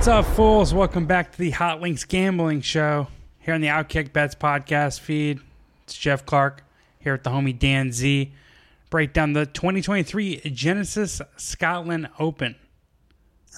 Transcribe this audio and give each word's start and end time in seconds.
What's 0.00 0.08
up, 0.08 0.24
fools? 0.24 0.72
Welcome 0.72 1.04
back 1.04 1.32
to 1.32 1.36
the 1.36 1.50
Hot 1.50 1.82
Links 1.82 2.04
Gambling 2.04 2.62
Show 2.62 3.08
here 3.38 3.52
on 3.52 3.60
the 3.60 3.66
Outkick 3.66 4.14
Bets 4.14 4.34
podcast 4.34 4.98
feed. 4.98 5.40
It's 5.82 5.94
Geoff 5.94 6.24
Clark 6.24 6.64
here 6.98 7.12
with 7.12 7.22
the 7.22 7.28
homie 7.28 7.56
Dan 7.56 7.92
Z. 7.92 8.32
Break 8.88 9.12
down 9.12 9.34
the 9.34 9.44
2023 9.44 10.40
Genesis 10.54 11.20
Scotland 11.36 12.08
Open, 12.18 12.56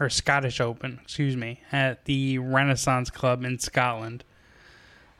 or 0.00 0.10
Scottish 0.10 0.60
Open, 0.60 0.98
excuse 1.00 1.36
me, 1.36 1.60
at 1.70 2.06
the 2.06 2.38
Renaissance 2.38 3.08
Club 3.08 3.44
in 3.44 3.60
Scotland. 3.60 4.24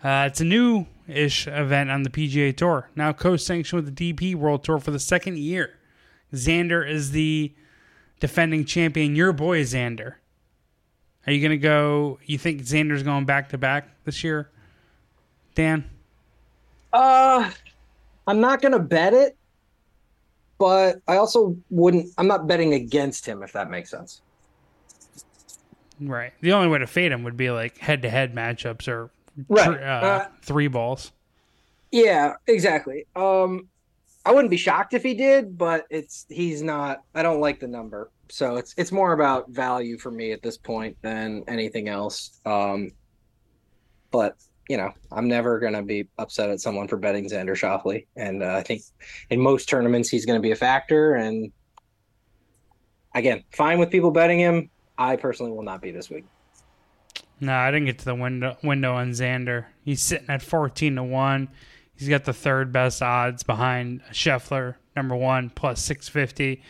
Uh, 0.02 0.26
it's 0.28 0.40
a 0.40 0.44
new 0.44 0.86
ish 1.06 1.46
event 1.46 1.88
on 1.88 2.02
the 2.02 2.10
PGA 2.10 2.56
Tour, 2.56 2.88
now 2.96 3.12
co 3.12 3.36
sanctioned 3.36 3.84
with 3.84 3.94
the 3.94 4.12
DP 4.12 4.34
World 4.34 4.64
Tour 4.64 4.80
for 4.80 4.90
the 4.90 4.98
second 4.98 5.38
year. 5.38 5.78
Xander 6.34 6.84
is 6.84 7.12
the 7.12 7.54
defending 8.18 8.64
champion. 8.64 9.14
Your 9.14 9.32
boy, 9.32 9.60
Xander. 9.60 10.14
Are 11.26 11.32
you 11.32 11.40
going 11.40 11.50
to 11.50 11.56
go? 11.58 12.18
You 12.26 12.38
think 12.38 12.62
Xander's 12.62 13.02
going 13.02 13.24
back 13.24 13.48
to 13.50 13.58
back 13.58 13.88
this 14.04 14.24
year, 14.24 14.50
Dan? 15.54 15.84
Uh, 16.92 17.50
I'm 18.26 18.40
not 18.40 18.60
going 18.60 18.72
to 18.72 18.78
bet 18.80 19.14
it, 19.14 19.36
but 20.58 21.00
I 21.06 21.16
also 21.16 21.56
wouldn't. 21.70 22.08
I'm 22.18 22.26
not 22.26 22.46
betting 22.48 22.74
against 22.74 23.24
him 23.24 23.42
if 23.42 23.52
that 23.52 23.70
makes 23.70 23.90
sense. 23.90 24.20
Right. 26.00 26.32
The 26.40 26.52
only 26.52 26.68
way 26.68 26.78
to 26.78 26.86
fade 26.86 27.12
him 27.12 27.22
would 27.22 27.36
be 27.36 27.50
like 27.50 27.78
head 27.78 28.02
to 28.02 28.10
head 28.10 28.34
matchups 28.34 28.88
or 28.88 29.10
Right. 29.48 29.64
tr- 29.64 29.82
uh, 29.84 30.00
Uh, 30.00 30.26
three 30.42 30.66
balls. 30.68 31.12
Yeah, 31.92 32.34
exactly. 32.46 33.06
Um, 33.14 33.68
I 34.26 34.32
wouldn't 34.32 34.50
be 34.50 34.56
shocked 34.56 34.94
if 34.94 35.02
he 35.02 35.14
did, 35.14 35.56
but 35.56 35.86
it's 35.90 36.26
he's 36.28 36.62
not. 36.62 37.02
I 37.14 37.22
don't 37.22 37.40
like 37.40 37.60
the 37.60 37.68
number, 37.68 38.10
so 38.32 38.56
it's 38.56 38.74
it's 38.78 38.90
more 38.90 39.12
about 39.12 39.50
value 39.50 39.98
for 39.98 40.10
me 40.10 40.32
at 40.32 40.40
this 40.40 40.56
point 40.56 40.96
than 41.02 41.44
anything 41.48 41.88
else. 41.88 42.40
Um, 42.46 42.92
but 44.10 44.36
you 44.70 44.78
know, 44.78 44.90
I'm 45.10 45.28
never 45.28 45.60
gonna 45.60 45.82
be 45.82 46.08
upset 46.16 46.48
at 46.48 46.58
someone 46.58 46.88
for 46.88 46.96
betting 46.96 47.28
Xander 47.28 47.50
Schauffele, 47.50 48.06
and 48.16 48.42
uh, 48.42 48.54
I 48.56 48.62
think 48.62 48.84
in 49.28 49.38
most 49.38 49.68
tournaments 49.68 50.08
he's 50.08 50.24
gonna 50.24 50.40
be 50.40 50.52
a 50.52 50.56
factor. 50.56 51.16
And 51.16 51.52
again, 53.14 53.44
fine 53.52 53.78
with 53.78 53.90
people 53.90 54.10
betting 54.10 54.38
him. 54.38 54.70
I 54.96 55.16
personally 55.16 55.52
will 55.52 55.62
not 55.62 55.82
be 55.82 55.90
this 55.90 56.08
week. 56.08 56.24
No, 57.38 57.54
I 57.54 57.70
didn't 57.70 57.84
get 57.84 57.98
to 57.98 58.06
the 58.06 58.14
window 58.14 58.56
window 58.62 58.94
on 58.94 59.10
Xander. 59.10 59.66
He's 59.84 60.00
sitting 60.00 60.30
at 60.30 60.40
fourteen 60.40 60.94
to 60.94 61.02
one. 61.02 61.50
He's 61.94 62.08
got 62.08 62.24
the 62.24 62.32
third 62.32 62.72
best 62.72 63.02
odds 63.02 63.42
behind 63.42 64.00
Scheffler, 64.10 64.76
number 64.96 65.16
one, 65.16 65.50
plus 65.50 65.82
six 65.82 66.08
fifty. 66.08 66.62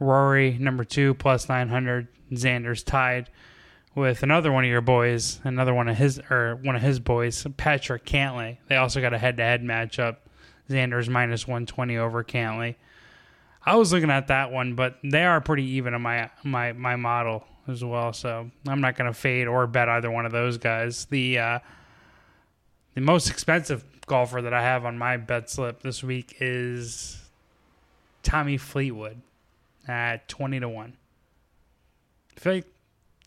Rory, 0.00 0.56
number 0.58 0.84
two, 0.84 1.14
plus 1.14 1.48
nine 1.48 1.68
hundred. 1.68 2.08
Xander's 2.32 2.82
tied 2.82 3.30
with 3.94 4.22
another 4.22 4.52
one 4.52 4.64
of 4.64 4.70
your 4.70 4.80
boys, 4.80 5.40
another 5.44 5.74
one 5.74 5.88
of 5.88 5.96
his 5.96 6.20
or 6.30 6.56
one 6.62 6.76
of 6.76 6.82
his 6.82 7.00
boys, 7.00 7.46
Patrick 7.56 8.04
Cantlay. 8.04 8.58
They 8.68 8.76
also 8.76 9.00
got 9.00 9.14
a 9.14 9.18
head 9.18 9.38
to 9.38 9.42
head 9.42 9.62
matchup. 9.62 10.16
Xander's 10.68 11.08
minus 11.08 11.48
one 11.48 11.66
twenty 11.66 11.96
over 11.96 12.22
Cantlay. 12.22 12.76
I 13.64 13.76
was 13.76 13.92
looking 13.92 14.10
at 14.10 14.28
that 14.28 14.52
one, 14.52 14.74
but 14.74 14.98
they 15.02 15.24
are 15.24 15.40
pretty 15.40 15.64
even 15.64 15.94
in 15.94 16.02
my 16.02 16.30
my 16.44 16.72
my 16.72 16.96
model 16.96 17.44
as 17.66 17.82
well. 17.82 18.12
So 18.12 18.50
I'm 18.66 18.80
not 18.80 18.96
going 18.96 19.10
to 19.10 19.18
fade 19.18 19.46
or 19.46 19.66
bet 19.66 19.88
either 19.88 20.10
one 20.10 20.26
of 20.26 20.32
those 20.32 20.58
guys. 20.58 21.06
The 21.06 21.38
uh, 21.38 21.58
the 22.94 23.00
most 23.00 23.30
expensive 23.30 23.84
golfer 24.06 24.42
that 24.42 24.54
I 24.54 24.62
have 24.62 24.84
on 24.84 24.96
my 24.96 25.16
bet 25.16 25.50
slip 25.50 25.82
this 25.82 26.02
week 26.02 26.36
is 26.40 27.22
Tommy 28.22 28.56
Fleetwood 28.56 29.20
at 29.86 30.28
twenty 30.28 30.60
to 30.60 30.68
one. 30.68 30.96
I 32.36 32.40
feel 32.40 32.52
like 32.54 32.66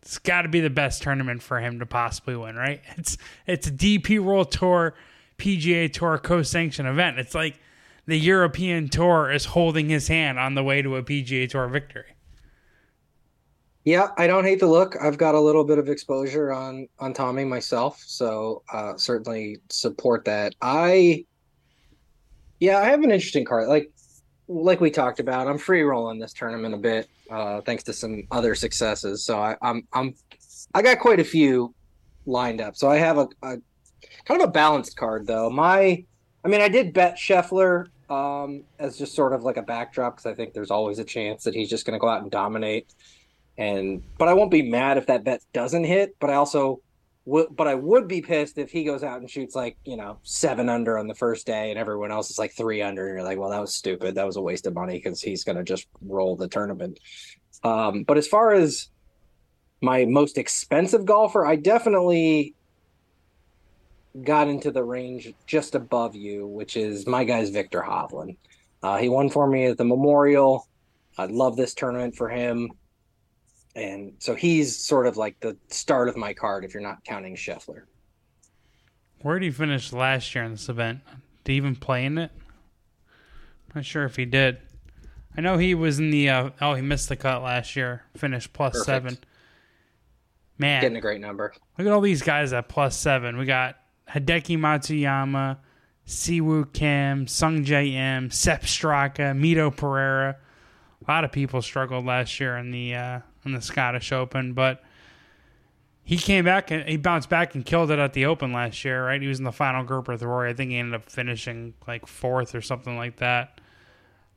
it's 0.01 0.17
got 0.17 0.43
to 0.43 0.49
be 0.49 0.61
the 0.61 0.69
best 0.69 1.03
tournament 1.03 1.43
for 1.43 1.59
him 1.59 1.79
to 1.79 1.85
possibly 1.85 2.35
win, 2.35 2.55
right? 2.55 2.81
It's 2.97 3.17
it's 3.45 3.67
a 3.67 3.71
DP 3.71 4.19
World 4.19 4.51
Tour, 4.51 4.95
PGA 5.37 5.91
Tour 5.91 6.17
co-sanctioned 6.17 6.87
event. 6.87 7.19
It's 7.19 7.35
like 7.35 7.59
the 8.05 8.17
European 8.17 8.89
Tour 8.89 9.31
is 9.31 9.45
holding 9.45 9.89
his 9.89 10.07
hand 10.07 10.39
on 10.39 10.55
the 10.55 10.63
way 10.63 10.81
to 10.81 10.95
a 10.95 11.03
PGA 11.03 11.49
Tour 11.49 11.67
victory. 11.67 12.05
Yeah, 13.83 14.09
I 14.17 14.27
don't 14.27 14.43
hate 14.43 14.59
the 14.59 14.67
look. 14.67 14.95
I've 15.01 15.17
got 15.17 15.33
a 15.33 15.39
little 15.39 15.63
bit 15.63 15.79
of 15.79 15.89
exposure 15.89 16.51
on 16.51 16.87
on 16.99 17.13
Tommy 17.13 17.45
myself, 17.45 18.01
so 18.05 18.63
uh 18.71 18.95
certainly 18.97 19.57
support 19.69 20.25
that. 20.25 20.55
I 20.61 21.25
yeah, 22.59 22.77
I 22.77 22.85
have 22.85 23.03
an 23.03 23.11
interesting 23.11 23.45
card. 23.45 23.67
Like 23.67 23.91
like 24.47 24.81
we 24.81 24.91
talked 24.91 25.19
about, 25.19 25.47
I'm 25.47 25.57
free 25.57 25.81
rolling 25.81 26.19
this 26.19 26.33
tournament 26.33 26.73
a 26.73 26.77
bit, 26.77 27.09
uh, 27.29 27.61
thanks 27.61 27.83
to 27.83 27.93
some 27.93 28.23
other 28.31 28.55
successes. 28.55 29.23
So 29.23 29.39
I, 29.39 29.55
I'm 29.61 29.87
I'm 29.93 30.15
I 30.73 30.81
got 30.81 30.99
quite 30.99 31.19
a 31.19 31.23
few 31.23 31.73
lined 32.25 32.61
up. 32.61 32.75
So 32.75 32.89
I 32.89 32.97
have 32.97 33.17
a, 33.17 33.27
a 33.43 33.57
kind 34.25 34.41
of 34.41 34.49
a 34.49 34.51
balanced 34.51 34.97
card 34.97 35.27
though. 35.27 35.49
My 35.49 36.03
I 36.43 36.47
mean, 36.47 36.61
I 36.61 36.69
did 36.69 36.93
bet 36.93 37.17
Scheffler 37.17 37.87
um, 38.09 38.63
as 38.79 38.97
just 38.97 39.15
sort 39.15 39.33
of 39.33 39.43
like 39.43 39.57
a 39.57 39.61
backdrop 39.61 40.17
because 40.17 40.31
I 40.31 40.35
think 40.35 40.53
there's 40.53 40.71
always 40.71 40.99
a 40.99 41.03
chance 41.05 41.43
that 41.45 41.53
he's 41.53 41.69
just 41.69 41.85
going 41.85 41.93
to 41.93 41.99
go 41.99 42.09
out 42.09 42.21
and 42.21 42.31
dominate. 42.31 42.93
And 43.57 44.03
but 44.17 44.27
I 44.27 44.33
won't 44.33 44.51
be 44.51 44.61
mad 44.61 44.97
if 44.97 45.07
that 45.07 45.23
bet 45.23 45.41
doesn't 45.53 45.83
hit. 45.83 46.15
But 46.19 46.29
I 46.29 46.35
also 46.35 46.81
but 47.25 47.67
I 47.67 47.75
would 47.75 48.07
be 48.07 48.21
pissed 48.21 48.57
if 48.57 48.71
he 48.71 48.83
goes 48.83 49.03
out 49.03 49.19
and 49.19 49.29
shoots 49.29 49.55
like 49.55 49.77
you 49.85 49.95
know 49.95 50.19
seven 50.23 50.69
under 50.69 50.97
on 50.97 51.07
the 51.07 51.15
first 51.15 51.45
day, 51.45 51.69
and 51.69 51.79
everyone 51.79 52.11
else 52.11 52.29
is 52.29 52.39
like 52.39 52.53
three 52.53 52.81
under, 52.81 53.07
and 53.07 53.15
you're 53.15 53.23
like, 53.23 53.37
well, 53.37 53.49
that 53.51 53.61
was 53.61 53.75
stupid. 53.75 54.15
That 54.15 54.25
was 54.25 54.37
a 54.37 54.41
waste 54.41 54.65
of 54.65 54.73
money 54.73 54.97
because 54.97 55.21
he's 55.21 55.43
going 55.43 55.57
to 55.57 55.63
just 55.63 55.87
roll 56.01 56.35
the 56.35 56.47
tournament. 56.47 56.99
Um, 57.63 58.03
but 58.03 58.17
as 58.17 58.27
far 58.27 58.53
as 58.53 58.89
my 59.81 60.05
most 60.05 60.37
expensive 60.37 61.05
golfer, 61.05 61.45
I 61.45 61.55
definitely 61.55 62.55
got 64.23 64.47
into 64.47 64.71
the 64.71 64.83
range 64.83 65.33
just 65.45 65.75
above 65.75 66.15
you, 66.15 66.45
which 66.47 66.75
is 66.75 67.07
my 67.07 67.23
guy's 67.23 67.49
Viktor 67.49 67.81
Hovland. 67.81 68.37
Uh, 68.83 68.97
he 68.97 69.09
won 69.09 69.29
for 69.29 69.47
me 69.47 69.65
at 69.65 69.77
the 69.77 69.85
Memorial. 69.85 70.67
I 71.17 71.25
love 71.25 71.55
this 71.55 71.73
tournament 71.73 72.15
for 72.15 72.29
him. 72.29 72.71
And 73.75 74.13
so 74.19 74.35
he's 74.35 74.75
sort 74.77 75.07
of 75.07 75.17
like 75.17 75.39
the 75.39 75.55
start 75.69 76.09
of 76.09 76.17
my 76.17 76.33
card 76.33 76.65
if 76.65 76.73
you're 76.73 76.83
not 76.83 77.03
counting 77.05 77.35
Scheffler. 77.35 77.83
Where 79.21 79.39
did 79.39 79.45
he 79.45 79.51
finish 79.51 79.93
last 79.93 80.33
year 80.35 80.43
in 80.43 80.51
this 80.51 80.67
event? 80.67 81.01
Did 81.43 81.51
he 81.53 81.57
even 81.57 81.75
play 81.75 82.05
in 82.05 82.17
it? 82.17 82.31
I'm 82.35 83.75
Not 83.75 83.85
sure 83.85 84.03
if 84.03 84.15
he 84.15 84.25
did. 84.25 84.57
I 85.37 85.41
know 85.41 85.57
he 85.57 85.75
was 85.75 85.99
in 85.99 86.09
the. 86.09 86.29
Uh, 86.29 86.49
oh, 86.59 86.73
he 86.73 86.81
missed 86.81 87.07
the 87.07 87.15
cut 87.15 87.41
last 87.41 87.75
year. 87.77 88.03
Finished 88.17 88.51
plus 88.51 88.73
Perfect. 88.73 88.85
seven. 88.85 89.17
Man, 90.57 90.81
Getting 90.81 90.97
a 90.97 91.01
great 91.01 91.21
number. 91.21 91.53
look 91.77 91.87
at 91.87 91.93
all 91.93 92.01
these 92.01 92.21
guys 92.21 92.51
at 92.53 92.67
plus 92.67 92.97
seven. 92.97 93.37
We 93.37 93.45
got 93.45 93.77
Hideki 94.09 94.57
Matsuyama, 94.59 95.57
Siwoo 96.05 96.71
Kim, 96.73 97.25
Sung 97.27 97.63
Jae 97.63 97.93
Im, 97.93 98.29
Sep 98.29 98.63
Straka, 98.63 99.33
Mito 99.35 99.75
Pereira. 99.75 100.35
A 101.07 101.11
lot 101.11 101.23
of 101.23 101.31
people 101.31 101.61
struggled 101.61 102.05
last 102.05 102.39
year 102.39 102.57
in 102.57 102.69
the 102.71 102.93
uh, 102.95 103.19
in 103.45 103.53
the 103.53 103.61
Scottish 103.61 104.11
Open, 104.11 104.53
but 104.53 104.83
he 106.03 106.17
came 106.17 106.45
back 106.45 106.71
and 106.71 106.87
he 106.87 106.97
bounced 106.97 107.29
back 107.29 107.55
and 107.55 107.65
killed 107.65 107.91
it 107.91 107.99
at 107.99 108.13
the 108.13 108.25
Open 108.25 108.51
last 108.53 108.83
year. 108.83 109.05
Right, 109.05 109.21
he 109.21 109.27
was 109.27 109.39
in 109.39 109.45
the 109.45 109.51
final 109.51 109.83
group 109.83 110.07
with 110.07 110.23
Rory. 110.23 110.49
I 110.49 110.53
think 110.53 110.71
he 110.71 110.77
ended 110.77 110.95
up 110.95 111.09
finishing 111.09 111.73
like 111.87 112.07
fourth 112.07 112.55
or 112.55 112.61
something 112.61 112.97
like 112.97 113.17
that. 113.17 113.59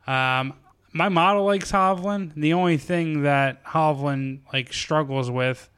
Um, 0.06 0.54
my 0.92 1.08
model 1.08 1.44
likes 1.44 1.72
Hovland. 1.72 2.34
The 2.34 2.52
only 2.52 2.76
thing 2.76 3.22
that 3.22 3.64
Hovland 3.64 4.40
like 4.52 4.72
struggles 4.72 5.30
with 5.30 5.68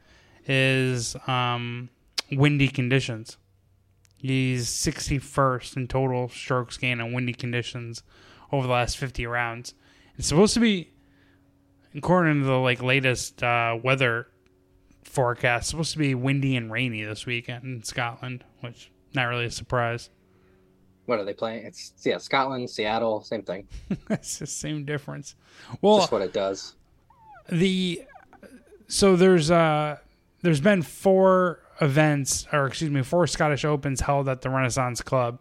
is 0.45 1.15
um, 1.27 1.89
windy 2.31 2.67
conditions. 2.67 3.37
He's 4.17 4.67
61st 4.67 5.77
in 5.77 5.87
total 5.87 6.29
strokes 6.29 6.77
gained 6.77 7.01
on 7.01 7.13
windy 7.13 7.33
conditions 7.33 8.03
over 8.51 8.65
the 8.67 8.73
last 8.73 8.97
50 8.97 9.25
rounds. 9.27 9.73
It's 10.17 10.27
supposed 10.27 10.53
to 10.55 10.59
be, 10.59 10.91
according 11.97 12.41
to 12.41 12.45
the 12.45 12.53
like 12.59 12.81
latest 12.81 13.43
uh, 13.43 13.77
weather 13.83 14.27
forecast, 15.03 15.63
it's 15.63 15.69
supposed 15.71 15.93
to 15.93 15.99
be 15.99 16.15
windy 16.15 16.55
and 16.55 16.71
rainy 16.71 17.03
this 17.03 17.25
weekend 17.25 17.63
in 17.65 17.83
Scotland, 17.83 18.43
which 18.61 18.91
not 19.13 19.25
really 19.25 19.45
a 19.45 19.51
surprise. 19.51 20.09
What 21.05 21.19
are 21.19 21.23
they 21.25 21.33
playing? 21.33 21.65
It's 21.65 21.93
yeah, 22.03 22.17
Scotland, 22.17 22.69
Seattle, 22.69 23.21
same 23.23 23.41
thing. 23.41 23.67
it's 24.09 24.39
the 24.39 24.47
same 24.47 24.85
difference. 24.85 25.35
Well, 25.81 25.99
Just 25.99 26.11
what 26.11 26.21
it 26.21 26.33
does. 26.33 26.75
the 27.49 28.03
so 28.87 29.15
there's 29.15 29.49
uh 29.51 29.97
there's 30.41 30.61
been 30.61 30.81
four 30.81 31.59
events 31.81 32.45
or 32.51 32.67
excuse 32.67 32.89
me 32.91 33.01
four 33.03 33.27
scottish 33.27 33.63
opens 33.65 34.01
held 34.01 34.27
at 34.27 34.41
the 34.41 34.49
renaissance 34.49 35.01
club 35.01 35.39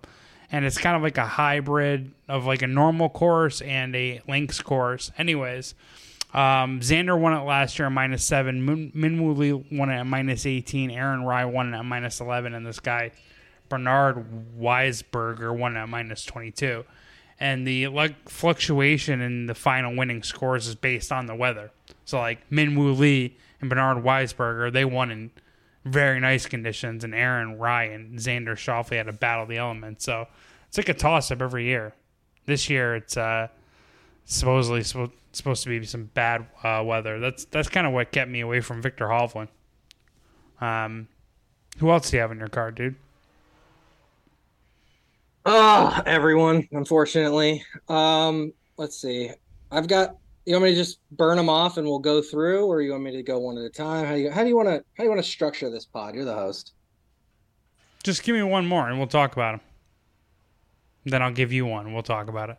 and 0.53 0.65
it's 0.65 0.79
kind 0.79 0.97
of 0.97 1.03
like 1.03 1.17
a 1.19 1.27
hybrid 1.27 2.13
of 2.29 2.45
like 2.45 2.63
a 2.63 2.67
normal 2.67 3.09
course 3.09 3.61
and 3.63 3.95
a 3.97 4.21
links 4.29 4.61
course 4.61 5.11
anyways 5.17 5.75
um, 6.37 6.81
Xander 6.81 7.19
won 7.19 7.33
it 7.33 7.45
last 7.45 7.79
year 7.79 7.87
at 7.87 7.93
minus 7.93 8.23
seven. 8.23 8.65
Min- 8.65 8.93
Minwoo 8.93 9.37
Lee 9.37 9.53
won 9.53 9.89
it 9.89 9.97
at 9.97 10.07
minus 10.07 10.45
18. 10.45 10.91
Aaron 10.91 11.25
Rai 11.25 11.47
won 11.47 11.73
it 11.73 11.79
at 11.79 11.85
minus 11.85 12.21
11. 12.21 12.53
And 12.53 12.67
this 12.67 12.79
guy, 12.79 13.13
Bernard 13.71 14.27
Wiesberger, 14.59 15.57
won 15.57 15.77
it 15.77 15.81
at 15.81 15.89
minus 15.89 16.27
22. 16.27 16.85
And 17.41 17.67
the 17.67 17.89
like 17.89 18.29
fluctuation 18.29 19.23
in 19.23 19.47
the 19.47 19.55
final 19.55 19.97
winning 19.97 20.23
scores 20.23 20.67
is 20.67 20.75
based 20.75 21.11
on 21.11 21.25
the 21.25 21.35
weather. 21.35 21.71
So 22.05 22.19
like 22.19 22.49
Minwoo 22.51 22.97
Lee 22.97 23.37
and 23.63 23.71
Bernard 23.71 24.05
Wiesberger, 24.05 24.71
they 24.71 24.85
won 24.85 25.11
in 25.11 25.31
very 25.87 26.21
nice 26.21 26.47
conditions, 26.47 27.05
and 27.05 27.15
Aaron 27.15 27.59
Ryan, 27.59 28.01
and 28.03 28.19
Xander 28.19 28.57
Schauffele 28.57 28.97
had 28.97 29.07
to 29.07 29.13
battle 29.13 29.47
the 29.47 29.57
elements. 29.57 30.05
So 30.05 30.27
it's 30.69 30.77
like 30.77 30.89
a 30.89 30.95
toss 30.95 31.31
up 31.31 31.41
every 31.41 31.65
year. 31.65 31.95
This 32.45 32.69
year, 32.69 32.97
it's 32.97 33.17
uh, 33.17 33.49
supposedly 34.27 34.83
supposed 34.83 35.63
to 35.63 35.69
be 35.69 35.85
some 35.87 36.11
bad 36.13 36.47
uh, 36.63 36.83
weather. 36.85 37.19
That's 37.19 37.47
that's 37.47 37.69
kind 37.69 37.87
of 37.87 37.93
what 37.95 38.13
kept 38.13 38.31
me 38.31 38.41
away 38.41 38.61
from 38.61 38.83
Viktor 38.83 39.07
Hovland. 39.07 39.49
Um, 40.61 41.09
who 41.79 41.91
else 41.91 42.11
do 42.11 42.17
you 42.17 42.21
have 42.21 42.33
in 42.33 42.39
your 42.39 42.49
card, 42.49 42.75
dude? 42.75 42.97
Oh, 45.45 46.03
everyone, 46.07 46.69
unfortunately. 46.73 47.65
Um, 47.89 48.53
let's 48.77 49.01
see. 49.01 49.31
I've 49.71 49.87
got 49.87 50.17
you 50.45 50.55
want 50.55 50.65
me 50.65 50.71
to 50.71 50.77
just 50.77 50.99
burn 51.13 51.37
them 51.37 51.49
off 51.49 51.77
and 51.77 51.87
we'll 51.87 51.99
go 51.99 52.21
through, 52.21 52.67
or 52.67 52.83
you 52.83 52.93
want 52.93 53.05
me 53.05 53.13
to 53.13 53.23
go 53.23 53.39
one 53.39 53.59
at 53.59 53.65
a 53.65 53.71
time? 53.71 54.05
How 54.05 54.15
do 54.15 54.21
you 54.21 54.31
how 54.31 54.43
do 54.43 54.49
you 54.49 54.57
want 54.57 54.69
to 54.69 54.75
how 54.75 54.99
do 54.99 55.05
you 55.05 55.09
want 55.09 55.23
to 55.23 55.29
structure 55.29 55.71
this 55.71 55.85
pod? 55.85 56.15
You're 56.15 56.25
the 56.25 56.35
host. 56.35 56.73
Just 58.03 58.23
give 58.23 58.35
me 58.35 58.43
one 58.43 58.67
more 58.67 58.89
and 58.89 58.99
we'll 58.99 59.09
talk 59.09 59.33
about 59.33 59.53
them. 59.53 59.61
Then 61.05 61.23
I'll 61.23 61.33
give 61.33 61.53
you 61.53 61.67
one. 61.67 61.93
We'll 61.93 62.03
talk 62.03 62.29
about 62.29 62.51
it. 62.51 62.59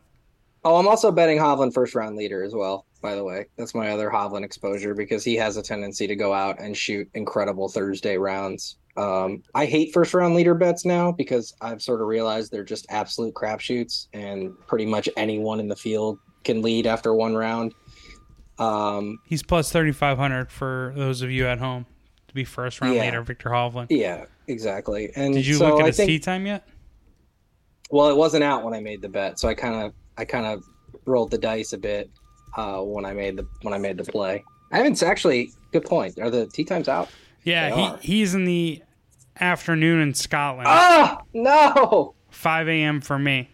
Oh, 0.67 0.75
I'm 0.75 0.87
also 0.87 1.13
betting 1.13 1.37
Hovland 1.37 1.73
first 1.73 1.95
round 1.95 2.17
leader 2.17 2.43
as 2.43 2.53
well. 2.53 2.85
By 3.01 3.15
the 3.15 3.23
way, 3.23 3.45
that's 3.57 3.73
my 3.73 3.91
other 3.91 4.09
Hovland 4.09 4.43
exposure 4.43 4.93
because 4.93 5.23
he 5.23 5.35
has 5.35 5.55
a 5.55 5.61
tendency 5.61 6.07
to 6.07 6.15
go 6.15 6.33
out 6.33 6.59
and 6.59 6.75
shoot 6.75 7.07
incredible 7.13 7.69
Thursday 7.69 8.17
rounds. 8.17 8.75
Um, 8.97 9.43
I 9.55 9.65
hate 9.65 9.93
first 9.93 10.13
round 10.13 10.35
leader 10.35 10.55
bets 10.55 10.83
now 10.83 11.13
because 11.13 11.53
I've 11.61 11.81
sort 11.81 12.01
of 12.01 12.07
realized 12.07 12.51
they're 12.51 12.65
just 12.65 12.85
absolute 12.89 13.33
crapshoots, 13.33 14.07
and 14.11 14.51
pretty 14.67 14.85
much 14.85 15.07
anyone 15.15 15.61
in 15.61 15.69
the 15.69 15.75
field 15.75 16.19
can 16.43 16.61
lead 16.61 16.85
after 16.85 17.13
one 17.13 17.35
round. 17.35 17.73
Um, 18.59 19.19
He's 19.25 19.43
plus 19.43 19.71
3,500 19.71 20.51
for 20.51 20.91
those 20.97 21.21
of 21.21 21.31
you 21.31 21.47
at 21.47 21.59
home 21.59 21.85
to 22.27 22.33
be 22.33 22.43
first 22.43 22.81
round 22.81 22.95
Yeah. 22.95 23.03
leader, 23.05 23.21
Viktor 23.21 23.49
Hovland. 23.51 23.87
yeah, 23.89 24.25
exactly. 24.47 25.11
And 25.15 25.33
Did 25.33 25.45
you 25.47 25.53
so 25.55 25.69
look 25.69 25.79
at 25.79 25.83
I 25.83 25.87
his 25.87 25.97
think, 25.97 26.07
tee 26.09 26.19
time 26.19 26.45
yet? 26.45 26.67
Well, 27.89 28.09
it 28.09 28.17
wasn't 28.17 28.43
out 28.43 28.63
when 28.65 28.73
I 28.73 28.81
made 28.81 29.01
the 29.01 29.07
bet, 29.09 29.39
so 29.39 29.47
I 29.47 29.53
kind 29.53 29.75
of 29.85 29.93
I 30.17 30.25
kind 30.25 30.45
of 30.45 30.63
rolled 31.05 31.31
the 31.31 31.37
dice 31.37 31.73
a 31.73 31.77
bit 31.77 32.09
uh, 32.55 32.79
when 32.81 33.05
I 33.05 33.13
made 33.13 33.37
the 33.37 33.47
when 33.61 33.73
I 33.73 33.77
made 33.77 33.97
the 33.97 34.03
play. 34.03 34.43
I 34.71 34.77
haven't 34.77 35.01
actually. 35.03 35.51
Good 35.71 35.85
point. 35.85 36.17
Are 36.19 36.29
the 36.29 36.47
tee 36.47 36.63
times 36.63 36.87
out? 36.87 37.09
Yeah, 37.43 37.69
They 37.69 37.81
are. 37.81 37.97
he, 37.97 38.07
he's 38.19 38.33
in 38.33 38.45
the 38.45 38.81
afternoon 39.39 39.99
in 40.01 40.13
Scotland, 40.13 40.67
Ah, 40.67 41.21
no. 41.33 42.15
5 42.29 42.67
a.m. 42.69 43.01
for 43.01 43.19
me. 43.19 43.49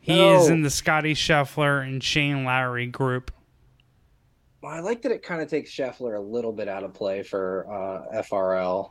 He 0.00 0.16
No. 0.16 0.40
is 0.40 0.48
in 0.48 0.62
the 0.62 0.70
Scottie 0.70 1.14
Scheffler 1.14 1.82
and 1.86 2.02
Shane 2.02 2.44
Lowry 2.44 2.86
group. 2.86 3.30
Well, 4.62 4.72
I 4.72 4.80
like 4.80 5.02
that 5.02 5.12
it 5.12 5.22
kind 5.22 5.42
of 5.42 5.48
takes 5.50 5.70
Scheffler 5.70 6.16
a 6.16 6.20
little 6.20 6.52
bit 6.52 6.68
out 6.68 6.82
of 6.84 6.94
play 6.94 7.22
for 7.22 7.66
uh, 7.70 8.22
FRL. 8.22 8.90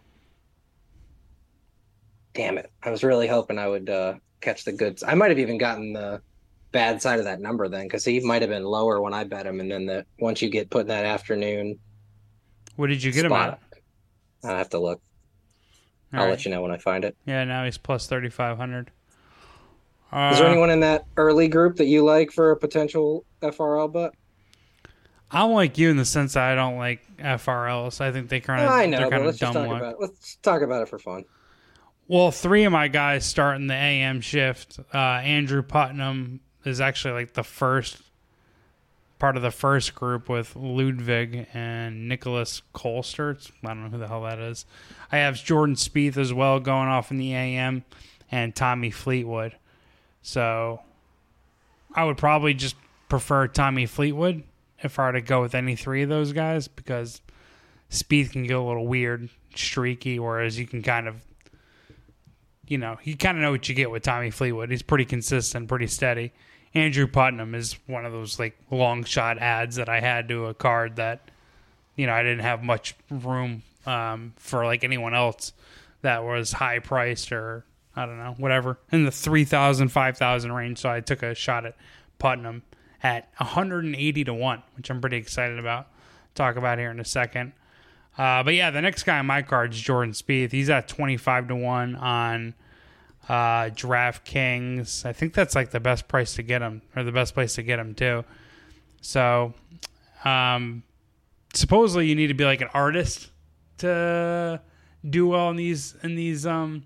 Damn 2.33 2.57
it! 2.57 2.69
I 2.83 2.89
was 2.91 3.03
really 3.03 3.27
hoping 3.27 3.57
I 3.57 3.67
would 3.67 3.89
uh, 3.89 4.15
catch 4.41 4.65
the 4.65 4.73
goods. 4.73 5.03
I 5.03 5.15
might 5.15 5.29
have 5.31 5.39
even 5.39 5.57
gotten 5.57 5.93
the 5.93 6.21
bad 6.75 7.01
side 7.01 7.19
of 7.19 7.25
that 7.25 7.39
number 7.39 7.69
then, 7.69 7.83
because 7.83 8.03
he 8.03 8.19
might 8.19 8.41
have 8.41 8.51
been 8.51 8.65
lower 8.65 8.99
when 9.01 9.13
I 9.13 9.23
bet 9.23 9.47
him, 9.47 9.61
and 9.61 9.71
then 9.71 9.85
the 9.85 10.05
once 10.19 10.41
you 10.41 10.49
get 10.49 10.69
put 10.69 10.81
in 10.81 10.87
that 10.87 11.05
afternoon 11.05 11.79
What 12.75 12.87
did 12.87 13.01
you 13.01 13.13
get 13.13 13.23
him 13.23 13.31
spot, 13.31 13.61
at? 14.43 14.49
I 14.51 14.57
have 14.57 14.69
to 14.71 14.79
look. 14.79 15.01
All 16.13 16.19
I'll 16.19 16.25
right. 16.25 16.31
let 16.31 16.43
you 16.43 16.51
know 16.51 16.61
when 16.61 16.71
I 16.71 16.77
find 16.77 17.05
it. 17.05 17.15
Yeah, 17.25 17.45
now 17.45 17.63
he's 17.63 17.77
plus 17.77 18.07
3,500. 18.07 18.91
Uh, 20.11 20.31
Is 20.33 20.39
there 20.39 20.47
anyone 20.49 20.69
in 20.69 20.81
that 20.81 21.05
early 21.15 21.47
group 21.47 21.77
that 21.77 21.85
you 21.85 22.03
like 22.03 22.31
for 22.31 22.51
a 22.51 22.57
potential 22.57 23.25
FRL 23.41 23.91
bet? 23.91 24.11
I'm 25.31 25.51
like 25.51 25.77
you 25.77 25.89
in 25.89 25.97
the 25.97 26.05
sense 26.05 26.33
that 26.33 26.43
I 26.43 26.55
don't 26.55 26.77
like 26.77 27.01
FRLs. 27.17 28.01
I 28.01 28.11
think 28.11 28.29
they 28.29 28.41
kind 28.41 28.61
of 28.61 28.69
I 28.69 28.85
know, 28.85 28.97
they're 28.97 29.05
but 29.07 29.11
kind 29.11 29.21
of 29.21 29.27
let's 29.27 29.39
just 29.39 29.53
dumb 29.53 29.67
talk 29.67 29.77
about. 29.77 30.01
Let's 30.01 30.35
talk 30.37 30.61
about 30.61 30.81
it 30.83 30.89
for 30.89 30.99
fun. 30.99 31.23
Well, 32.07 32.31
three 32.31 32.65
of 32.65 32.71
my 32.71 32.87
guys 32.87 33.25
starting 33.25 33.67
the 33.67 33.73
AM 33.73 34.21
shift. 34.21 34.79
Uh, 34.93 34.97
Andrew 34.97 35.63
Putnam 35.63 36.39
is 36.65 36.81
actually 36.81 37.13
like 37.13 37.33
the 37.33 37.43
first 37.43 38.01
part 39.19 39.37
of 39.37 39.41
the 39.41 39.51
first 39.51 39.95
group 39.95 40.27
with 40.27 40.55
Ludvig 40.55 41.47
and 41.53 42.09
Nicolas 42.09 42.61
Colsaerts. 42.73 43.51
I 43.63 43.69
don't 43.69 43.83
know 43.83 43.89
who 43.89 43.97
the 43.97 44.07
hell 44.07 44.23
that 44.23 44.39
is. 44.39 44.65
I 45.11 45.17
have 45.17 45.35
Jordan 45.35 45.75
Spieth 45.75 46.17
as 46.17 46.33
well 46.33 46.59
going 46.59 46.89
off 46.89 47.11
in 47.11 47.17
the 47.17 47.33
AM 47.33 47.85
and 48.31 48.55
Tommy 48.55 48.91
Fleetwood. 48.91 49.55
So 50.21 50.81
I 51.93 52.03
would 52.03 52.17
probably 52.17 52.53
just 52.53 52.75
prefer 53.07 53.47
Tommy 53.47 53.85
Fleetwood 53.85 54.43
if 54.83 54.99
I 54.99 55.05
were 55.05 55.13
to 55.13 55.21
go 55.21 55.41
with 55.41 55.55
any 55.55 55.75
three 55.75 56.03
of 56.03 56.09
those 56.09 56.33
guys 56.33 56.67
because 56.67 57.21
Spieth 57.89 58.31
can 58.31 58.43
get 58.43 58.57
a 58.57 58.61
little 58.61 58.87
weird, 58.87 59.29
streaky, 59.55 60.19
whereas 60.19 60.59
you 60.59 60.67
can 60.67 60.81
kind 60.81 61.07
of 61.07 61.15
you 62.67 62.77
know, 62.77 62.97
you 63.03 63.15
kind 63.15 63.37
of 63.37 63.43
know 63.43 63.51
what 63.51 63.69
you 63.69 63.75
get 63.75 63.91
with 63.91 64.03
Tommy 64.03 64.31
Fleetwood. 64.31 64.71
He's 64.71 64.81
pretty 64.81 65.05
consistent, 65.05 65.67
pretty 65.67 65.87
steady. 65.87 66.33
Andrew 66.75 67.07
Putnam 67.07 67.55
is 67.55 67.77
one 67.87 68.05
of 68.05 68.11
those 68.11 68.37
like 68.37 68.57
long 68.69 69.05
shot 69.05 69.37
ads 69.39 69.77
that 69.77 69.87
I 69.87 70.01
had 70.01 70.27
to 70.27 70.47
a 70.47 70.53
card 70.53 70.97
that, 70.97 71.31
you 71.95 72.05
know, 72.05 72.13
I 72.13 72.21
didn't 72.21 72.39
have 72.39 72.61
much 72.61 72.95
room 73.09 73.63
um, 73.85 74.33
for 74.37 74.65
like 74.65 74.83
anyone 74.83 75.15
else 75.15 75.53
that 76.01 76.23
was 76.23 76.51
high 76.51 76.79
priced 76.79 77.31
or 77.31 77.65
I 77.95 78.05
don't 78.05 78.17
know, 78.17 78.35
whatever, 78.37 78.77
in 78.91 79.05
the 79.05 79.11
3,000, 79.11 79.87
5,000 79.87 80.51
range. 80.51 80.79
So 80.79 80.89
I 80.89 80.99
took 80.99 81.23
a 81.23 81.33
shot 81.33 81.65
at 81.65 81.77
Putnam 82.19 82.63
at 83.01 83.29
180 83.37 84.23
to 84.25 84.33
1, 84.33 84.63
which 84.75 84.89
I'm 84.89 84.99
pretty 84.99 85.17
excited 85.17 85.57
about. 85.57 85.87
Talk 86.33 86.57
about 86.57 86.77
here 86.77 86.91
in 86.91 86.99
a 86.99 87.05
second. 87.05 87.53
Uh, 88.17 88.43
but 88.43 88.53
yeah, 88.53 88.69
the 88.69 88.81
next 88.81 89.03
guy 89.03 89.19
on 89.19 89.25
my 89.25 89.41
card 89.41 89.73
is 89.73 89.79
Jordan 89.79 90.13
Spieth. 90.13 90.51
He's 90.51 90.69
at 90.69 90.89
25 90.89 91.47
to 91.49 91.55
1 91.55 91.95
on 91.95 92.53
uh, 93.29 93.69
DraftKings. 93.69 95.05
I 95.05 95.13
think 95.13 95.33
that's 95.33 95.55
like 95.55 95.71
the 95.71 95.79
best 95.79 96.07
price 96.07 96.35
to 96.35 96.43
get 96.43 96.61
him, 96.61 96.81
or 96.95 97.03
the 97.03 97.11
best 97.11 97.33
place 97.33 97.55
to 97.55 97.63
get 97.63 97.79
him, 97.79 97.95
too. 97.95 98.23
So, 99.01 99.53
um, 100.23 100.83
supposedly 101.53 102.07
you 102.07 102.15
need 102.15 102.27
to 102.27 102.33
be 102.33 102.45
like 102.45 102.61
an 102.61 102.69
artist 102.73 103.29
to 103.77 104.61
do 105.07 105.27
well 105.27 105.49
in 105.49 105.55
these 105.55 105.95
in 106.03 106.15
these 106.15 106.45
um 106.45 106.83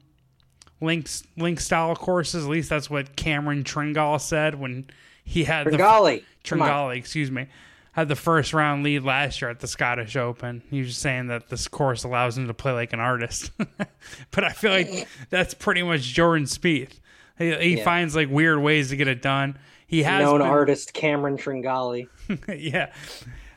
links 0.81 1.23
link 1.37 1.59
style 1.59 1.95
courses. 1.95 2.45
At 2.45 2.49
least 2.49 2.69
that's 2.69 2.89
what 2.89 3.15
Cameron 3.15 3.63
Tringal 3.63 4.19
said 4.19 4.55
when 4.55 4.89
he 5.23 5.43
had 5.43 5.67
the 5.67 5.71
Tringale. 5.71 6.23
Come. 6.43 6.59
Tringale, 6.59 6.97
excuse 6.97 7.31
me, 7.31 7.47
had 7.93 8.07
the 8.07 8.15
first 8.15 8.53
round 8.53 8.83
lead 8.83 9.03
last 9.03 9.41
year 9.41 9.49
at 9.49 9.59
the 9.59 9.67
Scottish 9.67 10.15
Open. 10.15 10.61
He 10.69 10.79
was 10.79 10.89
just 10.89 11.01
saying 11.01 11.27
that 11.27 11.49
this 11.49 11.67
course 11.67 12.03
allows 12.03 12.37
him 12.37 12.47
to 12.47 12.53
play 12.53 12.71
like 12.71 12.93
an 12.93 12.99
artist. 12.99 13.51
but 14.31 14.43
I 14.43 14.49
feel 14.51 14.71
like 14.71 15.07
that's 15.29 15.53
pretty 15.53 15.83
much 15.83 16.01
Jordan 16.01 16.45
Spieth. 16.45 16.99
He, 17.37 17.55
he 17.55 17.77
Yeah. 17.77 17.83
finds 17.83 18.15
like 18.15 18.29
weird 18.29 18.59
ways 18.59 18.89
to 18.89 18.95
get 18.95 19.07
it 19.07 19.21
done. 19.21 19.57
He 19.87 20.03
has 20.03 20.23
Known 20.23 20.39
been- 20.39 20.47
artist 20.47 20.93
Cameron 20.93 21.37
Tringale. 21.37 22.07
yeah. 22.47 22.91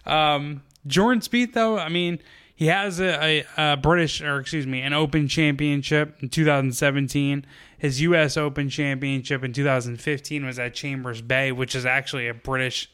Um, 0.07 0.63
Jordan 0.87 1.21
Spieth, 1.21 1.53
though, 1.53 1.79
I 1.79 1.89
mean, 1.89 2.19
he 2.55 2.67
has 2.67 3.01
a, 3.01 3.45
a, 3.59 3.73
a 3.73 3.77
British, 3.77 4.21
or 4.23 4.39
excuse 4.39 4.67
me, 4.67 4.81
an 4.81 4.93
Open 4.93 5.29
Championship 5.29 6.17
in 6.23 6.29
2017. 6.29 7.45
His 7.79 8.01
U.S. 8.03 8.37
Open 8.37 8.69
Championship 8.69 9.43
in 9.45 9.53
2015 9.53 10.47
was 10.47 10.59
at 10.59 10.75
Chambers 10.75 11.21
Bay, 11.23 11.51
which 11.53 11.75
is 11.75 11.85
actually 11.85 12.29
a 12.29 12.35
British 12.35 12.89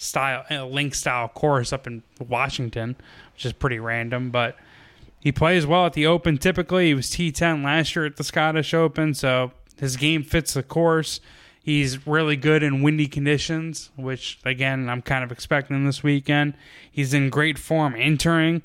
style, 0.00 0.68
link 0.68 0.94
style 0.94 1.28
course 1.28 1.72
up 1.72 1.86
in 1.86 2.02
Washington, 2.18 2.96
which 3.34 3.46
is 3.46 3.52
pretty 3.52 3.78
random, 3.78 4.30
but. 4.30 4.56
He 5.22 5.32
plays 5.32 5.66
well 5.66 5.84
at 5.84 5.92
the 5.92 6.06
Open 6.06 6.38
typically. 6.38 6.86
He 6.86 6.94
was 6.94 7.08
T10 7.08 7.62
last 7.62 7.94
year 7.94 8.06
at 8.06 8.16
the 8.16 8.24
Scottish 8.24 8.72
Open, 8.72 9.12
so 9.12 9.52
his 9.78 9.98
game 9.98 10.22
fits 10.22 10.54
the 10.54 10.62
course. 10.62 11.20
He's 11.62 12.06
really 12.06 12.36
good 12.36 12.62
in 12.62 12.80
windy 12.80 13.06
conditions, 13.06 13.90
which 13.96 14.38
again 14.46 14.88
I'm 14.88 15.02
kind 15.02 15.22
of 15.22 15.30
expecting 15.30 15.84
this 15.84 16.02
weekend. 16.02 16.54
He's 16.90 17.12
in 17.12 17.28
great 17.28 17.58
form 17.58 17.94
entering 17.98 18.62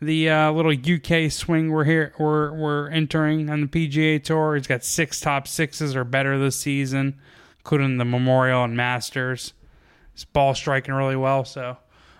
the 0.00 0.28
uh, 0.28 0.50
little 0.50 0.72
UK 0.72 1.30
swing 1.30 1.70
we're 1.70 1.84
here 1.84 2.12
we're 2.18 2.52
we're 2.52 2.88
entering 2.88 3.48
on 3.48 3.60
the 3.60 3.66
PGA 3.68 4.22
Tour. 4.22 4.56
He's 4.56 4.66
got 4.66 4.82
six 4.82 5.20
top 5.20 5.46
sixes 5.46 5.94
or 5.94 6.02
better 6.02 6.38
this 6.38 6.58
season, 6.58 7.20
including 7.58 7.98
the 7.98 8.04
Memorial 8.04 8.64
and 8.64 8.76
Masters. 8.76 9.52
He's 10.14 10.24
ball 10.24 10.54
striking 10.54 10.94
really 10.94 11.16
well, 11.16 11.44
so 11.44 11.76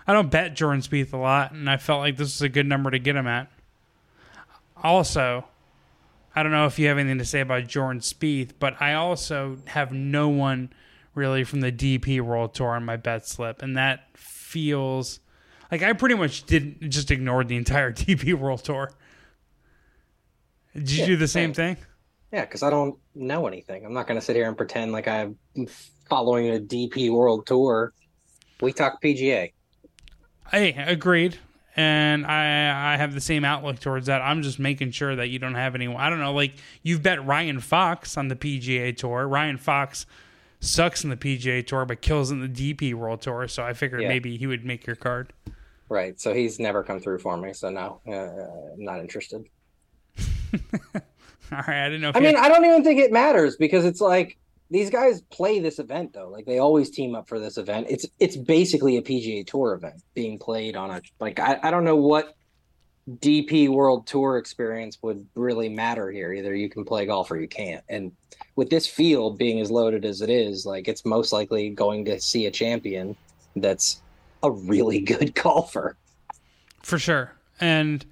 I 0.06 0.12
don't 0.12 0.30
bet 0.30 0.54
Jordan 0.54 0.80
Spieth 0.82 1.12
a 1.12 1.16
lot, 1.16 1.52
and 1.52 1.68
I 1.68 1.76
felt 1.76 2.00
like 2.00 2.16
this 2.16 2.34
is 2.34 2.42
a 2.42 2.48
good 2.48 2.66
number 2.66 2.90
to 2.90 2.98
get 2.98 3.16
him 3.16 3.26
at. 3.26 3.50
Also, 4.82 5.44
I 6.34 6.42
don't 6.42 6.52
know 6.52 6.66
if 6.66 6.78
you 6.78 6.88
have 6.88 6.98
anything 6.98 7.18
to 7.18 7.24
say 7.24 7.40
about 7.40 7.66
Jordan 7.66 8.00
Spieth, 8.00 8.52
but 8.58 8.80
I 8.80 8.94
also 8.94 9.58
have 9.66 9.92
no 9.92 10.28
one 10.28 10.72
really 11.14 11.44
from 11.44 11.60
the 11.60 11.70
DP 11.70 12.20
World 12.20 12.54
Tour 12.54 12.70
on 12.70 12.84
my 12.84 12.96
bet 12.96 13.26
slip, 13.26 13.62
and 13.62 13.76
that 13.76 14.06
feels 14.16 15.20
like 15.70 15.82
I 15.82 15.92
pretty 15.92 16.14
much 16.14 16.44
didn't 16.44 16.88
just 16.90 17.10
ignored 17.10 17.48
the 17.48 17.56
entire 17.56 17.92
DP 17.92 18.34
World 18.34 18.64
Tour. 18.64 18.90
Did 20.74 20.90
you 20.90 21.00
Yeah, 21.00 21.06
do 21.06 21.16
the 21.16 21.28
same. 21.28 21.52
thing? 21.52 21.76
Yeah, 22.32 22.42
because 22.42 22.62
I 22.62 22.70
don't 22.70 22.98
know 23.14 23.46
anything. 23.46 23.84
I'm 23.84 23.92
not 23.92 24.06
going 24.06 24.18
to 24.18 24.24
sit 24.24 24.36
here 24.36 24.48
and 24.48 24.56
pretend 24.56 24.92
like 24.92 25.06
I'm 25.06 25.36
following 26.08 26.48
a 26.48 26.58
DP 26.58 27.10
World 27.10 27.46
Tour. 27.46 27.92
We 28.60 28.72
talk 28.72 29.02
PGA. 29.02 29.52
Hey, 30.50 30.72
agreed. 30.72 31.38
and 31.76 32.26
I 32.26 32.94
I 32.94 32.96
have 32.96 33.14
the 33.14 33.20
same 33.20 33.44
outlook 33.44 33.80
towards 33.80 34.06
that. 34.06 34.20
I'm 34.22 34.42
just 34.42 34.58
making 34.58 34.90
sure 34.92 35.16
that 35.16 35.28
you 35.28 35.38
don't 35.38 35.54
have 35.54 35.74
anyone. 35.74 35.96
I 36.00 36.10
don't 36.10 36.18
know, 36.20 36.32
like 36.32 36.54
you've 36.82 37.02
bet 37.02 37.24
Ryan 37.24 37.60
Fox 37.60 38.16
on 38.16 38.28
the 38.28 38.36
PGA 38.36 38.96
Tour. 38.96 39.26
Ryan 39.28 39.56
Fox 39.58 40.06
sucks 40.60 41.02
in 41.04 41.10
the 41.10 41.16
PGA 41.16 41.66
Tour, 41.66 41.84
but 41.86 42.00
kills 42.02 42.30
in 42.30 42.40
the 42.40 42.48
DP 42.48 42.94
World 42.94 43.20
Tour. 43.22 43.48
So 43.48 43.62
I 43.62 43.72
figured 43.72 44.02
Yeah. 44.02 44.08
maybe 44.08 44.36
he 44.36 44.46
would 44.46 44.64
make 44.64 44.86
your 44.86 44.96
card. 44.96 45.32
Right. 45.88 46.18
So 46.20 46.32
he's 46.32 46.58
never 46.58 46.82
come 46.82 47.00
through 47.00 47.18
for 47.18 47.36
me. 47.36 47.52
So 47.52 47.68
no, 47.70 48.00
uh, 48.06 48.72
I'm 48.74 48.84
not 48.84 49.00
interested. 49.00 49.44
All 51.52 51.58
right, 51.58 51.84
I 51.84 51.88
didn't 51.88 52.02
know. 52.02 52.10
If 52.10 52.16
I 52.16 52.20
mean, 52.20 52.36
I 52.36 52.48
don't 52.48 52.64
even 52.64 52.84
think 52.84 53.00
it 53.00 53.12
matters 53.12 53.56
because 53.56 53.84
it's 53.84 54.00
like 54.00 54.38
these 54.70 54.88
guys 54.88 55.20
play 55.30 55.60
this 55.60 55.78
event 55.78 56.14
though. 56.14 56.28
Like 56.28 56.46
they 56.46 56.58
always 56.58 56.90
team 56.90 57.14
up 57.14 57.28
for 57.28 57.38
this 57.38 57.58
event. 57.58 57.86
It's 57.90 58.06
it's 58.18 58.36
basically 58.36 58.96
a 58.96 59.02
PGA 59.02 59.46
Tour 59.46 59.74
event 59.74 60.02
being 60.14 60.38
played 60.38 60.76
on 60.76 60.90
a 60.90 61.02
like 61.20 61.38
I, 61.38 61.58
I 61.62 61.70
don't 61.70 61.84
know 61.84 61.96
what 61.96 62.34
DP 63.18 63.68
World 63.68 64.06
Tour 64.06 64.38
experience 64.38 64.98
would 65.02 65.26
really 65.34 65.68
matter 65.68 66.10
here. 66.10 66.32
Either 66.32 66.54
you 66.54 66.70
can 66.70 66.84
play 66.84 67.04
golf 67.04 67.30
or 67.30 67.36
you 67.36 67.48
can't. 67.48 67.84
And 67.88 68.12
with 68.56 68.70
this 68.70 68.86
field 68.86 69.38
being 69.38 69.60
as 69.60 69.70
loaded 69.70 70.04
as 70.04 70.22
it 70.22 70.30
is, 70.30 70.64
like 70.64 70.88
it's 70.88 71.04
most 71.04 71.32
likely 71.32 71.70
going 71.70 72.04
to 72.06 72.20
see 72.20 72.46
a 72.46 72.50
champion 72.50 73.16
that's 73.56 74.00
a 74.42 74.50
really 74.50 75.00
good 75.12 75.34
golfer. 75.34 75.96
for 76.82 76.98
sure, 76.98 77.32
and 77.60 78.04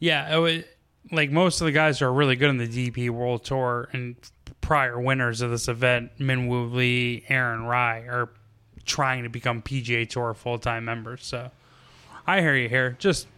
yeah, 0.00 0.36
it 0.36 0.38
was, 0.38 0.64
like 1.10 1.30
most 1.30 1.60
of 1.60 1.66
the 1.66 1.72
guys 1.72 1.98
who 1.98 2.06
are 2.06 2.12
really 2.12 2.36
good 2.36 2.50
in 2.50 2.58
the 2.58 2.68
DP 2.68 3.10
World 3.10 3.44
Tour 3.44 3.88
and 3.92 4.16
prior 4.60 4.98
winners 5.00 5.40
of 5.40 5.50
this 5.50 5.68
event, 5.68 6.10
Minwoo 6.18 6.72
Lee, 6.72 7.24
Aaron 7.28 7.64
Rai, 7.64 8.00
are 8.08 8.30
trying 8.84 9.22
to 9.24 9.28
become 9.28 9.62
PGA 9.62 10.08
Tour 10.08 10.34
full 10.34 10.58
time 10.58 10.84
members. 10.84 11.24
So 11.24 11.50
I 12.26 12.40
hear 12.40 12.56
you 12.56 12.68
here. 12.68 12.96
Just 12.98 13.28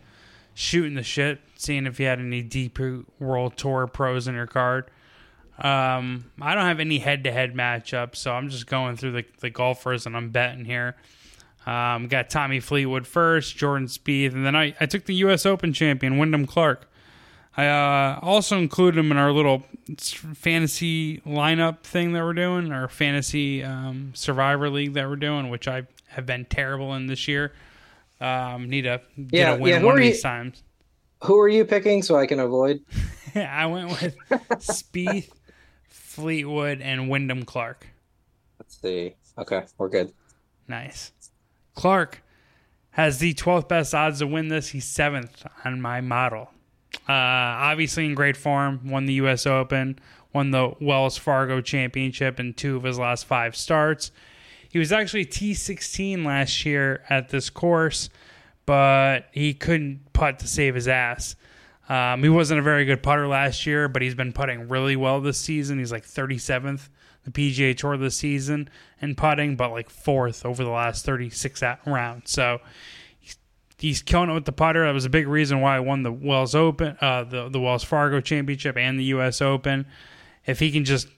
shooting 0.54 0.94
the 0.94 1.02
shit, 1.02 1.40
seeing 1.56 1.86
if 1.86 2.00
you 2.00 2.06
had 2.06 2.18
any 2.18 2.42
DP 2.42 3.04
World 3.18 3.56
Tour 3.56 3.86
pros 3.86 4.26
in 4.26 4.34
your 4.34 4.46
card. 4.46 4.90
Um, 5.58 6.30
I 6.40 6.54
don't 6.54 6.66
have 6.66 6.80
any 6.80 6.98
head 6.98 7.24
to 7.24 7.32
head 7.32 7.54
matchups, 7.54 8.16
so 8.16 8.32
I'm 8.32 8.48
just 8.48 8.66
going 8.66 8.96
through 8.96 9.12
the, 9.12 9.24
the 9.40 9.50
golfers 9.50 10.06
and 10.06 10.16
I'm 10.16 10.30
betting 10.30 10.64
here. 10.64 10.96
Um, 11.66 12.06
got 12.06 12.30
Tommy 12.30 12.60
Fleetwood 12.60 13.06
first, 13.06 13.56
Jordan 13.56 13.88
Spieth, 13.88 14.32
and 14.32 14.46
then 14.46 14.56
I, 14.56 14.74
I 14.80 14.86
took 14.86 15.04
the 15.04 15.14
U.S. 15.16 15.44
Open 15.44 15.72
champion, 15.72 16.16
Wyndham 16.16 16.46
Clark. 16.46 16.88
I 17.58 17.66
uh, 17.66 18.18
also 18.22 18.56
included 18.56 19.00
him 19.00 19.10
in 19.10 19.16
our 19.16 19.32
little 19.32 19.64
fantasy 19.98 21.18
lineup 21.26 21.80
thing 21.80 22.12
that 22.12 22.22
we're 22.22 22.32
doing, 22.32 22.70
our 22.70 22.86
fantasy 22.88 23.64
um, 23.64 24.12
survivor 24.14 24.70
league 24.70 24.94
that 24.94 25.08
we're 25.08 25.16
doing, 25.16 25.48
which 25.50 25.66
I 25.66 25.82
have 26.06 26.24
been 26.24 26.44
terrible 26.44 26.94
in 26.94 27.08
this 27.08 27.26
year. 27.26 27.52
Um, 28.20 28.70
need 28.70 28.82
to 28.82 29.00
get 29.16 29.38
Yeah, 29.38 29.54
a 29.54 29.58
win 29.58 29.72
yeah, 29.72 29.82
one 29.82 29.98
of 29.98 30.04
you- 30.04 30.10
these 30.12 30.22
times. 30.22 30.62
Who 31.24 31.40
are 31.40 31.48
you 31.48 31.64
picking 31.64 32.04
so 32.04 32.14
I 32.14 32.26
can 32.28 32.38
avoid? 32.38 32.80
I 33.34 33.66
went 33.66 33.88
with 33.90 34.14
Spieth, 34.60 35.30
Fleetwood, 35.88 36.80
and 36.80 37.08
Wyndham 37.10 37.42
Clark. 37.44 37.88
Let's 38.60 38.80
see. 38.80 39.16
Okay, 39.36 39.64
we're 39.78 39.88
good. 39.88 40.12
Nice. 40.68 41.10
Clark 41.74 42.22
has 42.90 43.18
the 43.18 43.34
12th 43.34 43.66
best 43.66 43.94
odds 43.96 44.20
to 44.20 44.28
win 44.28 44.46
this. 44.46 44.68
He's 44.68 44.84
seventh 44.84 45.44
on 45.64 45.80
my 45.80 46.00
model. 46.00 46.50
Uh, 47.08 47.12
obviously 47.12 48.06
in 48.06 48.14
great 48.14 48.36
form. 48.36 48.80
Won 48.84 49.06
the 49.06 49.14
U.S. 49.14 49.46
Open, 49.46 49.98
won 50.32 50.50
the 50.50 50.74
Wells 50.80 51.16
Fargo 51.16 51.60
Championship 51.60 52.38
in 52.40 52.54
two 52.54 52.76
of 52.76 52.82
his 52.82 52.98
last 52.98 53.24
five 53.24 53.56
starts. 53.56 54.10
He 54.70 54.78
was 54.78 54.92
actually 54.92 55.24
T16 55.24 56.24
last 56.24 56.66
year 56.66 57.02
at 57.08 57.30
this 57.30 57.48
course, 57.48 58.10
but 58.66 59.26
he 59.32 59.54
couldn't 59.54 60.12
putt 60.12 60.38
to 60.40 60.46
save 60.46 60.74
his 60.74 60.88
ass. 60.88 61.36
Um, 61.88 62.22
he 62.22 62.28
wasn't 62.28 62.60
a 62.60 62.62
very 62.62 62.84
good 62.84 63.02
putter 63.02 63.26
last 63.26 63.64
year, 63.64 63.88
but 63.88 64.02
he's 64.02 64.14
been 64.14 64.34
putting 64.34 64.68
really 64.68 64.94
well 64.94 65.22
this 65.22 65.38
season. 65.38 65.78
He's 65.78 65.92
like 65.92 66.04
37th 66.04 66.88
the 67.24 67.52
PGA 67.52 67.76
Tour 67.76 67.96
this 67.96 68.16
season 68.16 68.68
in 69.00 69.14
putting, 69.14 69.56
but 69.56 69.70
like 69.70 69.90
fourth 69.90 70.44
over 70.44 70.64
the 70.64 70.70
last 70.70 71.04
36 71.04 71.62
at- 71.62 71.80
rounds. 71.86 72.30
So 72.30 72.60
he's, 73.78 74.02
killing 74.02 74.30
it 74.30 74.34
with 74.34 74.44
the 74.44 74.52
putter. 74.52 74.84
That 74.84 74.92
was 74.92 75.04
a 75.04 75.10
big 75.10 75.26
reason 75.28 75.60
why 75.60 75.76
I 75.76 75.80
won 75.80 76.02
the 76.02 76.12
Wells 76.12 76.54
Open, 76.54 76.96
uh, 77.00 77.24
the 77.24 77.48
the 77.48 77.60
Wells 77.60 77.84
Fargo 77.84 78.20
Championship 78.20 78.76
and 78.76 78.98
the 78.98 79.04
U.S. 79.04 79.40
Open. 79.40 79.86
If 80.46 80.58
he 80.58 80.70
can 80.70 80.84
just 80.84 81.08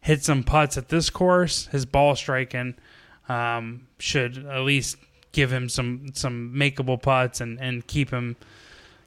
hit 0.00 0.22
some 0.22 0.42
putts 0.42 0.76
at 0.76 0.88
this 0.88 1.10
course, 1.10 1.66
his 1.66 1.86
ball 1.86 2.14
striking 2.16 2.74
um, 3.28 3.86
should 3.98 4.38
at 4.46 4.60
least 4.60 4.96
give 5.32 5.52
him 5.52 5.68
some 5.68 6.08
some 6.14 6.54
makeable 6.54 7.00
putts 7.00 7.40
and, 7.40 7.60
and 7.60 7.86
keep 7.86 8.10
him 8.10 8.36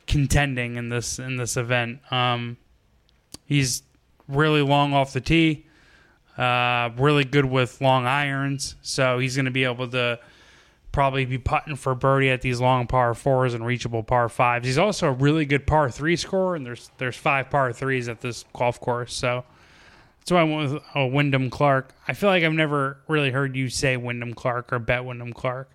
contending 0.05 0.75
in 0.75 0.89
this 0.89 1.19
in 1.19 1.38
this 1.38 1.57
event. 1.57 2.00
Um, 2.12 2.57
he's 3.46 3.84
really 4.27 4.62
long 4.62 4.93
off 4.93 5.13
the 5.13 5.22
tee, 5.22 5.65
uh, 6.38 6.89
really 6.98 7.24
good 7.24 7.46
with 7.46 7.81
long 7.81 8.05
irons, 8.05 8.75
so 8.81 9.19
he's 9.19 9.36
going 9.36 9.46
to 9.46 9.51
be 9.51 9.63
able 9.63 9.88
to 9.89 10.19
probably 10.98 11.25
be 11.25 11.38
putting 11.38 11.75
for 11.75 11.94
birdie 11.94 12.32
at 12.32 12.42
these 12.42 12.60
long 12.60 12.88
par 12.88 13.13
fours 13.13 13.54
and 13.54 13.63
reachable 13.63 14.01
par 14.01 14.27
fives. 14.27 14.66
He's 14.66 14.80
also 14.80 15.10
a 15.10 15.12
really 15.12 15.46
good 15.46 15.68
par 15.68 15.92
three 15.92 16.16
scorer, 16.16 16.56
and 16.56 16.66
there's 16.66 16.89
there's 16.98 17.16
five 17.16 17.51
par 17.51 17.72
threes 17.72 18.08
at 18.10 18.22
this 18.22 18.46
golf 18.51 18.80
course, 18.80 19.13
so. 19.13 19.46
That's 20.20 20.32
why 20.32 20.42
I 20.42 20.44
went 20.44 20.74
with 20.74 20.84
uh, 20.96 21.06
Wyndham 21.06 21.51
Clark. 21.51 21.94
I 22.08 22.13
feel 22.13 22.30
like 22.30 22.44
I've 22.44 22.51
never 22.51 22.98
really 23.08 23.30
heard 23.30 23.56
you 23.56 23.70
say 23.70 23.96
Wyndham 23.96 24.34
Clark 24.34 24.74
or 24.74 24.80
bet 24.80 25.06
Wyndham 25.06 25.34
Clark. 25.34 25.70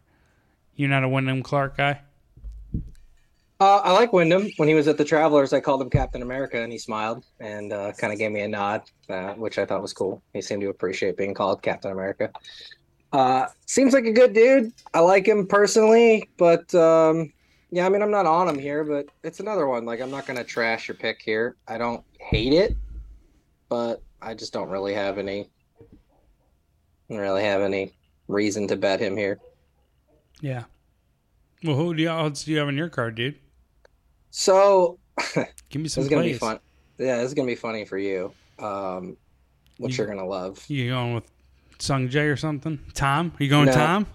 You're 0.74 0.90
not 0.90 1.04
a 1.04 1.08
Wyndham 1.08 1.44
Clark 1.44 1.76
guy? 1.76 2.00
Uh, 3.60 3.76
I 3.76 3.92
like 3.92 4.12
Wyndham. 4.12 4.50
When 4.56 4.68
he 4.68 4.74
was 4.74 4.88
at 4.88 4.98
the 4.98 5.04
Travelers, 5.04 5.52
I 5.52 5.60
called 5.60 5.80
him 5.80 5.88
Captain 5.88 6.20
America, 6.20 6.60
and 6.60 6.72
he 6.72 6.78
smiled 6.78 7.24
and 7.38 7.72
uh, 7.72 7.92
kind 7.92 8.12
of 8.12 8.18
gave 8.18 8.32
me 8.32 8.40
a 8.40 8.48
nod, 8.48 8.82
uh, 9.08 9.34
which 9.34 9.56
I 9.56 9.64
thought 9.64 9.80
was 9.80 9.92
cool. 9.92 10.20
He 10.34 10.42
seemed 10.42 10.62
to 10.62 10.68
appreciate 10.68 11.16
being 11.16 11.32
called 11.32 11.62
Captain 11.62 11.92
America. 11.92 12.32
Uh, 13.12 13.46
seems 13.66 13.92
like 13.92 14.04
a 14.06 14.12
good 14.12 14.32
dude. 14.32 14.72
I 14.94 15.00
like 15.00 15.26
him 15.26 15.46
personally, 15.46 16.28
but 16.38 16.74
um, 16.74 17.32
yeah, 17.70 17.84
I 17.86 17.88
mean, 17.88 18.02
I'm 18.02 18.10
not 18.10 18.26
on 18.26 18.48
him 18.48 18.58
here, 18.58 18.84
but 18.84 19.06
it's 19.22 19.40
another 19.40 19.66
one. 19.66 19.84
Like, 19.84 20.00
I'm 20.00 20.10
not 20.10 20.26
going 20.26 20.38
to 20.38 20.44
trash 20.44 20.88
your 20.88 20.94
pick 20.94 21.20
here. 21.20 21.56
I 21.68 21.78
don't 21.78 22.02
hate 22.20 22.52
it, 22.54 22.76
but 23.68 24.02
I 24.22 24.34
just 24.34 24.52
don't 24.52 24.68
really 24.70 24.94
have 24.94 25.18
any, 25.18 25.50
really 27.08 27.42
have 27.42 27.60
any 27.60 27.92
reason 28.28 28.66
to 28.68 28.76
bet 28.76 29.00
him 29.00 29.16
here. 29.16 29.38
Yeah. 30.40 30.64
Well, 31.64 31.76
who 31.76 31.94
do 31.94 32.02
you, 32.02 32.08
odds 32.08 32.44
do 32.44 32.52
you 32.52 32.58
have 32.58 32.68
in 32.68 32.76
your 32.76 32.88
card, 32.88 33.14
dude? 33.14 33.38
So 34.30 34.98
Give 35.68 35.80
me 35.80 35.82
This 35.84 35.94
some 35.94 36.02
is 36.04 36.08
gonna 36.08 36.22
be 36.22 36.32
fun. 36.34 36.58
Yeah, 36.98 37.18
this 37.18 37.26
is 37.26 37.34
gonna 37.34 37.46
be 37.46 37.54
funny 37.54 37.84
for 37.84 37.98
you. 37.98 38.32
Um, 38.58 39.16
which 39.78 39.92
You- 39.98 40.04
you're 40.04 40.14
gonna 40.14 40.26
love. 40.26 40.64
You 40.68 40.90
going 40.90 41.14
with 41.14 41.30
Sung 41.82 42.08
Jae 42.08 42.32
or 42.32 42.36
something? 42.36 42.78
Tom? 42.94 43.32
Are 43.38 43.42
you 43.42 43.50
going 43.50 43.66
No. 43.66 43.72
Tom? 43.72 44.06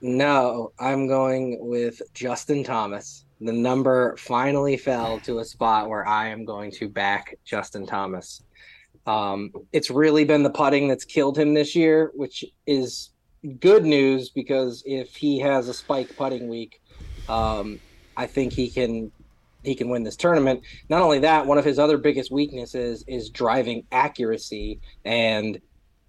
No, 0.00 0.72
I'm 0.78 1.08
going 1.08 1.58
with 1.60 2.00
Justin 2.14 2.62
Thomas. 2.62 3.24
The 3.40 3.52
number 3.52 4.16
finally 4.16 4.76
fell 4.76 5.18
to 5.20 5.40
a 5.40 5.44
spot 5.44 5.88
where 5.88 6.06
I 6.06 6.28
am 6.28 6.44
going 6.44 6.70
to 6.72 6.88
back 6.88 7.36
Justin 7.44 7.86
Thomas. 7.86 8.44
Um, 9.06 9.50
it's 9.72 9.90
really 9.90 10.24
been 10.24 10.44
the 10.44 10.50
putting 10.50 10.86
that's 10.86 11.04
killed 11.04 11.36
him 11.36 11.54
this 11.54 11.74
year, 11.74 12.12
which 12.14 12.44
is 12.68 13.10
good 13.58 13.84
news 13.84 14.30
because 14.30 14.84
if 14.86 15.16
he 15.16 15.40
has 15.40 15.66
a 15.66 15.74
spike 15.74 16.16
putting 16.16 16.46
week, 16.46 16.80
um, 17.28 17.80
I 18.16 18.26
think 18.26 18.52
he 18.52 18.70
can 18.70 19.10
he 19.64 19.74
can 19.74 19.88
win 19.88 20.04
this 20.04 20.16
tournament. 20.16 20.62
Not 20.88 21.02
only 21.02 21.18
that, 21.18 21.46
one 21.46 21.58
of 21.58 21.64
his 21.64 21.80
other 21.80 21.98
biggest 21.98 22.30
weaknesses 22.30 23.04
is 23.08 23.28
driving 23.28 23.84
accuracy, 23.90 24.80
and 25.04 25.60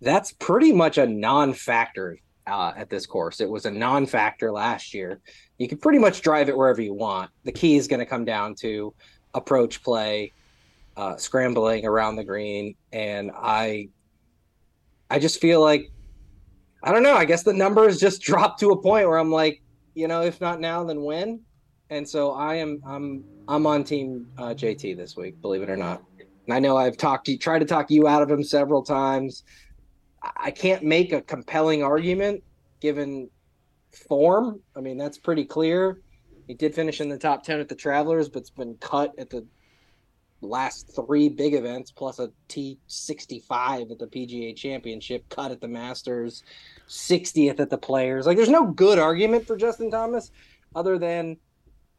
that's 0.01 0.31
pretty 0.33 0.71
much 0.71 0.97
a 0.97 1.05
non-factor 1.05 2.17
uh, 2.47 2.73
at 2.75 2.89
this 2.89 3.05
course. 3.05 3.41
It 3.41 3.49
was 3.49 3.65
a 3.65 3.71
non-factor 3.71 4.51
last 4.51 4.93
year. 4.93 5.19
You 5.57 5.67
can 5.67 5.77
pretty 5.77 5.99
much 5.99 6.21
drive 6.21 6.49
it 6.49 6.57
wherever 6.57 6.81
you 6.81 6.93
want. 6.93 7.31
The 7.43 7.51
key 7.51 7.75
is 7.75 7.87
going 7.87 7.99
to 7.99 8.05
come 8.05 8.25
down 8.25 8.55
to 8.55 8.93
approach 9.33 9.83
play, 9.83 10.33
uh, 10.97 11.17
scrambling 11.17 11.85
around 11.85 12.15
the 12.15 12.23
green, 12.23 12.75
and 12.91 13.31
I, 13.35 13.89
I 15.09 15.19
just 15.19 15.39
feel 15.39 15.61
like, 15.61 15.91
I 16.81 16.91
don't 16.91 17.03
know. 17.03 17.15
I 17.15 17.25
guess 17.25 17.43
the 17.43 17.53
numbers 17.53 17.99
just 18.01 18.21
dropped 18.21 18.59
to 18.61 18.71
a 18.71 18.81
point 18.81 19.07
where 19.07 19.17
I'm 19.17 19.31
like, 19.31 19.61
you 19.93 20.07
know, 20.07 20.21
if 20.21 20.39
not 20.39 20.59
now, 20.59 20.83
then 20.83 21.03
when? 21.03 21.41
And 21.89 22.07
so 22.07 22.31
I 22.31 22.55
am, 22.55 22.81
I'm, 22.85 23.23
I'm 23.47 23.65
on 23.65 23.83
team 23.83 24.27
uh, 24.37 24.53
JT 24.53 24.95
this 24.95 25.17
week. 25.17 25.41
Believe 25.41 25.61
it 25.61 25.69
or 25.69 25.77
not. 25.77 26.03
I 26.51 26.59
know 26.59 26.77
I've 26.77 26.97
talked 26.97 27.25
to 27.27 27.37
tried 27.37 27.59
to 27.59 27.65
talk 27.65 27.91
you 27.91 28.07
out 28.07 28.21
of 28.21 28.29
him 28.29 28.43
several 28.43 28.83
times. 28.83 29.43
I- 30.21 30.51
can't 30.51 30.83
make 30.83 31.13
a 31.13 31.21
compelling 31.21 31.83
argument 31.83 32.43
given 32.79 33.29
form. 34.07 34.61
I 34.75 34.81
mean, 34.81 34.97
that's 34.97 35.17
pretty 35.17 35.45
clear. 35.45 36.01
He 36.47 36.53
did 36.53 36.73
finish 36.73 37.01
in 37.01 37.09
the 37.09 37.17
top 37.17 37.43
10 37.43 37.59
at 37.59 37.69
the 37.69 37.75
Travelers, 37.75 38.29
but 38.29 38.39
it's 38.39 38.49
been 38.49 38.75
cut 38.75 39.13
at 39.17 39.29
the 39.29 39.45
last 40.41 40.95
three 40.95 41.29
big 41.29 41.53
events, 41.53 41.91
plus 41.91 42.19
a 42.19 42.31
T65 42.47 43.91
at 43.91 43.99
the 43.99 44.07
PGA 44.07 44.55
Championship, 44.55 45.27
cut 45.29 45.51
at 45.51 45.61
the 45.61 45.67
Masters, 45.67 46.43
60th 46.87 47.59
at 47.59 47.69
the 47.69 47.77
Players. 47.77 48.25
Like, 48.25 48.37
there's 48.37 48.49
no 48.49 48.65
good 48.65 48.97
argument 48.99 49.45
for 49.45 49.57
Justin 49.57 49.91
Thomas 49.91 50.31
other 50.75 50.97
than 50.97 51.37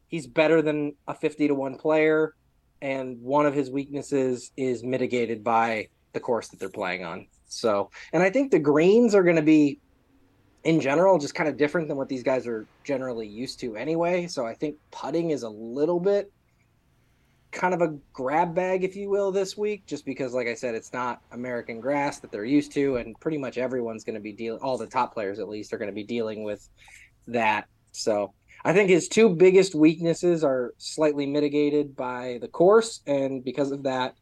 he's 0.07 0.27
better 0.27 0.61
than 0.61 0.95
a 1.07 1.13
50 1.13 1.47
to 1.47 1.55
1 1.55 1.77
player 1.77 2.35
and 2.81 3.21
one 3.21 3.45
of 3.45 3.53
his 3.53 3.69
weaknesses 3.69 4.51
is 4.57 4.83
mitigated 4.83 5.43
by 5.43 5.87
the 6.13 6.19
course 6.19 6.47
that 6.49 6.59
they're 6.59 6.69
playing 6.69 7.05
on. 7.05 7.27
So, 7.51 7.89
and 8.13 8.23
I 8.23 8.29
think 8.29 8.51
the 8.51 8.59
greens 8.59 9.13
are 9.13 9.23
going 9.23 9.35
to 9.35 9.41
be 9.41 9.79
in 10.63 10.79
general 10.79 11.17
just 11.17 11.35
kind 11.35 11.49
of 11.49 11.57
different 11.57 11.87
than 11.87 11.97
what 11.97 12.07
these 12.07 12.23
guys 12.23 12.47
are 12.47 12.65
generally 12.83 13.27
used 13.27 13.59
to 13.59 13.75
anyway. 13.75 14.27
So 14.27 14.45
I 14.45 14.53
think 14.53 14.77
putting 14.91 15.31
is 15.31 15.43
a 15.43 15.49
little 15.49 15.99
bit 15.99 16.31
kind 17.51 17.73
of 17.73 17.81
a 17.81 17.97
grab 18.13 18.55
bag, 18.55 18.83
if 18.83 18.95
you 18.95 19.09
will, 19.09 19.31
this 19.31 19.57
week, 19.57 19.85
just 19.85 20.05
because, 20.05 20.33
like 20.33 20.47
I 20.47 20.53
said, 20.53 20.73
it's 20.75 20.93
not 20.93 21.21
American 21.31 21.81
grass 21.81 22.19
that 22.19 22.31
they're 22.31 22.45
used 22.45 22.71
to, 22.73 22.95
and 22.95 23.19
pretty 23.19 23.37
much 23.37 23.57
everyone's 23.57 24.05
going 24.05 24.15
to 24.15 24.21
be 24.21 24.31
dealing. 24.31 24.61
All 24.61 24.77
the 24.77 24.87
top 24.87 25.13
players, 25.13 25.39
at 25.39 25.49
least, 25.49 25.73
are 25.73 25.77
going 25.77 25.89
to 25.89 25.95
be 25.95 26.05
dealing 26.05 26.43
with 26.43 26.67
that. 27.27 27.67
So 27.91 28.33
I 28.63 28.71
think 28.71 28.89
his 28.89 29.09
two 29.09 29.29
biggest 29.29 29.75
weaknesses 29.75 30.43
are 30.43 30.73
slightly 30.77 31.25
mitigated 31.25 31.95
by 31.95 32.37
the 32.39 32.47
course, 32.47 33.01
and 33.05 33.43
because 33.43 33.71
of 33.71 33.83
that, 33.83 34.15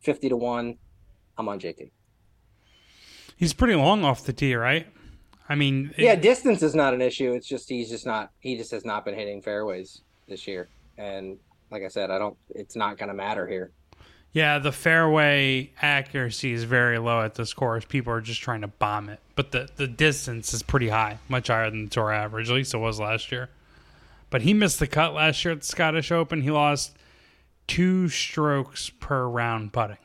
fifty 0.00 0.28
to 0.28 0.36
one, 0.36 0.76
I'm 1.38 1.48
on 1.48 1.60
JT. 1.60 1.90
He's 3.42 3.52
pretty 3.52 3.74
long 3.74 4.04
off 4.04 4.22
the 4.22 4.32
tee, 4.32 4.54
right? 4.54 4.86
I 5.48 5.56
mean, 5.56 5.92
it, 5.96 6.04
yeah, 6.04 6.14
distance 6.14 6.62
is 6.62 6.76
not 6.76 6.94
an 6.94 7.02
issue. 7.02 7.32
It's 7.32 7.48
just 7.48 7.68
he's 7.68 7.90
just 7.90 8.06
not 8.06 8.30
he 8.38 8.56
just 8.56 8.70
has 8.70 8.84
not 8.84 9.04
been 9.04 9.16
hitting 9.16 9.42
fairways 9.42 10.02
this 10.28 10.46
year, 10.46 10.68
and 10.96 11.38
like 11.68 11.82
I 11.82 11.88
said, 11.88 12.12
I 12.12 12.18
don't. 12.18 12.36
It's 12.50 12.76
not 12.76 12.98
going 12.98 13.08
to 13.08 13.14
matter 13.16 13.48
here. 13.48 13.72
Yeah, 14.30 14.60
the 14.60 14.70
fairway 14.70 15.72
accuracy 15.82 16.52
is 16.52 16.62
very 16.62 16.98
low 16.98 17.20
at 17.20 17.34
this 17.34 17.52
course. 17.52 17.84
People 17.84 18.12
are 18.12 18.20
just 18.20 18.40
trying 18.40 18.60
to 18.60 18.68
bomb 18.68 19.08
it, 19.08 19.18
but 19.34 19.50
the 19.50 19.68
the 19.74 19.88
distance 19.88 20.54
is 20.54 20.62
pretty 20.62 20.90
high, 20.90 21.18
much 21.28 21.48
higher 21.48 21.68
than 21.68 21.86
the 21.86 21.90
tour 21.90 22.12
average. 22.12 22.48
At 22.48 22.54
least 22.54 22.74
it 22.74 22.78
was 22.78 23.00
last 23.00 23.32
year. 23.32 23.50
But 24.30 24.42
he 24.42 24.54
missed 24.54 24.78
the 24.78 24.86
cut 24.86 25.14
last 25.14 25.44
year 25.44 25.50
at 25.50 25.62
the 25.62 25.66
Scottish 25.66 26.12
Open. 26.12 26.42
He 26.42 26.52
lost 26.52 26.96
two 27.66 28.08
strokes 28.08 28.88
per 28.88 29.26
round 29.26 29.72
putting. 29.72 29.98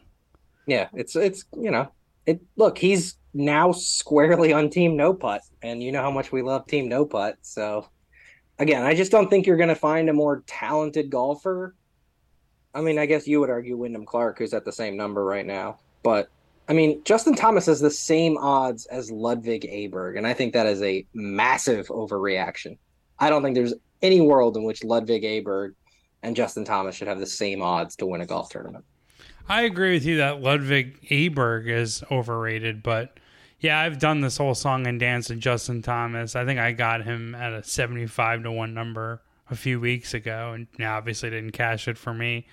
Yeah, 0.65 0.87
it's 0.95 1.15
it's 1.15 1.45
you 1.55 1.69
know 1.69 1.91
it. 2.25 2.41
Look, 2.55 2.79
he's 2.79 3.15
now 3.37 3.71
squarely 3.71 4.51
on 4.51 4.69
Team 4.69 4.97
No 4.97 5.13
Putt, 5.13 5.41
and 5.61 5.81
you 5.81 5.91
know 5.91 6.01
how 6.01 6.11
much 6.11 6.31
we 6.31 6.41
love 6.41 6.65
Team 6.67 6.89
No 6.89 7.05
Putt. 7.05 7.37
So 7.41 7.87
again, 8.59 8.83
I 8.83 8.95
just 8.95 9.11
don't 9.11 9.29
think 9.29 9.45
you're 9.45 9.57
going 9.57 9.69
to 9.69 9.75
find 9.75 10.09
a 10.09 10.13
more 10.13 10.43
talented 10.47 11.09
golfer. 11.09 11.75
I 12.73 12.81
mean, 12.81 12.97
I 12.97 13.05
guess 13.05 13.27
you 13.27 13.39
would 13.39 13.49
argue 13.49 13.77
Wyndham 13.77 14.05
Clark, 14.05 14.39
who's 14.39 14.53
at 14.53 14.65
the 14.65 14.71
same 14.71 14.97
number 14.97 15.23
right 15.23 15.45
now, 15.45 15.79
but 16.03 16.29
I 16.69 16.73
mean, 16.73 17.01
Justin 17.05 17.33
Thomas 17.33 17.67
has 17.67 17.79
the 17.79 17.89
same 17.89 18.37
odds 18.37 18.87
as 18.87 19.09
Ludvig 19.09 19.61
Aberg, 19.61 20.17
and 20.17 20.27
I 20.27 20.33
think 20.33 20.53
that 20.53 20.65
is 20.65 20.81
a 20.81 21.05
massive 21.13 21.87
overreaction. 21.87 22.77
I 23.19 23.29
don't 23.29 23.41
think 23.41 23.55
there's 23.55 23.73
any 24.01 24.19
world 24.19 24.57
in 24.57 24.63
which 24.63 24.83
Ludvig 24.83 25.23
Aberg 25.23 25.75
and 26.23 26.35
Justin 26.35 26.65
Thomas 26.65 26.95
should 26.95 27.07
have 27.07 27.19
the 27.19 27.25
same 27.25 27.61
odds 27.61 27.95
to 27.97 28.05
win 28.05 28.21
a 28.21 28.25
golf 28.25 28.49
tournament. 28.49 28.83
I 29.47 29.61
agree 29.61 29.93
with 29.93 30.05
you 30.05 30.17
that 30.17 30.41
Ludvig 30.41 31.01
Aberg 31.09 31.69
is 31.69 32.03
overrated, 32.11 32.83
but 32.83 33.17
yeah, 33.59 33.79
I've 33.79 33.99
done 33.99 34.21
this 34.21 34.37
whole 34.37 34.55
song 34.55 34.85
and 34.85 34.99
dance 34.99 35.29
with 35.29 35.39
Justin 35.39 35.81
Thomas. 35.81 36.35
I 36.35 36.45
think 36.45 36.59
I 36.59 36.71
got 36.73 37.03
him 37.03 37.33
at 37.33 37.53
a 37.53 37.63
75 37.63 38.43
to 38.43 38.51
1 38.51 38.73
number 38.73 39.21
a 39.49 39.55
few 39.55 39.79
weeks 39.79 40.13
ago, 40.13 40.51
and 40.53 40.67
now 40.77 40.97
obviously 40.97 41.29
didn't 41.29 41.51
cash 41.51 41.87
it 41.87 41.97
for 41.97 42.13
me. 42.13 42.47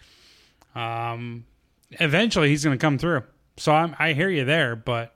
Um, 0.75 1.45
eventually, 1.91 2.49
he's 2.49 2.65
going 2.65 2.77
to 2.77 2.81
come 2.81 2.99
through. 2.99 3.23
So 3.57 3.73
I'm, 3.73 3.95
I 3.99 4.15
hear 4.15 4.31
you 4.31 4.45
there, 4.45 4.77
but 4.77 5.15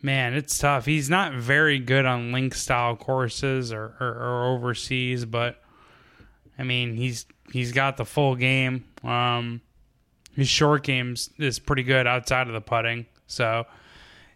man, 0.00 0.34
it's 0.34 0.56
tough. 0.58 0.86
He's 0.86 1.10
not 1.10 1.34
very 1.34 1.78
good 1.78 2.06
on 2.06 2.32
link 2.32 2.54
style 2.54 2.94
courses 2.94 3.72
or, 3.72 3.96
or, 4.00 4.08
or 4.08 4.54
overseas, 4.54 5.24
but 5.24 5.60
I 6.58 6.62
mean, 6.62 6.94
he's 6.94 7.26
he's 7.52 7.72
got 7.72 7.96
the 7.96 8.04
full 8.04 8.36
game. 8.36 8.84
Um, 9.02 9.60
his 10.36 10.48
short 10.48 10.84
games 10.84 11.30
is 11.38 11.58
pretty 11.58 11.82
good 11.82 12.06
outside 12.06 12.46
of 12.46 12.54
the 12.54 12.60
putting. 12.60 13.06
So 13.26 13.66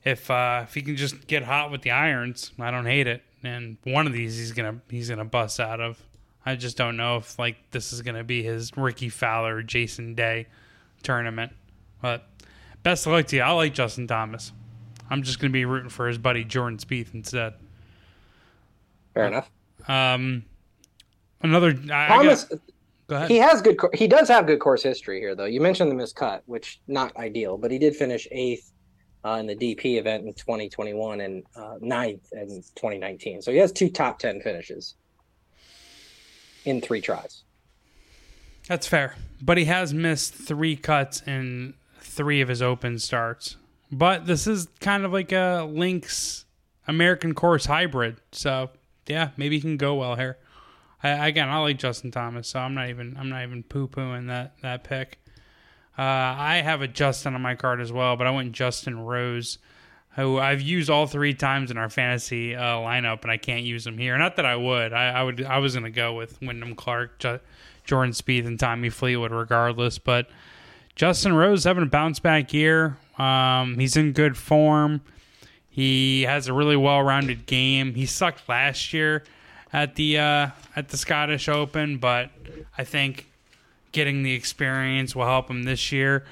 if 0.08 0.30
uh, 0.30 0.62
if 0.64 0.74
he 0.74 0.82
can 0.82 0.96
just 0.96 1.26
get 1.26 1.42
hot 1.42 1.70
with 1.70 1.82
the 1.82 1.90
irons, 1.90 2.52
I 2.58 2.70
don't 2.70 2.86
hate 2.86 3.06
it. 3.06 3.22
And 3.42 3.76
one 3.84 4.06
of 4.06 4.12
these 4.12 4.36
he's 4.38 4.52
gonna 4.52 4.80
he's 4.88 5.10
gonna 5.10 5.24
bust 5.24 5.60
out 5.60 5.80
of. 5.80 6.02
I 6.46 6.56
just 6.56 6.76
don't 6.76 6.96
know 6.96 7.18
if 7.18 7.38
like 7.38 7.56
this 7.70 7.92
is 7.92 8.00
gonna 8.02 8.24
be 8.24 8.42
his 8.42 8.74
Rickie 8.76 9.10
Fowler, 9.10 9.62
Jason 9.62 10.14
Day 10.14 10.46
tournament. 11.02 11.52
But 12.00 12.26
best 12.82 13.06
of 13.06 13.12
luck 13.12 13.26
to 13.26 13.36
you. 13.36 13.42
I 13.42 13.50
like 13.50 13.74
Justin 13.74 14.06
Thomas. 14.06 14.52
I'm 15.10 15.22
just 15.22 15.40
gonna 15.40 15.52
be 15.52 15.66
rooting 15.66 15.90
for 15.90 16.08
his 16.08 16.16
buddy 16.16 16.42
Jordan 16.42 16.78
Spieth 16.78 17.14
instead. 17.14 17.54
Fair 19.12 19.26
enough. 19.26 19.50
Um, 19.88 20.44
another 21.42 21.74
Thomas. 21.74 22.46
I 22.46 22.48
got, 22.48 22.60
go 23.08 23.16
ahead. 23.16 23.30
He 23.30 23.36
has 23.36 23.60
good. 23.60 23.78
He 23.92 24.08
does 24.08 24.28
have 24.28 24.46
good 24.46 24.60
course 24.60 24.82
history 24.82 25.20
here, 25.20 25.34
though. 25.34 25.44
You 25.44 25.60
mentioned 25.60 25.90
the 25.90 26.02
miscut, 26.02 26.40
which 26.46 26.80
not 26.88 27.14
ideal, 27.18 27.58
but 27.58 27.70
he 27.70 27.78
did 27.78 27.94
finish 27.94 28.26
eighth 28.30 28.72
uh, 29.28 29.36
in 29.36 29.46
the 29.46 29.54
DP 29.54 29.98
event 29.98 30.26
in 30.26 30.32
2021 30.32 31.20
and 31.20 31.42
uh, 31.56 31.74
ninth 31.80 32.32
in 32.32 32.48
2019. 32.48 33.42
So 33.42 33.52
he 33.52 33.58
has 33.58 33.72
two 33.72 33.90
top 33.90 34.18
10 34.18 34.40
finishes 34.40 34.94
in 36.64 36.80
three 36.80 37.00
tries. 37.00 37.42
That's 38.68 38.86
fair. 38.86 39.16
But 39.42 39.58
he 39.58 39.66
has 39.66 39.92
missed 39.92 40.34
three 40.34 40.76
cuts 40.76 41.22
in 41.26 41.74
three 42.00 42.40
of 42.40 42.48
his 42.48 42.62
open 42.62 42.98
starts. 42.98 43.56
But 43.90 44.26
this 44.26 44.46
is 44.46 44.68
kind 44.80 45.04
of 45.04 45.12
like 45.12 45.32
a 45.32 45.68
Links 45.70 46.44
American 46.86 47.34
course 47.34 47.66
hybrid. 47.66 48.20
So 48.32 48.70
yeah, 49.06 49.30
maybe 49.36 49.56
he 49.56 49.60
can 49.60 49.76
go 49.76 49.94
well 49.94 50.16
here. 50.16 50.38
I, 51.02 51.28
again, 51.28 51.48
I 51.48 51.58
like 51.58 51.78
Justin 51.78 52.10
Thomas, 52.10 52.48
so 52.48 52.58
I'm 52.58 52.74
not 52.74 52.88
even 52.88 53.16
I'm 53.18 53.28
not 53.28 53.42
even 53.42 53.62
poo 53.62 53.88
pooing 53.88 54.26
that 54.26 54.54
that 54.62 54.84
pick. 54.84 55.18
Uh, 55.98 56.02
I 56.38 56.60
have 56.62 56.80
a 56.80 56.86
Justin 56.88 57.34
on 57.34 57.42
my 57.42 57.56
card 57.56 57.80
as 57.80 57.90
well, 57.92 58.16
but 58.16 58.26
I 58.26 58.30
went 58.30 58.52
Justin 58.52 59.00
Rose, 59.00 59.58
who 60.14 60.38
I've 60.38 60.60
used 60.60 60.90
all 60.90 61.06
three 61.06 61.34
times 61.34 61.72
in 61.72 61.76
our 61.76 61.90
fantasy 61.90 62.54
uh, 62.54 62.76
lineup, 62.76 63.22
and 63.22 63.32
I 63.32 63.36
can't 63.36 63.64
use 63.64 63.84
him 63.84 63.98
here. 63.98 64.16
Not 64.16 64.36
that 64.36 64.46
I 64.46 64.54
would. 64.54 64.92
I, 64.92 65.08
I 65.08 65.22
would. 65.24 65.44
I 65.44 65.58
was 65.58 65.74
going 65.74 65.84
to 65.84 65.90
go 65.90 66.14
with 66.14 66.40
Wyndham 66.40 66.76
Clark, 66.76 67.18
J- 67.18 67.40
Jordan 67.84 68.12
Spieth, 68.12 68.46
and 68.46 68.60
Tommy 68.60 68.90
Fleetwood, 68.90 69.32
regardless. 69.32 69.98
But 69.98 70.28
Justin 70.94 71.32
Rose 71.32 71.64
having 71.64 71.82
a 71.82 71.86
bounce 71.86 72.20
back 72.20 72.52
year. 72.52 72.96
Um, 73.18 73.76
he's 73.78 73.96
in 73.96 74.12
good 74.12 74.36
form. 74.36 75.00
He 75.68 76.22
has 76.22 76.48
a 76.48 76.52
really 76.52 76.76
well-rounded 76.76 77.46
game. 77.46 77.94
He 77.94 78.06
sucked 78.06 78.48
last 78.48 78.92
year 78.92 79.24
at 79.72 79.96
the 79.96 80.18
uh, 80.18 80.48
at 80.76 80.88
the 80.88 80.96
Scottish 80.96 81.48
Open, 81.48 81.98
but 81.98 82.30
I 82.76 82.84
think 82.84 83.26
getting 83.92 84.22
the 84.22 84.32
experience 84.32 85.14
will 85.14 85.26
help 85.26 85.50
him 85.50 85.64
this 85.64 85.92
year. 85.92 86.24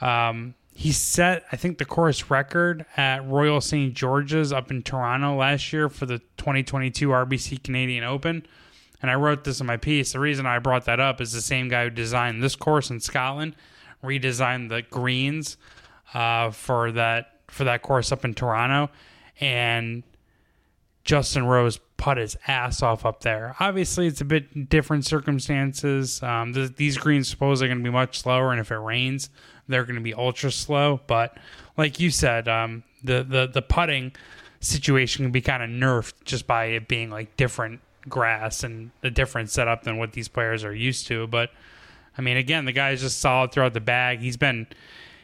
Um, 0.00 0.54
he 0.74 0.92
set, 0.92 1.44
I 1.52 1.56
think, 1.56 1.78
the 1.78 1.84
course 1.84 2.30
record 2.30 2.86
at 2.96 3.26
Royal 3.26 3.60
St. 3.60 3.94
George's 3.94 4.52
up 4.52 4.70
in 4.70 4.82
Toronto 4.82 5.36
last 5.36 5.72
year 5.72 5.88
for 5.88 6.06
the 6.06 6.18
2022 6.38 7.08
RBC 7.08 7.62
Canadian 7.62 8.04
Open. 8.04 8.46
And 9.02 9.10
I 9.10 9.14
wrote 9.14 9.44
this 9.44 9.60
in 9.60 9.66
my 9.66 9.76
piece. 9.76 10.12
The 10.12 10.20
reason 10.20 10.46
I 10.46 10.58
brought 10.60 10.86
that 10.86 11.00
up 11.00 11.20
is 11.20 11.32
the 11.32 11.40
same 11.40 11.68
guy 11.68 11.84
who 11.84 11.90
designed 11.90 12.42
this 12.42 12.56
course 12.56 12.88
in 12.88 13.00
Scotland 13.00 13.54
redesigned 14.02 14.68
the 14.68 14.82
greens 14.82 15.56
uh, 16.14 16.50
for 16.50 16.92
that 16.92 17.28
for 17.48 17.64
that 17.64 17.82
course 17.82 18.12
up 18.12 18.24
in 18.24 18.32
Toronto, 18.32 18.90
and 19.40 20.02
Justin 21.04 21.44
Rose 21.44 21.78
put 22.02 22.18
his 22.18 22.36
ass 22.48 22.82
off 22.82 23.06
up 23.06 23.20
there. 23.20 23.54
Obviously, 23.60 24.08
it's 24.08 24.20
a 24.20 24.24
bit 24.24 24.68
different 24.68 25.06
circumstances. 25.06 26.20
Um, 26.20 26.52
th- 26.52 26.74
these 26.74 26.98
greens 26.98 27.28
supposedly 27.28 27.66
are 27.66 27.74
going 27.74 27.84
to 27.84 27.88
be 27.88 27.94
much 27.94 28.18
slower, 28.18 28.50
and 28.50 28.60
if 28.60 28.72
it 28.72 28.76
rains, 28.76 29.30
they're 29.68 29.84
going 29.84 29.94
to 29.94 30.02
be 30.02 30.12
ultra 30.12 30.50
slow. 30.50 31.00
But 31.06 31.38
like 31.76 32.00
you 32.00 32.10
said, 32.10 32.48
um, 32.48 32.82
the 33.04 33.22
the 33.22 33.46
the 33.46 33.62
putting 33.62 34.12
situation 34.58 35.24
can 35.24 35.30
be 35.30 35.40
kind 35.40 35.62
of 35.62 35.70
nerfed 35.70 36.14
just 36.24 36.48
by 36.48 36.64
it 36.64 36.88
being 36.88 37.08
like 37.08 37.36
different 37.36 37.80
grass 38.08 38.64
and 38.64 38.90
a 39.04 39.10
different 39.10 39.50
setup 39.50 39.84
than 39.84 39.96
what 39.96 40.12
these 40.12 40.26
players 40.26 40.64
are 40.64 40.74
used 40.74 41.06
to. 41.06 41.28
But 41.28 41.50
I 42.18 42.22
mean, 42.22 42.36
again, 42.36 42.64
the 42.64 42.72
guy's 42.72 43.00
just 43.00 43.20
solid 43.20 43.52
throughout 43.52 43.74
the 43.74 43.80
bag. 43.80 44.18
He's 44.18 44.36
been 44.36 44.66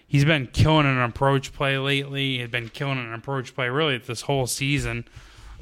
he's 0.07 0.25
been 0.25 0.47
killing 0.47 0.87
an 0.87 1.01
approach 1.01 1.53
play 1.53 1.77
lately. 1.77 2.39
He's 2.39 2.49
been 2.49 2.69
killing 2.69 2.99
an 2.99 3.15
approach 3.15 3.57
play 3.57 3.69
really 3.69 3.99
this 3.99 4.21
whole 4.21 4.47
season. 4.47 5.07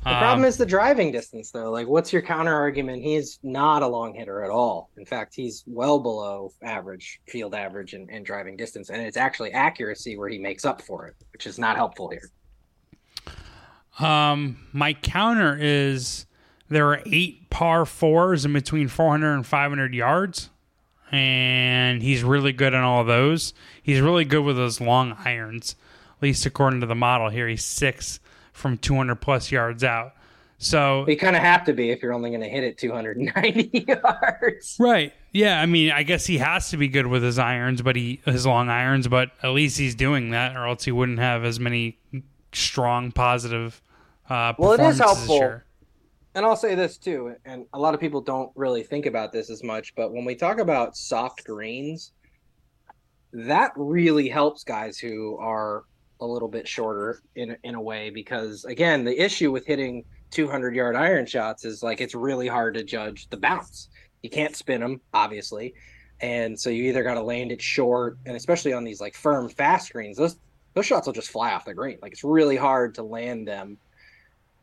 The 0.07 0.13
um, 0.13 0.19
problem 0.19 0.45
is 0.45 0.57
the 0.57 0.65
driving 0.65 1.11
distance, 1.11 1.51
though. 1.51 1.73
Like, 1.73 1.89
what's 1.89 2.13
your 2.13 2.23
counter 2.23 2.55
argument? 2.55 3.03
He's 3.03 3.41
not 3.43 3.83
a 3.83 3.89
long 3.89 4.15
hitter 4.15 4.45
at 4.45 4.51
all. 4.51 4.89
In 4.97 5.05
fact, 5.05 5.35
he's 5.35 5.65
well 5.67 5.99
below 5.99 6.53
average 6.63 7.19
field 7.27 7.57
average 7.57 7.93
and, 7.93 8.09
and 8.09 8.25
driving 8.25 8.57
distance, 8.57 8.89
and 8.89 9.03
it's 9.03 9.17
actually 9.17 9.51
accuracy 9.51 10.17
where 10.17 10.29
he 10.29 10.39
makes 10.39 10.65
up 10.65 10.81
for 10.81 11.09
it, 11.09 11.17
which 11.33 11.45
is 11.45 11.59
not 11.59 11.75
helpful 11.75 12.09
here. 12.09 12.31
Um, 13.99 14.69
my 14.73 14.93
counter 14.93 15.59
is 15.61 16.27
there 16.69 16.87
are 16.93 17.03
eight 17.07 17.51
par 17.51 17.85
fours 17.85 18.45
in 18.45 18.53
between 18.53 18.87
400 18.87 19.35
and 19.35 19.45
500 19.45 19.93
yards, 19.93 20.51
and 21.11 22.01
he's 22.01 22.23
really 22.23 22.53
good 22.53 22.75
on 22.75 22.85
all 22.85 23.03
those. 23.03 23.55
He's 23.83 24.01
really 24.01 24.25
good 24.25 24.45
with 24.45 24.55
those 24.55 24.81
long 24.81 25.17
irons, 25.25 25.75
at 26.17 26.23
least 26.23 26.47
according 26.47 26.81
to 26.83 26.87
the 26.87 26.95
model 26.95 27.29
here. 27.31 27.49
He's 27.49 27.65
six 27.65 28.21
from 28.57 28.79
200 28.79 29.17
plus 29.17 29.53
yards 29.53 29.85
out. 29.85 30.15
So 30.59 31.07
you 31.07 31.19
kind 31.19 31.37
of 31.37 31.43
have 31.43 31.65
to 31.67 31.75
be 31.75 31.91
if 31.91 32.03
you're 32.03 32.15
only 32.15 32.31
going 32.31 32.41
to 32.41 32.49
hit 32.49 32.65
it 32.65 32.79
290 32.79 33.85
yards. 33.89 34.77
Right. 34.81 35.13
Yeah. 35.33 35.61
I 35.61 35.67
mean, 35.67 35.93
I 35.93 36.03
guess 36.03 36.25
he 36.25 36.39
has 36.39 36.71
to 36.71 36.79
be 36.79 36.89
good 36.89 37.07
with 37.07 37.23
his 37.23 37.39
irons, 37.39 37.83
but 37.83 37.95
he 37.95 38.23
his 38.25 38.47
long 38.47 38.71
irons. 38.71 39.07
But 39.07 39.33
at 39.43 39.51
least 39.51 39.79
he's 39.79 39.95
doing 39.95 40.31
that, 40.31 40.57
or 40.57 40.67
else 40.67 40.85
he 40.85 40.93
wouldn't 40.93 41.19
have 41.19 41.45
as 41.45 41.61
many 41.61 41.99
strong 42.53 43.13
positive. 43.13 43.83
Uh, 44.31 44.55
well, 44.59 44.73
it 44.73 44.81
is 44.81 44.99
helpful. 44.99 45.61
And 46.35 46.45
I'll 46.45 46.57
say 46.57 46.75
this 46.75 46.99
too, 46.99 47.35
and 47.47 47.65
a 47.73 47.79
lot 47.79 47.95
of 47.95 48.01
people 48.01 48.21
don't 48.21 48.51
really 48.55 48.83
think 48.83 49.07
about 49.07 49.33
this 49.33 49.49
as 49.49 49.63
much, 49.63 49.95
but 49.95 50.13
when 50.13 50.27
we 50.27 50.35
talk 50.35 50.59
about 50.59 50.95
soft 50.95 51.45
greens, 51.45 52.13
that 53.33 53.73
really 53.75 54.29
helps 54.29 54.63
guys 54.63 54.99
who 54.99 55.39
are 55.39 55.85
a 56.21 56.27
little 56.27 56.49
bit 56.49 56.67
shorter 56.67 57.21
in 57.35 57.57
in 57.65 57.75
a 57.75 57.81
way 57.81 58.11
because 58.11 58.65
again, 58.65 59.05
the 59.05 59.23
issue 59.23 59.53
with 59.53 59.67
hitting 59.67 60.05
200 60.31 60.75
yard 60.75 60.97
iron 60.97 61.27
shots 61.27 61.65
is 61.65 61.83
like 61.83 62.01
it's 62.01 62.15
really 62.15 62.49
hard 62.49 62.75
to 62.75 62.83
judge 62.83 63.29
the 63.29 63.37
bounce. 63.37 63.89
You 64.23 64.31
can't 64.31 64.57
spin 64.57 64.81
them, 64.81 65.01
obviously, 65.15 65.75
and 66.21 66.59
so 66.59 66.71
you 66.71 66.85
either 66.85 67.03
got 67.03 67.15
to 67.15 67.23
land 67.23 67.53
it 67.53 67.63
short, 67.63 68.19
and 68.27 68.37
especially 68.37 68.73
on 68.73 68.85
these 68.85 69.01
like 69.01 69.15
firm 69.15 69.49
fast 69.49 69.93
greens, 69.93 70.17
those 70.17 70.39
those 70.75 70.87
shots 70.87 71.07
will 71.07 71.15
just 71.15 71.31
fly 71.31 71.53
off 71.53 71.65
the 71.65 71.75
green. 71.75 71.99
Like 72.03 72.13
it's 72.13 72.25
really 72.25 72.57
hard 72.57 72.95
to 72.97 73.03
land 73.03 73.47
them 73.47 73.79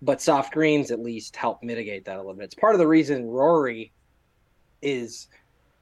but 0.04 0.22
soft 0.22 0.54
greens 0.54 0.92
at 0.92 1.00
least 1.00 1.36
help 1.36 1.64
mitigate 1.64 2.06
that 2.06 2.18
a 2.18 2.20
little 2.20 2.34
bit. 2.34 2.44
It's 2.44 2.56
part 2.56 2.76
of 2.76 2.80
the 2.80 2.88
reason 2.88 3.26
Rory 3.26 3.94
is 4.82 5.28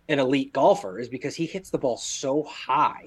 an 0.09 0.19
elite 0.19 0.53
golfer 0.53 0.99
is 0.99 1.09
because 1.09 1.35
he 1.35 1.47
hits 1.47 1.71
the 1.71 1.79
ball 1.79 1.97
so 1.97 2.43
high 2.43 3.05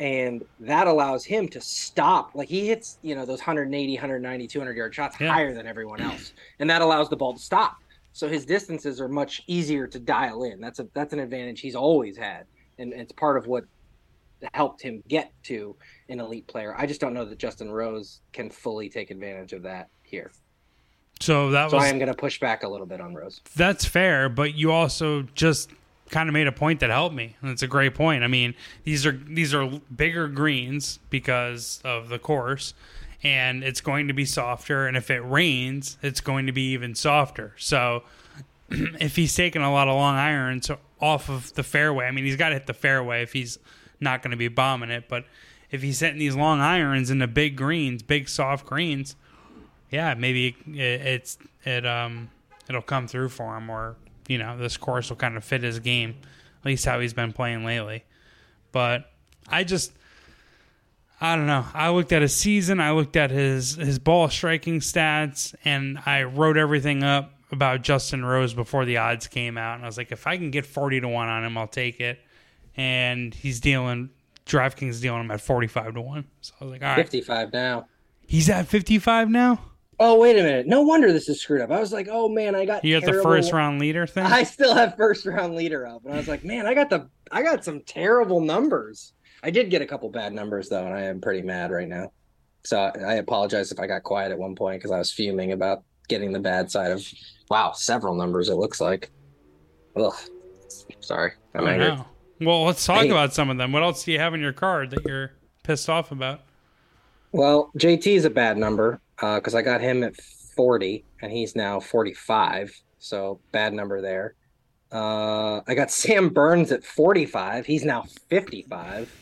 and 0.00 0.44
that 0.60 0.86
allows 0.86 1.24
him 1.24 1.48
to 1.48 1.60
stop 1.60 2.30
like 2.34 2.48
he 2.48 2.66
hits 2.66 2.98
you 3.02 3.14
know 3.14 3.24
those 3.24 3.38
180 3.38 3.94
190 3.94 4.46
200 4.48 4.76
yard 4.76 4.94
shots 4.94 5.16
Yeah. 5.20 5.32
higher 5.32 5.54
than 5.54 5.66
everyone 5.66 6.00
else. 6.00 6.32
And 6.58 6.68
that 6.70 6.82
allows 6.82 7.08
the 7.08 7.16
ball 7.16 7.32
to 7.34 7.38
stop. 7.38 7.76
So 8.12 8.28
his 8.28 8.44
distances 8.44 9.00
are 9.00 9.08
much 9.08 9.42
easier 9.46 9.86
to 9.88 9.98
dial 9.98 10.44
in. 10.44 10.60
That's 10.60 10.78
a 10.80 10.88
that's 10.94 11.12
an 11.12 11.18
advantage 11.20 11.60
he's 11.60 11.76
always 11.76 12.16
had. 12.16 12.46
And 12.78 12.92
it's 12.92 13.12
part 13.12 13.36
of 13.36 13.46
what 13.46 13.64
helped 14.52 14.82
him 14.82 15.02
get 15.08 15.32
to 15.44 15.74
an 16.08 16.20
elite 16.20 16.46
player. 16.46 16.74
I 16.76 16.86
just 16.86 17.00
don't 17.00 17.14
know 17.14 17.24
that 17.24 17.38
justin 17.38 17.70
rose 17.70 18.20
can 18.32 18.50
fully 18.50 18.88
take 18.88 19.10
advantage 19.10 19.52
of 19.52 19.62
that 19.62 19.88
here. 20.02 20.32
So 21.20 21.50
that 21.52 21.70
so 21.70 21.76
was 21.76 21.84
I 21.84 21.88
am 21.88 21.98
going 21.98 22.08
to 22.10 22.14
push 22.16 22.40
back 22.40 22.64
a 22.64 22.68
little 22.68 22.86
bit 22.86 23.00
on 23.00 23.14
Rose. 23.14 23.40
that's 23.56 23.84
fair, 23.84 24.28
but 24.28 24.54
you 24.54 24.72
also 24.72 25.22
just 25.34 25.70
kind 26.10 26.28
of 26.28 26.32
made 26.32 26.46
a 26.46 26.52
point 26.52 26.80
that 26.80 26.90
helped 26.90 27.14
me, 27.14 27.36
and 27.40 27.50
it's 27.50 27.62
a 27.62 27.66
great 27.66 27.94
point. 27.94 28.24
I 28.24 28.26
mean, 28.26 28.54
these 28.84 29.06
are 29.06 29.12
these 29.12 29.54
are 29.54 29.80
bigger 29.94 30.28
greens 30.28 30.98
because 31.10 31.80
of 31.84 32.08
the 32.08 32.18
course, 32.18 32.74
and 33.22 33.64
it's 33.64 33.80
going 33.80 34.08
to 34.08 34.14
be 34.14 34.24
softer. 34.24 34.86
And 34.86 34.96
if 34.96 35.10
it 35.10 35.20
rains, 35.20 35.98
it's 36.02 36.20
going 36.20 36.46
to 36.46 36.52
be 36.52 36.72
even 36.72 36.94
softer. 36.94 37.54
So 37.58 38.02
if 38.70 39.16
he's 39.16 39.34
taking 39.34 39.62
a 39.62 39.72
lot 39.72 39.88
of 39.88 39.94
long 39.94 40.16
irons 40.16 40.70
off 41.00 41.28
of 41.28 41.54
the 41.54 41.62
fairway, 41.62 42.06
I 42.06 42.10
mean, 42.10 42.24
he's 42.24 42.36
got 42.36 42.50
to 42.50 42.54
hit 42.54 42.66
the 42.66 42.74
fairway 42.74 43.22
if 43.22 43.32
he's 43.32 43.58
not 44.00 44.22
going 44.22 44.32
to 44.32 44.36
be 44.36 44.48
bombing 44.48 44.90
it. 44.90 45.08
But 45.08 45.24
if 45.70 45.82
he's 45.82 46.00
hitting 46.00 46.18
these 46.18 46.36
long 46.36 46.60
irons 46.60 47.10
into 47.10 47.26
big 47.26 47.56
greens, 47.56 48.02
big 48.02 48.28
soft 48.28 48.66
greens, 48.66 49.16
yeah, 49.90 50.14
maybe 50.14 50.56
it, 50.66 50.78
it's 50.78 51.38
it 51.64 51.86
um 51.86 52.30
it'll 52.68 52.82
come 52.82 53.06
through 53.06 53.30
for 53.30 53.56
him, 53.56 53.70
or 53.70 53.96
you 54.28 54.38
know, 54.38 54.56
this 54.56 54.76
course 54.76 55.10
will 55.10 55.16
kind 55.16 55.36
of 55.36 55.44
fit 55.44 55.62
his 55.62 55.80
game, 55.80 56.16
at 56.60 56.66
least 56.66 56.84
how 56.84 57.00
he's 57.00 57.14
been 57.14 57.32
playing 57.32 57.64
lately. 57.64 58.04
But 58.72 59.10
I 59.48 59.64
just. 59.64 59.92
I 61.20 61.36
don't 61.36 61.46
know. 61.46 61.64
I 61.72 61.90
looked 61.90 62.12
at 62.12 62.22
his 62.22 62.34
season. 62.34 62.80
I 62.80 62.90
looked 62.90 63.16
at 63.16 63.30
his 63.30 63.76
his 63.76 63.98
ball 63.98 64.28
striking 64.28 64.80
stats, 64.80 65.54
and 65.64 65.98
I 66.04 66.24
wrote 66.24 66.56
everything 66.56 67.02
up 67.02 67.32
about 67.52 67.82
Justin 67.82 68.24
Rose 68.24 68.52
before 68.52 68.84
the 68.84 68.98
odds 68.98 69.26
came 69.28 69.56
out. 69.56 69.76
And 69.76 69.84
I 69.84 69.86
was 69.86 69.96
like, 69.96 70.12
if 70.12 70.26
I 70.26 70.36
can 70.36 70.50
get 70.50 70.66
forty 70.66 71.00
to 71.00 71.08
one 71.08 71.28
on 71.28 71.44
him, 71.44 71.56
I'll 71.56 71.68
take 71.68 72.00
it. 72.00 72.18
And 72.76 73.32
he's 73.32 73.60
dealing 73.60 74.10
DraftKings 74.44 75.00
dealing 75.00 75.20
him 75.20 75.30
at 75.30 75.40
forty 75.40 75.68
five 75.68 75.94
to 75.94 76.00
one. 76.02 76.26
So 76.40 76.52
I 76.60 76.64
was 76.64 76.72
like, 76.72 76.82
all 76.82 76.88
right, 76.88 76.96
55 76.96 77.52
now. 77.52 77.86
he's 78.26 78.50
at 78.50 78.66
fifty 78.66 78.98
five 78.98 79.30
now. 79.30 79.60
Oh, 80.00 80.18
wait 80.18 80.38
a 80.38 80.42
minute. 80.42 80.66
No 80.66 80.82
wonder 80.82 81.12
this 81.12 81.28
is 81.28 81.40
screwed 81.40 81.60
up. 81.60 81.70
I 81.70 81.78
was 81.80 81.92
like, 81.92 82.08
oh, 82.10 82.28
man, 82.28 82.54
I 82.54 82.64
got 82.64 82.84
You 82.84 82.98
got 83.00 83.06
the 83.10 83.22
first 83.22 83.52
round 83.52 83.78
leader 83.80 84.06
thing. 84.06 84.24
I 84.24 84.42
still 84.42 84.74
have 84.74 84.96
first 84.96 85.24
round 85.26 85.54
leader 85.54 85.86
up. 85.86 86.04
And 86.04 86.14
I 86.14 86.16
was 86.16 86.28
like, 86.28 86.44
man, 86.44 86.66
I 86.66 86.74
got 86.74 86.90
the 86.90 87.08
I 87.30 87.42
got 87.42 87.64
some 87.64 87.80
terrible 87.82 88.40
numbers. 88.40 89.12
I 89.42 89.50
did 89.50 89.70
get 89.70 89.82
a 89.82 89.86
couple 89.86 90.08
bad 90.10 90.32
numbers 90.32 90.68
though, 90.68 90.84
and 90.84 90.94
I 90.94 91.02
am 91.02 91.20
pretty 91.20 91.42
mad 91.42 91.70
right 91.70 91.88
now. 91.88 92.12
So 92.64 92.78
I 92.78 93.14
apologize 93.14 93.70
if 93.72 93.78
I 93.78 93.86
got 93.86 94.02
quiet 94.02 94.32
at 94.32 94.38
one 94.38 94.54
point 94.54 94.78
because 94.80 94.90
I 94.90 94.98
was 94.98 95.12
fuming 95.12 95.52
about 95.52 95.82
getting 96.08 96.32
the 96.32 96.40
bad 96.40 96.70
side 96.70 96.90
of 96.92 97.06
wow, 97.50 97.72
several 97.72 98.14
numbers 98.14 98.48
it 98.48 98.54
looks 98.54 98.80
like. 98.80 99.10
Ugh. 99.96 100.14
Sorry. 101.00 101.32
I'm 101.54 101.66
I 101.66 101.72
angry. 101.72 101.88
know. 101.88 102.06
Well, 102.40 102.64
let's 102.64 102.84
talk 102.84 103.02
Hey. 103.02 103.10
about 103.10 103.32
some 103.34 103.50
of 103.50 103.58
them. 103.58 103.70
What 103.72 103.82
else 103.82 104.04
do 104.04 104.12
you 104.12 104.18
have 104.18 104.34
in 104.34 104.40
your 104.40 104.52
card 104.52 104.90
that 104.90 105.04
you're 105.04 105.32
pissed 105.62 105.88
off 105.88 106.10
about? 106.10 106.40
Well, 107.32 107.70
JT 107.78 108.06
is 108.16 108.24
a 108.24 108.30
bad 108.30 108.56
number 108.56 109.00
because 109.16 109.54
I 109.54 109.62
got 109.62 109.80
him 109.80 110.02
at 110.02 110.16
40 110.16 111.04
and 111.22 111.32
he's 111.32 111.56
now 111.56 111.80
45. 111.80 112.82
So 112.98 113.40
bad 113.52 113.74
number 113.74 114.00
there. 114.00 114.34
Uh, 114.92 115.60
I 115.66 115.74
got 115.74 115.90
Sam 115.90 116.28
Burns 116.28 116.72
at 116.72 116.84
45. 116.84 117.66
He's 117.66 117.84
now 117.84 118.04
55. 118.28 119.12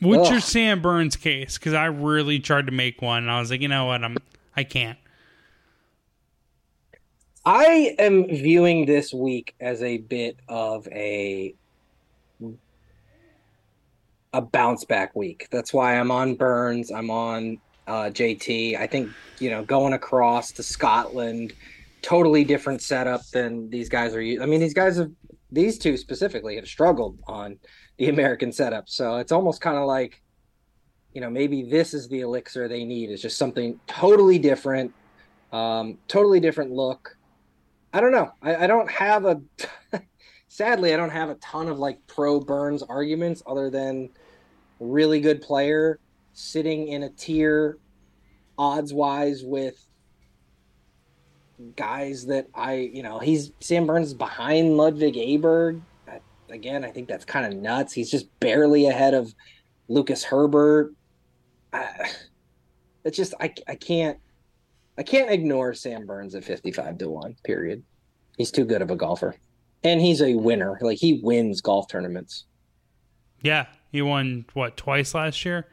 What's 0.00 0.28
your 0.28 0.38
Ugh. 0.38 0.42
Sam 0.42 0.80
Burns 0.80 1.16
case? 1.16 1.58
Because 1.58 1.74
I 1.74 1.86
really 1.86 2.38
tried 2.38 2.66
to 2.66 2.72
make 2.72 3.02
one, 3.02 3.24
and 3.24 3.30
I 3.30 3.40
was 3.40 3.50
like, 3.50 3.60
you 3.60 3.68
know 3.68 3.86
what, 3.86 4.04
I'm 4.04 4.16
I 4.56 4.64
can't. 4.64 4.98
I 7.44 7.96
am 7.98 8.26
viewing 8.28 8.86
this 8.86 9.12
week 9.12 9.54
as 9.60 9.82
a 9.82 9.98
bit 9.98 10.36
of 10.48 10.86
a 10.88 11.54
a 14.32 14.40
bounce 14.42 14.84
back 14.84 15.16
week. 15.16 15.48
That's 15.50 15.72
why 15.72 15.98
I'm 15.98 16.10
on 16.10 16.34
Burns. 16.34 16.92
I'm 16.92 17.10
on 17.10 17.58
uh, 17.88 18.10
JT. 18.10 18.78
I 18.78 18.86
think 18.86 19.10
you 19.40 19.50
know 19.50 19.64
going 19.64 19.94
across 19.94 20.52
to 20.52 20.62
Scotland, 20.62 21.54
totally 22.02 22.44
different 22.44 22.82
setup 22.82 23.26
than 23.32 23.70
these 23.70 23.88
guys 23.88 24.14
are. 24.14 24.20
I 24.20 24.46
mean, 24.46 24.60
these 24.60 24.74
guys 24.74 24.98
have 24.98 25.10
these 25.50 25.78
two 25.78 25.96
specifically 25.96 26.56
have 26.56 26.68
struggled 26.68 27.18
on 27.26 27.58
the 27.96 28.08
American 28.08 28.52
setup. 28.52 28.88
So 28.88 29.16
it's 29.16 29.32
almost 29.32 29.60
kind 29.60 29.78
of 29.78 29.86
like, 29.86 30.20
you 31.14 31.20
know, 31.20 31.30
maybe 31.30 31.62
this 31.62 31.94
is 31.94 32.08
the 32.08 32.20
elixir 32.20 32.68
they 32.68 32.84
need. 32.84 33.10
It's 33.10 33.22
just 33.22 33.38
something 33.38 33.80
totally 33.86 34.38
different, 34.38 34.92
um, 35.52 35.98
totally 36.06 36.38
different 36.38 36.70
look. 36.70 37.16
I 37.92 38.00
don't 38.00 38.12
know. 38.12 38.30
I, 38.42 38.64
I 38.64 38.66
don't 38.66 38.90
have 38.90 39.24
a. 39.24 39.40
sadly, 40.48 40.92
I 40.92 40.96
don't 40.96 41.10
have 41.10 41.30
a 41.30 41.34
ton 41.36 41.68
of 41.68 41.78
like 41.78 42.06
pro 42.06 42.38
Burns 42.38 42.82
arguments 42.82 43.42
other 43.46 43.70
than 43.70 44.10
really 44.78 45.20
good 45.20 45.40
player 45.40 45.98
sitting 46.42 46.86
in 46.88 47.02
a 47.02 47.10
tier 47.10 47.78
odds 48.56 48.94
wise 48.94 49.42
with 49.44 49.84
guys 51.76 52.26
that 52.26 52.46
I, 52.54 52.74
you 52.74 53.02
know, 53.02 53.18
he's 53.18 53.50
Sam 53.60 53.86
Burns 53.86 54.14
behind 54.14 54.76
Ludvig 54.76 55.14
Aberg. 55.14 55.80
I- 56.06 56.20
Again, 56.50 56.84
I 56.84 56.90
think 56.90 57.08
that's 57.08 57.24
kind 57.24 57.52
of 57.52 57.60
nuts. 57.60 57.92
He's 57.92 58.10
just 58.10 58.26
barely 58.40 58.86
ahead 58.86 59.14
of 59.14 59.34
Lucas 59.88 60.24
Herbert. 60.24 60.94
It's 63.04 63.16
just 63.16 63.34
I 63.40 63.52
I 63.66 63.74
can't 63.74 64.18
I 64.96 65.02
can't 65.02 65.30
ignore 65.30 65.74
Sam 65.74 66.06
Burns 66.06 66.34
at 66.34 66.44
55 66.44 66.98
to 66.98 67.08
1, 67.10 67.36
period. 67.44 67.82
He's 68.36 68.50
too 68.50 68.64
good 68.64 68.80
of 68.82 68.90
a 68.90 68.96
golfer. 68.96 69.34
And 69.84 70.00
he's 70.00 70.22
a 70.22 70.34
winner. 70.34 70.78
Like 70.80 70.98
he 70.98 71.20
wins 71.22 71.60
golf 71.60 71.88
tournaments. 71.88 72.44
Yeah, 73.42 73.66
he 73.92 74.00
won 74.02 74.46
what 74.54 74.76
twice 74.76 75.14
last 75.14 75.44
year. 75.44 75.66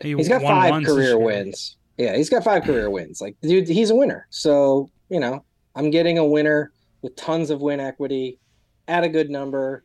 He 0.00 0.14
He's 0.14 0.28
got 0.28 0.42
five 0.42 0.84
career 0.84 1.18
wins. 1.18 1.76
Yeah, 1.96 2.16
he's 2.16 2.30
got 2.30 2.44
five 2.44 2.64
career 2.64 2.90
wins. 2.90 3.20
Like 3.20 3.36
dude, 3.40 3.68
he's 3.68 3.90
a 3.90 3.94
winner. 3.94 4.26
So, 4.30 4.90
you 5.08 5.20
know, 5.20 5.44
I'm 5.74 5.90
getting 5.90 6.18
a 6.18 6.24
winner 6.24 6.72
with 7.02 7.16
tons 7.16 7.50
of 7.50 7.60
win 7.60 7.80
equity 7.80 8.38
at 8.88 9.04
a 9.04 9.08
good 9.08 9.30
number. 9.30 9.84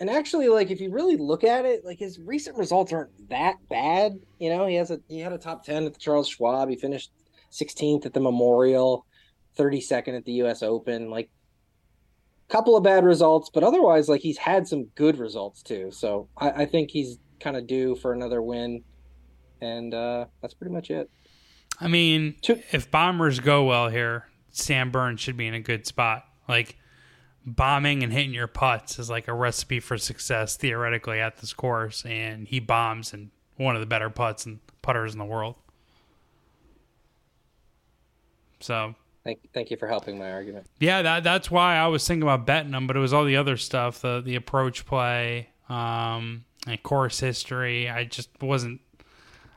And 0.00 0.10
actually, 0.10 0.48
like 0.48 0.70
if 0.70 0.80
you 0.80 0.90
really 0.90 1.16
look 1.16 1.44
at 1.44 1.64
it, 1.64 1.84
like 1.84 1.98
his 1.98 2.18
recent 2.18 2.58
results 2.58 2.92
aren't 2.92 3.28
that 3.28 3.56
bad. 3.68 4.18
You 4.38 4.50
know, 4.50 4.66
he 4.66 4.74
has 4.76 4.90
a 4.90 5.00
he 5.08 5.20
had 5.20 5.32
a 5.32 5.38
top 5.38 5.64
ten 5.64 5.84
at 5.84 5.92
the 5.92 6.00
Charles 6.00 6.28
Schwab. 6.28 6.68
He 6.68 6.76
finished 6.76 7.12
16th 7.52 8.04
at 8.04 8.12
the 8.12 8.20
Memorial, 8.20 9.06
32nd 9.56 10.16
at 10.16 10.24
the 10.24 10.32
U.S. 10.32 10.62
Open. 10.62 11.08
Like, 11.08 11.30
couple 12.48 12.76
of 12.76 12.84
bad 12.84 13.04
results, 13.04 13.50
but 13.52 13.64
otherwise, 13.64 14.08
like 14.08 14.20
he's 14.20 14.38
had 14.38 14.68
some 14.68 14.84
good 14.94 15.18
results 15.18 15.62
too. 15.62 15.90
So 15.90 16.28
I, 16.36 16.50
I 16.50 16.66
think 16.66 16.90
he's 16.90 17.18
kind 17.40 17.56
of 17.56 17.66
due 17.66 17.96
for 17.96 18.12
another 18.12 18.42
win, 18.42 18.82
and 19.64 19.94
uh, 19.94 20.26
that's 20.40 20.54
pretty 20.54 20.72
much 20.72 20.90
it. 20.90 21.10
I 21.80 21.88
mean, 21.88 22.36
Two- 22.40 22.62
if 22.72 22.90
bombers 22.90 23.40
go 23.40 23.64
well 23.64 23.88
here, 23.88 24.26
Sam 24.50 24.90
Burns 24.90 25.20
should 25.20 25.36
be 25.36 25.46
in 25.46 25.54
a 25.54 25.60
good 25.60 25.86
spot. 25.86 26.24
Like 26.48 26.76
bombing 27.44 28.02
and 28.02 28.12
hitting 28.12 28.32
your 28.32 28.46
putts 28.46 28.98
is 28.98 29.10
like 29.10 29.26
a 29.28 29.34
recipe 29.34 29.80
for 29.80 29.98
success 29.98 30.56
theoretically 30.56 31.20
at 31.20 31.38
this 31.38 31.52
course, 31.52 32.04
and 32.04 32.46
he 32.46 32.60
bombs 32.60 33.12
and 33.12 33.30
one 33.56 33.74
of 33.74 33.80
the 33.80 33.86
better 33.86 34.10
putts 34.10 34.46
and 34.46 34.60
putters 34.82 35.12
in 35.12 35.18
the 35.18 35.24
world. 35.24 35.56
So 38.60 38.94
Thank, 39.24 39.40
thank 39.54 39.70
you 39.70 39.78
for 39.78 39.88
helping 39.88 40.18
my 40.18 40.30
argument. 40.30 40.66
Yeah, 40.78 41.00
that 41.00 41.24
that's 41.24 41.50
why 41.50 41.76
I 41.76 41.86
was 41.86 42.06
thinking 42.06 42.24
about 42.24 42.44
betting 42.44 42.72
him, 42.74 42.86
but 42.86 42.94
it 42.94 43.00
was 43.00 43.14
all 43.14 43.24
the 43.24 43.36
other 43.36 43.56
stuff, 43.56 44.00
the 44.02 44.20
the 44.24 44.36
approach 44.36 44.84
play, 44.84 45.48
um, 45.70 46.44
and 46.66 46.82
course 46.82 47.20
history. 47.20 47.88
I 47.88 48.04
just 48.04 48.28
wasn't. 48.42 48.82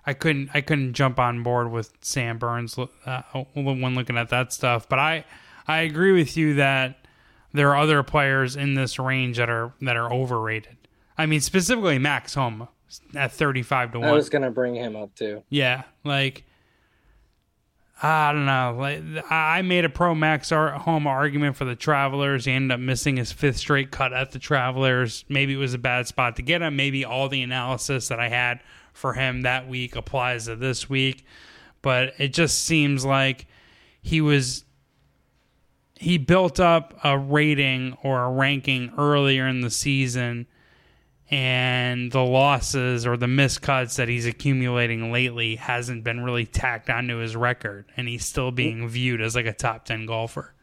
I 0.07 0.13
couldn't. 0.13 0.49
I 0.53 0.61
couldn't 0.61 0.93
jump 0.93 1.19
on 1.19 1.43
board 1.43 1.69
with 1.69 1.93
Sam 2.01 2.37
Burns 2.37 2.79
uh, 2.79 3.21
when 3.53 3.93
looking 3.93 4.17
at 4.17 4.29
that 4.29 4.53
stuff. 4.53 4.87
But 4.87 4.99
I, 4.99 5.25
I 5.67 5.81
agree 5.81 6.13
with 6.13 6.37
you 6.37 6.55
that 6.55 7.05
there 7.53 7.69
are 7.71 7.77
other 7.77 8.01
players 8.03 8.55
in 8.55 8.73
this 8.75 8.97
range 8.97 9.35
that 9.35 9.49
are 9.49 9.73
that 9.81 9.97
are 9.97 10.11
overrated. 10.11 10.77
I 11.17 11.25
mean, 11.25 11.41
specifically 11.41 11.99
Max 11.99 12.35
Homa 12.35 12.69
at 13.15 13.33
thirty 13.33 13.61
five 13.61 13.91
to 13.91 13.99
one. 13.99 14.07
I 14.07 14.13
was 14.13 14.29
gonna 14.29 14.49
bring 14.49 14.75
him 14.75 14.95
up 14.95 15.13
too. 15.13 15.43
Yeah, 15.49 15.83
like 16.05 16.45
I 18.01 18.31
don't 18.31 18.45
know. 18.45 18.77
Like 18.79 19.03
I 19.29 19.61
made 19.61 19.83
a 19.83 19.89
pro 19.89 20.15
Max 20.15 20.51
Homa 20.51 21.09
argument 21.09 21.57
for 21.57 21.65
the 21.65 21.75
Travelers. 21.75 22.45
He 22.45 22.53
ended 22.53 22.71
up 22.71 22.79
missing 22.79 23.17
his 23.17 23.33
fifth 23.33 23.57
straight 23.57 23.91
cut 23.91 24.13
at 24.13 24.31
the 24.31 24.39
Travelers. 24.39 25.25
Maybe 25.27 25.53
it 25.53 25.57
was 25.57 25.73
a 25.73 25.79
bad 25.79 26.07
spot 26.07 26.37
to 26.37 26.43
get 26.43 26.61
him. 26.61 26.77
Maybe 26.77 27.03
all 27.03 27.27
the 27.27 27.41
analysis 27.41 28.07
that 28.07 28.21
I 28.21 28.29
had 28.29 28.61
for 28.97 29.13
him 29.13 29.41
that 29.41 29.67
week 29.67 29.95
applies 29.95 30.45
to 30.45 30.55
this 30.55 30.89
week. 30.89 31.25
But 31.81 32.13
it 32.17 32.33
just 32.33 32.65
seems 32.65 33.05
like 33.05 33.47
he 34.01 34.21
was 34.21 34.65
he 35.99 36.17
built 36.17 36.59
up 36.59 36.99
a 37.03 37.17
rating 37.17 37.97
or 38.03 38.23
a 38.23 38.31
ranking 38.31 38.91
earlier 38.97 39.47
in 39.47 39.61
the 39.61 39.69
season 39.69 40.47
and 41.29 42.11
the 42.11 42.21
losses 42.21 43.05
or 43.05 43.17
the 43.17 43.25
miscuts 43.25 43.97
that 43.97 44.07
he's 44.07 44.25
accumulating 44.25 45.11
lately 45.11 45.55
hasn't 45.55 46.03
been 46.03 46.23
really 46.23 46.45
tacked 46.45 46.89
onto 46.89 47.17
his 47.17 47.35
record 47.35 47.85
and 47.97 48.07
he's 48.07 48.25
still 48.25 48.51
being 48.51 48.87
viewed 48.87 49.21
as 49.21 49.35
like 49.35 49.45
a 49.45 49.53
top 49.53 49.83
10 49.85 50.05
golfer 50.05 50.53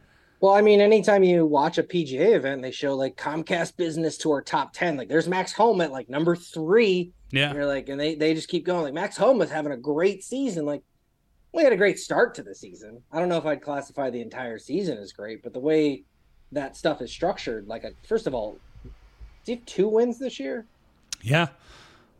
well 0.40 0.54
i 0.54 0.62
mean 0.62 0.80
anytime 0.80 1.22
you 1.22 1.44
watch 1.44 1.76
a 1.76 1.82
pga 1.82 2.34
event 2.34 2.62
they 2.62 2.70
show 2.70 2.94
like 2.94 3.16
comcast 3.16 3.76
business 3.76 4.16
tour 4.16 4.40
top 4.40 4.72
10 4.72 4.96
like 4.96 5.08
there's 5.08 5.28
max 5.28 5.52
homa 5.52 5.84
at 5.84 5.92
like 5.92 6.08
number 6.08 6.34
three 6.34 7.12
yeah 7.34 7.46
and 7.46 7.54
you're 7.54 7.66
like 7.66 7.88
and 7.88 8.00
they, 8.00 8.14
they 8.14 8.34
just 8.34 8.48
keep 8.48 8.64
going 8.64 8.82
like 8.82 8.94
max 8.94 9.16
homa's 9.16 9.50
having 9.50 9.72
a 9.72 9.76
great 9.76 10.22
season 10.22 10.64
like 10.64 10.82
we 11.52 11.62
had 11.62 11.72
a 11.72 11.76
great 11.76 11.98
start 11.98 12.34
to 12.34 12.42
the 12.42 12.54
season 12.54 13.02
i 13.12 13.18
don't 13.18 13.28
know 13.28 13.38
if 13.38 13.46
i'd 13.46 13.62
classify 13.62 14.10
the 14.10 14.20
entire 14.20 14.58
season 14.58 14.98
as 14.98 15.12
great 15.12 15.42
but 15.42 15.52
the 15.52 15.60
way 15.60 16.04
that 16.52 16.76
stuff 16.76 17.00
is 17.00 17.10
structured 17.10 17.66
like 17.66 17.84
a, 17.84 17.90
first 18.06 18.26
of 18.26 18.34
all 18.34 18.58
do 19.44 19.52
you 19.52 19.58
have 19.58 19.66
two 19.66 19.88
wins 19.88 20.18
this 20.18 20.40
year? 20.40 20.66
Yeah. 21.22 21.48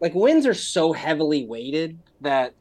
Like 0.01 0.15
wins 0.15 0.47
are 0.47 0.55
so 0.55 0.93
heavily 0.93 1.47
weighted 1.47 1.99
that 2.21 2.55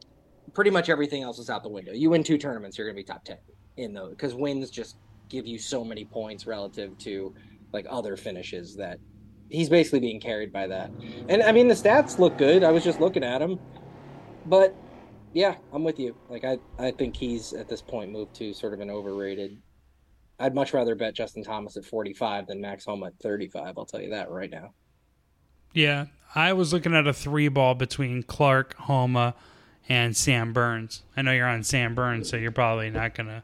pretty 0.53 0.71
much 0.71 0.89
everything 0.89 1.23
else 1.23 1.39
is 1.39 1.49
out 1.49 1.63
the 1.63 1.69
window. 1.69 1.91
You 1.91 2.09
win 2.09 2.23
two 2.23 2.37
tournaments, 2.37 2.77
you're 2.77 2.87
going 2.87 2.95
to 2.95 3.01
be 3.01 3.05
top 3.05 3.25
10 3.25 3.37
in 3.77 3.93
those 3.93 4.11
because 4.11 4.33
wins 4.33 4.69
just 4.69 4.97
give 5.29 5.45
you 5.45 5.57
so 5.57 5.83
many 5.83 6.05
points 6.05 6.47
relative 6.47 6.97
to 6.99 7.33
like 7.73 7.85
other 7.89 8.15
finishes 8.15 8.75
that 8.75 8.99
he's 9.53 9.69
basically 9.69 9.99
being 9.99 10.19
carried 10.19 10.51
by 10.51 10.67
that. 10.67 10.91
And 11.29 11.41
I 11.41 11.51
mean, 11.51 11.67
the 11.67 11.73
stats 11.73 12.19
look 12.19 12.37
good. 12.37 12.63
I 12.63 12.71
was 12.71 12.83
just 12.83 12.99
looking 12.99 13.23
at 13.23 13.41
him, 13.41 13.59
but 14.45 14.75
yeah, 15.31 15.55
I'm 15.71 15.83
with 15.83 15.99
you. 15.99 16.15
Like 16.29 16.43
I, 16.43 16.57
I 16.77 16.91
think 16.91 17.15
he's 17.15 17.53
at 17.53 17.69
this 17.69 17.81
point 17.81 18.11
moved 18.11 18.35
to 18.35 18.53
sort 18.53 18.73
of 18.73 18.81
an 18.81 18.89
overrated 18.89 19.57
I'd 20.39 20.55
much 20.55 20.73
rather 20.73 20.95
bet 20.95 21.13
Justin 21.13 21.43
Thomas 21.43 21.77
at 21.77 21.85
45 21.85 22.47
than 22.47 22.59
Max 22.59 22.85
Homa 22.85 23.07
at 23.07 23.19
35. 23.21 23.77
I'll 23.77 23.85
tell 23.85 24.01
you 24.01 24.09
that 24.09 24.29
right 24.29 24.49
now. 24.49 24.73
Yeah, 25.73 26.07
I 26.35 26.53
was 26.53 26.73
looking 26.73 26.93
at 26.93 27.07
a 27.07 27.13
three 27.13 27.47
ball 27.47 27.75
between 27.75 28.23
Clark, 28.23 28.75
Homa, 28.75 29.35
and 29.87 30.15
Sam 30.15 30.53
Burns. 30.53 31.03
I 31.15 31.21
know 31.21 31.31
you're 31.31 31.47
on 31.47 31.63
Sam 31.63 31.95
Burns, 31.95 32.29
so 32.29 32.37
you're 32.37 32.51
probably 32.51 32.89
not 32.89 33.15
to 33.15 33.43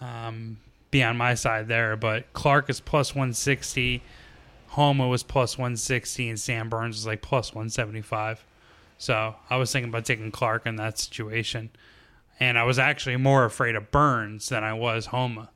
um, 0.00 0.58
be 0.90 1.02
on 1.02 1.16
my 1.16 1.34
side 1.34 1.68
there. 1.68 1.96
But 1.96 2.32
Clark 2.32 2.70
is 2.70 2.80
plus 2.80 3.14
160, 3.14 4.02
Homa 4.74 5.06
was 5.06 5.22
plus 5.22 5.56
160, 5.56 6.30
and 6.30 6.40
Sam 6.40 6.68
Burns 6.68 6.96
was 6.96 7.06
like 7.06 7.22
plus 7.22 7.54
175. 7.54 8.44
So 8.98 9.36
I 9.48 9.56
was 9.56 9.72
thinking 9.72 9.88
about 9.88 10.04
taking 10.04 10.32
Clark 10.32 10.66
in 10.66 10.74
that 10.76 10.98
situation. 10.98 11.70
And 12.40 12.58
I 12.58 12.64
was 12.64 12.76
actually 12.76 13.16
more 13.16 13.44
afraid 13.44 13.76
of 13.76 13.92
Burns 13.92 14.48
than 14.48 14.64
I 14.64 14.72
was 14.72 15.06
Homa. 15.06 15.50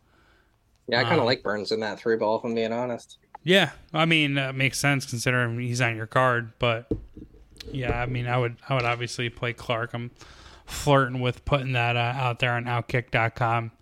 Yeah, 0.86 1.00
I 1.00 1.02
kind 1.02 1.14
of 1.14 1.20
um, 1.20 1.26
like 1.26 1.42
Burns 1.42 1.72
in 1.72 1.80
that 1.80 1.98
three 1.98 2.16
ball, 2.16 2.38
if 2.38 2.44
I'm 2.44 2.54
being 2.54 2.72
honest. 2.72 3.18
Yeah, 3.42 3.72
I 3.92 4.04
mean, 4.04 4.34
that 4.34 4.54
makes 4.54 4.78
sense 4.78 5.04
considering 5.04 5.58
he's 5.58 5.80
on 5.80 5.96
your 5.96 6.06
card. 6.06 6.52
But 6.60 6.88
yeah, 7.72 8.00
I 8.00 8.06
mean, 8.06 8.28
I 8.28 8.38
would, 8.38 8.56
I 8.68 8.74
would 8.74 8.84
obviously 8.84 9.30
play 9.30 9.52
Clark. 9.52 9.94
I'm 9.94 10.12
flirting 10.64 11.20
with 11.20 11.44
putting 11.44 11.72
that 11.72 11.96
uh, 11.96 12.14
out 12.14 12.38
there 12.38 12.52
on 12.52 12.66
Outkick.com 12.66 13.72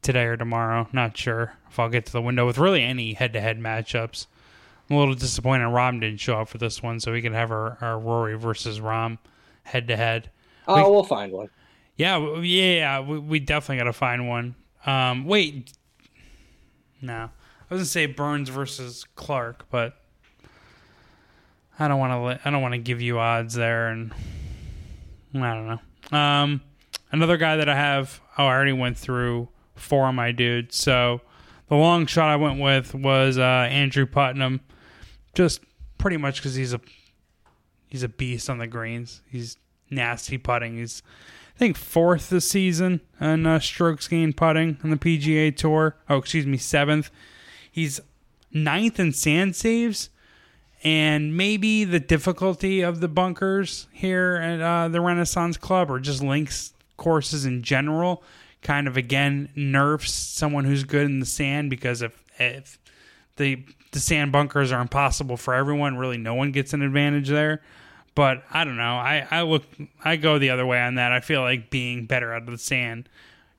today 0.00 0.24
or 0.24 0.38
tomorrow. 0.38 0.88
Not 0.90 1.18
sure 1.18 1.52
if 1.68 1.78
I'll 1.78 1.90
get 1.90 2.06
to 2.06 2.12
the 2.12 2.22
window 2.22 2.46
with 2.46 2.56
really 2.56 2.82
any 2.82 3.12
head-to-head 3.12 3.60
matchups. 3.60 4.26
I'm 4.88 4.96
a 4.96 4.98
little 4.98 5.14
disappointed 5.14 5.64
Rahm 5.64 6.00
didn't 6.00 6.20
show 6.20 6.40
up 6.40 6.48
for 6.48 6.58
this 6.58 6.82
one, 6.82 7.00
so 7.00 7.12
we 7.12 7.22
can 7.22 7.32
have 7.32 7.50
our, 7.50 7.78
our 7.80 7.98
Rory 7.98 8.36
versus 8.36 8.80
Rahm 8.80 9.18
head-to-head. 9.64 10.30
Oh, 10.68 10.76
we, 10.76 10.82
will 10.82 11.04
find 11.04 11.32
one. 11.32 11.48
Yeah, 11.96 12.40
yeah, 12.40 13.00
we, 13.00 13.18
we 13.18 13.40
definitely 13.40 13.78
got 13.78 13.84
to 13.84 13.92
find 13.92 14.28
one. 14.28 14.54
Um, 14.84 15.24
wait, 15.24 15.72
no, 17.00 17.14
I 17.14 17.74
was 17.74 17.78
gonna 17.78 17.84
say 17.86 18.06
Burns 18.06 18.48
versus 18.48 19.04
Clark, 19.16 19.66
but 19.70 19.96
I 21.78 21.88
don't 21.88 21.98
want 21.98 22.40
to. 22.40 22.48
I 22.48 22.50
don't 22.50 22.62
want 22.62 22.74
to 22.74 22.78
give 22.78 23.02
you 23.02 23.18
odds 23.18 23.54
there, 23.54 23.88
and 23.88 24.12
I 25.34 25.54
don't 25.54 25.66
know. 25.66 26.18
Um, 26.18 26.60
another 27.10 27.36
guy 27.36 27.56
that 27.56 27.68
I 27.68 27.74
have. 27.74 28.20
Oh, 28.38 28.44
I 28.44 28.54
already 28.54 28.72
went 28.72 28.96
through 28.96 29.48
four 29.74 30.08
of 30.08 30.14
my 30.14 30.32
dudes. 30.32 30.76
So 30.76 31.20
the 31.68 31.76
long 31.76 32.06
shot 32.06 32.28
I 32.28 32.36
went 32.36 32.60
with 32.60 32.94
was 32.94 33.38
uh, 33.38 33.42
Andrew 33.70 34.06
Putnam, 34.06 34.60
just 35.36 35.60
pretty 35.98 36.16
much 36.16 36.36
because 36.36 36.54
he's 36.56 36.72
a 36.72 36.80
he's 37.86 38.02
a 38.02 38.08
beast 38.08 38.50
on 38.50 38.58
the 38.58 38.66
greens. 38.66 39.20
He's 39.30 39.58
nasty 39.90 40.38
putting. 40.38 40.78
He's 40.78 41.02
I 41.54 41.58
think 41.58 41.76
fourth 41.76 42.30
this 42.30 42.50
season 42.50 43.00
in 43.20 43.46
uh, 43.46 43.60
strokes 43.60 44.08
gained 44.08 44.36
putting 44.36 44.78
on 44.82 44.90
the 44.90 44.96
PGA 44.96 45.54
Tour. 45.54 45.96
Oh, 46.08 46.16
excuse 46.16 46.46
me, 46.46 46.56
seventh. 46.56 47.10
He's 47.70 48.00
ninth 48.52 48.98
in 48.98 49.12
sand 49.12 49.54
saves, 49.54 50.08
and 50.82 51.36
maybe 51.36 51.84
the 51.84 52.00
difficulty 52.00 52.80
of 52.80 53.00
the 53.00 53.08
bunkers 53.08 53.86
here 53.92 54.36
at 54.36 54.60
uh, 54.60 54.88
the 54.88 55.00
Renaissance 55.00 55.58
Club, 55.58 55.90
or 55.90 56.00
just 56.00 56.22
links 56.22 56.72
courses 56.96 57.44
in 57.44 57.62
general, 57.62 58.22
kind 58.62 58.88
of 58.88 58.96
again 58.96 59.50
nerfs 59.54 60.12
someone 60.12 60.64
who's 60.64 60.84
good 60.84 61.04
in 61.04 61.20
the 61.20 61.26
sand 61.26 61.68
because 61.68 62.00
if 62.00 62.24
if 62.38 62.78
the 63.36 63.64
the 63.96 64.00
sand 64.00 64.30
bunkers 64.30 64.72
are 64.72 64.82
impossible 64.82 65.38
for 65.38 65.54
everyone, 65.54 65.96
really 65.96 66.18
no 66.18 66.34
one 66.34 66.52
gets 66.52 66.74
an 66.74 66.82
advantage 66.82 67.30
there. 67.30 67.62
But 68.14 68.44
I 68.50 68.64
don't 68.64 68.76
know. 68.76 68.96
I, 68.96 69.26
I 69.30 69.42
look 69.42 69.62
I 70.04 70.16
go 70.16 70.38
the 70.38 70.50
other 70.50 70.66
way 70.66 70.78
on 70.80 70.96
that. 70.96 71.12
I 71.12 71.20
feel 71.20 71.40
like 71.40 71.70
being 71.70 72.04
better 72.04 72.32
out 72.32 72.42
of 72.42 72.50
the 72.50 72.58
sand 72.58 73.08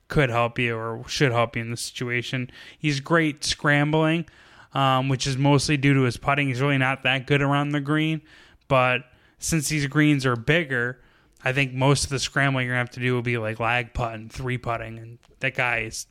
could 0.09 0.29
help 0.29 0.59
you 0.59 0.77
or 0.77 1.03
should 1.07 1.31
help 1.31 1.55
you 1.55 1.63
in 1.63 1.71
this 1.71 1.81
situation. 1.81 2.51
He's 2.77 2.99
great 2.99 3.43
scrambling, 3.43 4.27
um, 4.73 5.09
which 5.09 5.25
is 5.25 5.37
mostly 5.37 5.75
due 5.75 5.95
to 5.95 6.01
his 6.01 6.17
putting. 6.17 6.49
He's 6.49 6.61
really 6.61 6.77
not 6.77 7.01
that 7.01 7.25
good 7.25 7.41
around 7.41 7.69
the 7.69 7.81
green, 7.81 8.21
but 8.67 9.01
since 9.39 9.69
these 9.69 9.87
greens 9.87 10.23
are 10.23 10.35
bigger, 10.35 10.99
I 11.43 11.51
think 11.51 11.73
most 11.73 12.03
of 12.03 12.11
the 12.11 12.19
scrambling 12.19 12.67
you're 12.67 12.75
gonna 12.75 12.81
have 12.81 12.91
to 12.91 12.99
do 12.99 13.15
will 13.15 13.23
be 13.23 13.39
like 13.39 13.59
lag 13.59 13.93
putting, 13.95 14.29
three 14.29 14.59
putting, 14.59 14.99
and 14.99 15.17
that 15.39 15.55
guy 15.55 15.79
is 15.79 16.05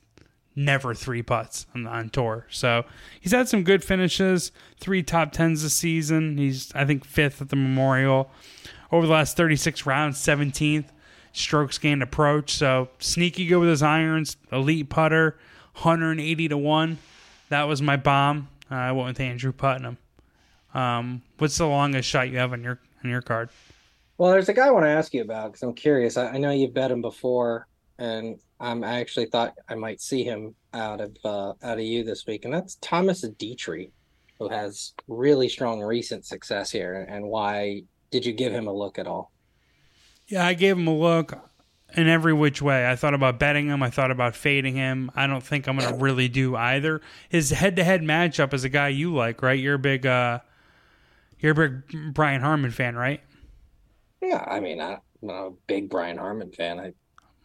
never 0.56 0.94
three 0.94 1.22
putts 1.22 1.66
on, 1.74 1.86
on 1.86 2.08
tour. 2.08 2.46
So 2.50 2.84
he's 3.20 3.32
had 3.32 3.48
some 3.48 3.62
good 3.62 3.84
finishes, 3.84 4.50
three 4.80 5.02
top 5.02 5.32
tens 5.32 5.62
this 5.62 5.74
season. 5.74 6.38
He's 6.38 6.72
I 6.74 6.84
think 6.84 7.04
fifth 7.04 7.40
at 7.42 7.50
the 7.50 7.56
Memorial. 7.56 8.30
Over 8.90 9.06
the 9.06 9.12
last 9.12 9.36
36 9.36 9.84
rounds, 9.84 10.18
17th 10.18 10.86
strokes 11.32 11.76
gained 11.78 12.02
approach. 12.02 12.52
So 12.52 12.88
sneaky 12.98 13.46
good 13.46 13.58
with 13.58 13.68
his 13.68 13.82
irons, 13.82 14.36
elite 14.50 14.88
putter, 14.88 15.38
180 15.74 16.48
to 16.48 16.56
one. 16.56 16.98
That 17.50 17.64
was 17.64 17.82
my 17.82 17.96
bomb. 17.96 18.48
Uh, 18.70 18.74
I 18.74 18.92
went 18.92 19.08
with 19.08 19.20
Andrew 19.20 19.52
Putnam. 19.52 19.98
Um, 20.74 21.22
what's 21.38 21.58
the 21.58 21.66
longest 21.66 22.08
shot 22.08 22.30
you 22.30 22.38
have 22.38 22.52
on 22.52 22.62
your 22.64 22.80
on 23.04 23.10
your 23.10 23.22
card? 23.22 23.50
Well, 24.18 24.30
there's 24.30 24.48
a 24.48 24.54
guy 24.54 24.66
I 24.66 24.70
want 24.70 24.84
to 24.86 24.90
ask 24.90 25.12
you 25.12 25.22
about 25.22 25.52
because 25.52 25.62
I'm 25.62 25.74
curious. 25.74 26.16
I, 26.16 26.28
I 26.28 26.38
know 26.38 26.50
you've 26.50 26.74
bet 26.74 26.90
him 26.90 27.02
before, 27.02 27.68
and 27.98 28.38
um, 28.60 28.84
I 28.84 29.00
actually 29.00 29.26
thought 29.26 29.54
I 29.68 29.74
might 29.74 30.00
see 30.00 30.24
him 30.24 30.54
out 30.72 31.00
of 31.00 31.16
uh, 31.24 31.52
out 31.62 31.78
of 31.78 31.80
you 31.80 32.04
this 32.04 32.26
week, 32.26 32.44
and 32.44 32.54
that's 32.54 32.76
Thomas 32.76 33.24
Detry, 33.24 33.90
who 34.38 34.48
has 34.48 34.94
really 35.08 35.48
strong 35.48 35.80
recent 35.80 36.24
success 36.24 36.70
here. 36.70 37.06
And 37.08 37.26
why 37.26 37.82
did 38.10 38.24
you 38.24 38.32
give 38.32 38.52
him 38.52 38.66
a 38.66 38.72
look 38.72 38.98
at 38.98 39.06
all? 39.06 39.32
Yeah, 40.28 40.46
I 40.46 40.54
gave 40.54 40.76
him 40.76 40.88
a 40.88 40.96
look 40.96 41.38
in 41.94 42.08
every 42.08 42.32
which 42.32 42.60
way. 42.60 42.88
I 42.88 42.96
thought 42.96 43.14
about 43.14 43.38
betting 43.38 43.68
him. 43.68 43.82
I 43.82 43.90
thought 43.90 44.10
about 44.10 44.34
fading 44.34 44.74
him. 44.74 45.10
I 45.14 45.26
don't 45.26 45.42
think 45.42 45.68
I'm 45.68 45.78
going 45.78 45.88
to 45.88 45.96
really 45.96 46.28
do 46.28 46.56
either. 46.56 47.00
His 47.28 47.50
head-to-head 47.50 48.02
matchup 48.02 48.52
is 48.52 48.64
a 48.64 48.68
guy 48.68 48.88
you 48.88 49.14
like, 49.14 49.42
right? 49.42 49.58
You're 49.58 49.74
a 49.74 49.78
big, 49.78 50.04
uh, 50.04 50.40
you're 51.38 51.52
a 51.52 51.68
big 51.68 52.12
Brian 52.12 52.40
Harman 52.40 52.72
fan, 52.72 52.96
right? 52.96 53.20
Yeah, 54.20 54.44
I 54.46 54.58
mean, 54.60 54.80
I, 54.80 54.98
am 55.22 55.30
a 55.30 55.50
big 55.68 55.88
Brian 55.88 56.18
Harman 56.18 56.50
fan. 56.50 56.80
I 56.80 56.92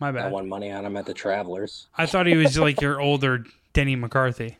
My 0.01 0.09
I 0.09 0.27
won 0.29 0.49
money 0.49 0.71
on 0.71 0.83
him 0.83 0.97
at 0.97 1.05
the 1.05 1.13
Travelers. 1.13 1.87
I 1.95 2.05
thought 2.07 2.25
he 2.25 2.35
was 2.35 2.57
like 2.57 2.81
your 2.81 2.99
older 2.99 3.45
Denny 3.73 3.95
McCarthy. 3.95 4.57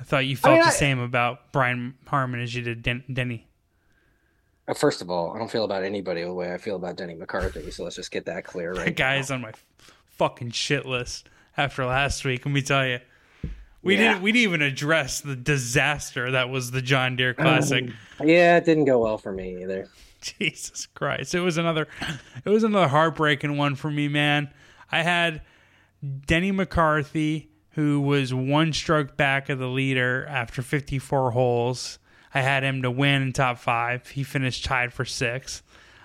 I 0.00 0.02
thought 0.02 0.26
you 0.26 0.36
felt 0.36 0.54
mean, 0.54 0.62
the 0.62 0.66
I- 0.66 0.70
same 0.70 0.98
about 0.98 1.52
Brian 1.52 1.94
Harman 2.08 2.40
as 2.40 2.54
you 2.54 2.62
did 2.62 2.82
Den- 2.82 3.04
Denny. 3.10 3.46
First 4.76 5.00
of 5.02 5.10
all, 5.10 5.32
I 5.34 5.38
don't 5.38 5.50
feel 5.50 5.64
about 5.64 5.84
anybody 5.84 6.22
the 6.22 6.32
way 6.32 6.52
I 6.52 6.58
feel 6.58 6.76
about 6.76 6.96
Denny 6.96 7.14
McCarthy. 7.14 7.70
So 7.70 7.84
let's 7.84 7.96
just 7.96 8.10
get 8.10 8.24
that 8.26 8.44
clear 8.44 8.72
right 8.72 8.86
That 8.86 8.96
guy 8.96 9.16
is 9.16 9.30
on 9.30 9.42
my 9.42 9.52
fucking 10.16 10.50
shit 10.52 10.86
list 10.86 11.28
after 11.56 11.84
last 11.84 12.24
week. 12.24 12.44
Let 12.46 12.52
me 12.52 12.62
tell 12.62 12.86
you, 12.86 12.98
we 13.82 13.94
Yeah. 13.94 14.14
didn't 14.14 14.22
we 14.22 14.32
didn't 14.32 14.42
even 14.44 14.62
address 14.62 15.20
the 15.20 15.36
disaster 15.36 16.30
that 16.32 16.48
was 16.48 16.70
the 16.70 16.80
John 16.82 17.14
Deere 17.16 17.34
Classic. 17.34 17.84
now. 17.84 17.92
Yeah, 18.24 18.56
it 18.56 18.64
didn't 18.64 18.86
go 18.86 18.98
well 19.00 19.18
for 19.18 19.30
me 19.32 19.62
either. 19.62 19.88
Jesus 20.22 20.86
Christ! 20.86 21.34
It 21.34 21.40
was 21.40 21.58
another, 21.58 21.86
it 22.44 22.48
was 22.48 22.64
another 22.64 22.88
heartbreaking 22.88 23.58
one 23.58 23.74
for 23.74 23.90
me, 23.90 24.08
man. 24.08 24.48
I 24.90 25.02
had 25.02 25.42
Denny 26.26 26.52
McCarthy, 26.52 27.50
who 27.70 28.00
was 28.00 28.32
one 28.32 28.72
stroke 28.72 29.16
back 29.16 29.48
of 29.48 29.58
the 29.58 29.68
leader 29.68 30.26
after 30.28 30.62
54 30.62 31.32
holes. 31.32 31.98
I 32.32 32.40
had 32.40 32.64
him 32.64 32.82
to 32.82 32.90
win 32.90 33.22
in 33.22 33.32
top 33.32 33.58
five. 33.58 34.08
He 34.08 34.22
finished 34.22 34.64
tied 34.64 34.92
for 34.92 35.04
sixth. 35.04 35.62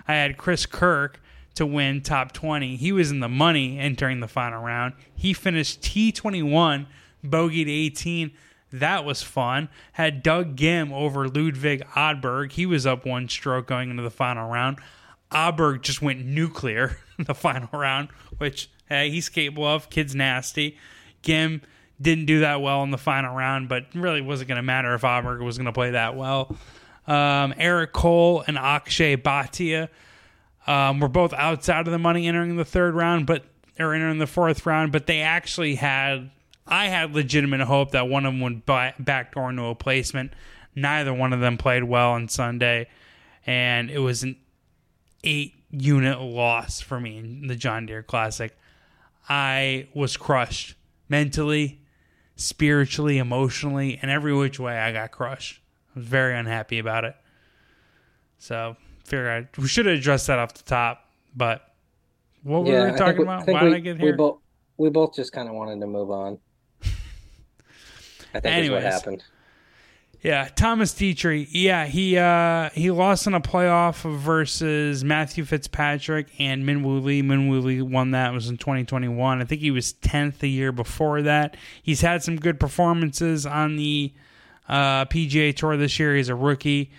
I 0.07 0.13
had 0.13 0.37
Chris 0.37 0.65
Kirk 0.65 1.21
to 1.55 1.65
win 1.65 2.01
top 2.01 2.31
20. 2.31 2.75
He 2.75 2.91
was 2.91 3.11
in 3.11 3.19
the 3.19 3.29
money 3.29 3.79
entering 3.79 4.19
the 4.19 4.27
final 4.27 4.63
round. 4.63 4.93
He 5.13 5.33
finished 5.33 5.81
T21, 5.81 6.85
bogeyed 7.25 7.67
18. 7.67 8.31
That 8.71 9.03
was 9.03 9.23
fun. 9.23 9.69
Had 9.93 10.23
Doug 10.23 10.55
Ghim 10.55 10.91
over 10.91 11.27
Ludvig 11.27 11.83
Aberg. 11.95 12.51
He 12.51 12.65
was 12.65 12.85
up 12.85 13.05
one 13.05 13.27
stroke 13.27 13.67
going 13.67 13.89
into 13.89 14.03
the 14.03 14.11
final 14.11 14.49
round. 14.49 14.79
Aberg 15.31 15.81
just 15.81 16.01
went 16.01 16.25
nuclear 16.25 16.97
the 17.25 17.35
final 17.35 17.69
round, 17.73 18.09
which, 18.37 18.69
hey, 18.87 19.09
he's 19.09 19.29
capable 19.29 19.65
of. 19.65 19.89
Kid's 19.89 20.15
nasty. 20.15 20.77
Ghim 21.23 21.61
didn't 22.01 22.25
do 22.25 22.39
that 22.39 22.61
well 22.61 22.81
in 22.83 22.91
the 22.91 22.97
final 22.97 23.35
round, 23.35 23.67
but 23.67 23.85
really 23.93 24.21
wasn't 24.21 24.47
going 24.47 24.55
to 24.55 24.63
matter 24.63 24.93
if 24.93 25.01
Aberg 25.01 25.43
was 25.43 25.57
going 25.57 25.65
to 25.65 25.73
play 25.73 25.91
that 25.91 26.15
well. 26.15 26.55
Um, 27.07 27.53
Eric 27.57 27.91
Cole 27.91 28.43
and 28.47 28.57
Akshay 28.57 29.17
Bhatia 29.17 29.89
um, 30.65 30.99
were 30.99 31.09
both 31.09 31.33
outside 31.33 31.87
of 31.87 31.91
the 31.91 31.99
money 31.99 32.27
entering 32.27 32.55
the 32.55 32.65
third 32.65 32.93
round, 32.93 33.25
but 33.25 33.43
or 33.79 33.93
entering 33.93 34.19
the 34.19 34.27
fourth 34.27 34.65
round. 34.65 34.91
But 34.91 35.07
they 35.07 35.21
actually 35.21 35.75
had, 35.75 36.31
I 36.67 36.87
had 36.87 37.13
legitimate 37.13 37.61
hope 37.61 37.91
that 37.91 38.07
one 38.07 38.25
of 38.25 38.33
them 38.33 38.41
would 38.41 38.65
backdoor 38.65 39.49
into 39.49 39.63
a 39.63 39.75
placement. 39.75 40.33
Neither 40.75 41.13
one 41.13 41.33
of 41.33 41.41
them 41.41 41.57
played 41.57 41.83
well 41.83 42.11
on 42.11 42.29
Sunday, 42.29 42.87
and 43.45 43.89
it 43.89 43.99
was 43.99 44.23
an 44.23 44.37
eight 45.23 45.58
unit 45.71 46.19
loss 46.19 46.81
for 46.81 46.99
me 46.99 47.17
in 47.17 47.47
the 47.47 47.55
John 47.55 47.85
Deere 47.85 48.03
Classic. 48.03 48.57
I 49.27 49.87
was 49.93 50.17
crushed 50.17 50.75
mentally, 51.07 51.81
spiritually, 52.35 53.17
emotionally, 53.17 53.99
and 54.01 54.09
every 54.09 54.33
which 54.33 54.59
way. 54.59 54.77
I 54.77 54.91
got 54.91 55.11
crushed. 55.11 55.61
I 55.95 55.99
was 55.99 56.07
very 56.07 56.35
unhappy 56.35 56.79
about 56.79 57.05
it. 57.05 57.15
So, 58.39 58.77
figure 59.03 59.29
I 59.29 59.61
we 59.61 59.67
should 59.67 59.85
have 59.85 59.97
addressed 59.97 60.27
that 60.27 60.39
off 60.39 60.53
the 60.53 60.63
top. 60.63 61.05
But 61.35 61.73
what 62.43 62.63
were 62.63 62.91
we 62.91 62.97
talking 62.97 63.15
think 63.15 63.19
about? 63.19 63.47
Why 63.47 63.63
we, 63.63 63.69
did 63.69 63.75
I 63.75 63.79
get 63.79 63.97
we 63.97 64.03
here? 64.03 64.15
both 64.15 64.39
we 64.77 64.89
both 64.89 65.13
just 65.13 65.31
kind 65.33 65.49
of 65.49 65.55
wanted 65.55 65.79
to 65.81 65.87
move 65.87 66.09
on. 66.09 66.39
I 68.33 68.39
think 68.39 68.45
Anyways. 68.45 68.83
what 68.83 68.91
happened. 68.91 69.23
Yeah, 70.21 70.49
Thomas 70.53 70.93
Detry. 70.93 71.47
Yeah, 71.49 71.85
he 71.85 72.17
uh 72.17 72.69
he 72.71 72.91
lost 72.91 73.25
in 73.25 73.33
a 73.33 73.39
playoff 73.39 74.01
versus 74.19 75.03
Matthew 75.03 75.45
Fitzpatrick 75.45 76.27
and 76.39 76.65
Minwoo 76.65 77.01
Lee. 77.01 77.21
Minwoo 77.21 77.63
Lee 77.63 77.81
won 77.81 78.11
that. 78.11 78.31
It 78.31 78.33
was 78.33 78.49
in 78.49 78.57
2021. 78.57 79.41
I 79.41 79.45
think 79.45 79.61
he 79.61 79.71
was 79.71 79.93
10th 79.93 80.39
the 80.39 80.49
year 80.49 80.73
before 80.73 81.21
that. 81.21 81.55
He's 81.81 82.01
had 82.01 82.21
some 82.21 82.35
good 82.35 82.59
performances 82.59 83.45
on 83.45 83.77
the 83.77 84.13
uh, 84.67 85.05
PGA 85.05 85.55
Tour 85.55 85.77
this 85.77 85.97
year. 85.99 86.15
He's 86.15 86.29
a 86.29 86.35
rookie. 86.35 86.91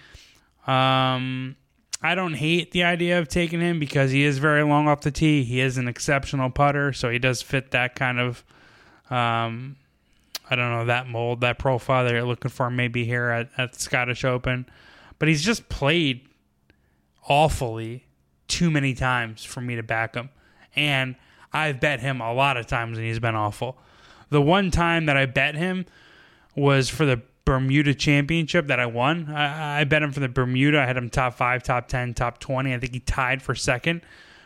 Um, 0.67 1.57
I 2.03 2.15
don't 2.15 2.35
hate 2.35 2.73
the 2.73 2.85
idea 2.85 3.19
of 3.19 3.29
taking 3.29 3.61
him 3.61 3.79
because 3.79 4.11
he 4.11 4.25
is 4.25 4.39
very 4.39 4.63
long 4.63 4.89
off 4.89 5.03
the 5.03 5.11
tee. 5.11 5.45
He 5.45 5.61
is 5.61 5.77
an 5.77 5.89
exceptional 5.89 6.49
putter, 6.49 6.95
so 6.95 7.11
he 7.11 7.19
does 7.19 7.43
fit 7.43 7.73
that 7.73 7.95
kind 7.95 8.19
of 8.19 8.45
um, 9.11 9.77
I 10.51 10.57
don't 10.57 10.71
know 10.71 10.85
that 10.87 11.09
mold, 11.09 11.41
that 11.43 11.59
profile 11.59 12.05
that 12.05 12.13
you're 12.13 12.25
looking 12.25 12.51
for 12.51 12.69
maybe 12.71 13.05
here 13.05 13.29
at, 13.29 13.51
at 13.57 13.81
Scottish 13.81 14.25
Open. 14.25 14.67
But 15.19 15.29
he's 15.29 15.43
just 15.43 15.69
played 15.69 16.29
awfully 17.29 18.07
too 18.49 18.71
many 18.71 18.95
times 18.95 19.45
for 19.45 19.61
me 19.61 19.77
to 19.77 19.83
back 19.83 20.17
him. 20.17 20.31
And 20.75 21.15
I've 21.53 21.81
bet 21.81 22.01
him 22.01 22.21
a 22.21 22.33
lot 22.33 22.57
of 22.57 22.67
times 22.67 22.99
and 22.99 23.07
he's 23.07 23.21
been 23.21 23.35
awful. 23.35 23.79
The 24.31 24.43
one 24.43 24.71
time 24.71 25.07
that 25.07 25.17
I 25.17 25.27
bet 25.27 25.55
him 25.55 25.87
was 26.57 26.89
for 26.89 27.05
the 27.07 27.23
Bermuda 27.45 27.95
Championship 27.95 28.67
that 28.69 28.79
I 28.79 28.87
won. 28.87 29.31
I, 29.31 29.81
I 29.81 29.85
bet 29.85 30.03
him 30.03 30.13
for 30.13 30.21
the 30.21 30.29
Bermuda. 30.29 30.81
I 30.81 30.87
had 30.87 30.97
him 30.97 31.11
top 31.11 31.35
five, 31.35 31.63
top 31.63 31.89
10, 31.89 32.15
top 32.15 32.39
20. 32.39 32.75
I 32.75 32.79
think 32.79 32.93
he 32.93 33.01
tied 33.01 33.43
for 33.43 33.55
second. 33.55 34.03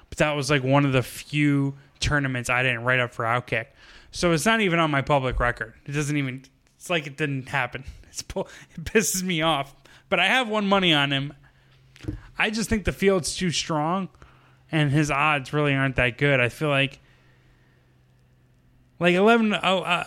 But 0.08 0.18
that 0.18 0.32
was 0.32 0.50
like 0.50 0.62
one 0.62 0.84
of 0.84 0.92
the 0.92 1.02
few 1.02 1.74
tournaments 2.00 2.48
I 2.48 2.62
didn't 2.62 2.84
write 2.84 3.00
up 3.00 3.12
for 3.12 3.24
Outkick. 3.24 3.66
So 4.14 4.30
it's 4.30 4.46
not 4.46 4.60
even 4.60 4.78
on 4.78 4.92
my 4.92 5.02
public 5.02 5.40
record. 5.40 5.74
It 5.84 5.90
doesn't 5.90 6.16
even. 6.16 6.44
It's 6.76 6.88
like 6.88 7.06
it 7.08 7.16
didn't 7.16 7.48
happen. 7.48 7.84
It's 8.14 8.20
it 8.20 8.84
pisses 8.84 9.24
me 9.24 9.42
off. 9.42 9.74
But 10.08 10.20
I 10.20 10.26
have 10.26 10.48
one 10.48 10.68
money 10.68 10.94
on 10.94 11.10
him. 11.12 11.32
I 12.38 12.50
just 12.50 12.70
think 12.70 12.84
the 12.84 12.92
field's 12.92 13.34
too 13.34 13.50
strong, 13.50 14.08
and 14.70 14.92
his 14.92 15.10
odds 15.10 15.52
really 15.52 15.74
aren't 15.74 15.96
that 15.96 16.16
good. 16.16 16.38
I 16.38 16.48
feel 16.48 16.68
like 16.68 17.00
like 19.00 19.16
eleven 19.16 19.52
oh, 19.52 19.78
uh, 19.80 20.04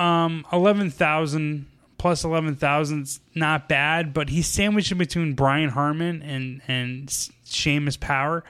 um 0.00 0.46
eleven 0.52 0.90
thousand 0.92 1.66
plus 1.98 2.22
eleven 2.22 2.54
thousand's 2.54 3.18
not 3.34 3.68
bad, 3.68 4.14
but 4.14 4.28
he's 4.28 4.46
sandwiched 4.46 4.92
in 4.92 4.98
between 4.98 5.34
Brian 5.34 5.70
Harman 5.70 6.22
and 6.22 6.62
and 6.68 7.08
Seamus 7.08 7.98
Power, 7.98 8.44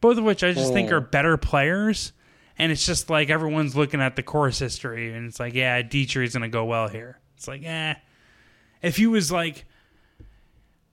both 0.00 0.16
of 0.18 0.22
which 0.22 0.44
I 0.44 0.52
just 0.52 0.72
think 0.72 0.92
Oh. 0.92 0.96
are 0.98 1.00
better 1.00 1.36
players. 1.36 2.12
And 2.58 2.70
it's 2.70 2.86
just 2.86 3.10
like 3.10 3.30
everyone's 3.30 3.74
looking 3.76 4.00
at 4.00 4.16
the 4.16 4.22
course 4.22 4.58
history, 4.58 5.12
and 5.12 5.26
it's 5.26 5.40
like, 5.40 5.54
yeah, 5.54 5.82
Detry's 5.82 6.34
gonna 6.34 6.48
go 6.48 6.64
well 6.64 6.88
here. 6.88 7.18
It's 7.36 7.48
like, 7.48 7.64
eh. 7.64 7.94
If 8.82 8.96
he 8.96 9.06
was 9.06 9.32
like, 9.32 9.64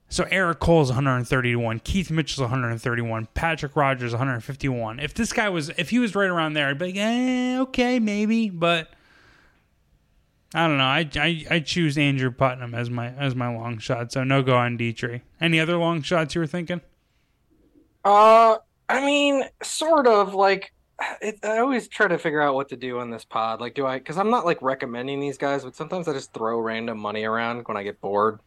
so 0.08 0.26
Eric 0.30 0.58
Cole's 0.58 0.88
131, 0.88 1.80
Keith 1.80 2.10
Mitchell's 2.10 2.40
131, 2.40 3.28
Patrick 3.34 3.76
Rodgers 3.76 4.12
151. 4.12 4.98
If 4.98 5.14
this 5.14 5.32
guy 5.32 5.48
was, 5.48 5.68
if 5.70 5.90
he 5.90 5.98
was 5.98 6.14
right 6.14 6.28
around 6.28 6.54
there, 6.54 6.68
I'd 6.68 6.78
be 6.78 6.86
like, 6.86 6.96
eh, 6.96 7.58
okay, 7.60 7.98
maybe, 7.98 8.50
but 8.50 8.92
I 10.54 10.66
don't 10.66 10.76
know. 10.76 10.84
I, 10.84 11.08
I 11.16 11.46
I 11.50 11.60
choose 11.60 11.96
Andrew 11.96 12.30
Putnam 12.30 12.74
as 12.74 12.90
my 12.90 13.08
as 13.08 13.34
my 13.34 13.54
long 13.54 13.78
shot. 13.78 14.12
So 14.12 14.22
no 14.22 14.42
go 14.42 14.54
on 14.56 14.76
Detry. 14.76 15.22
Any 15.40 15.58
other 15.58 15.76
long 15.76 16.02
shots 16.02 16.34
you 16.34 16.40
were 16.42 16.46
thinking? 16.46 16.82
Uh, 18.04 18.58
I 18.88 19.04
mean, 19.04 19.44
sort 19.62 20.06
of 20.06 20.34
like 20.34 20.72
it, 21.20 21.38
I 21.42 21.58
always 21.58 21.88
try 21.88 22.08
to 22.08 22.18
figure 22.18 22.40
out 22.40 22.54
what 22.54 22.68
to 22.70 22.76
do 22.76 22.98
on 22.98 23.10
this 23.10 23.24
pod. 23.24 23.60
Like, 23.60 23.74
do 23.74 23.86
I? 23.86 23.98
Because 23.98 24.18
I'm 24.18 24.30
not 24.30 24.44
like 24.44 24.60
recommending 24.62 25.20
these 25.20 25.38
guys, 25.38 25.64
but 25.64 25.76
sometimes 25.76 26.08
I 26.08 26.12
just 26.12 26.32
throw 26.32 26.58
random 26.58 26.98
money 26.98 27.24
around 27.24 27.66
when 27.66 27.76
I 27.76 27.82
get 27.82 28.00
bored. 28.00 28.40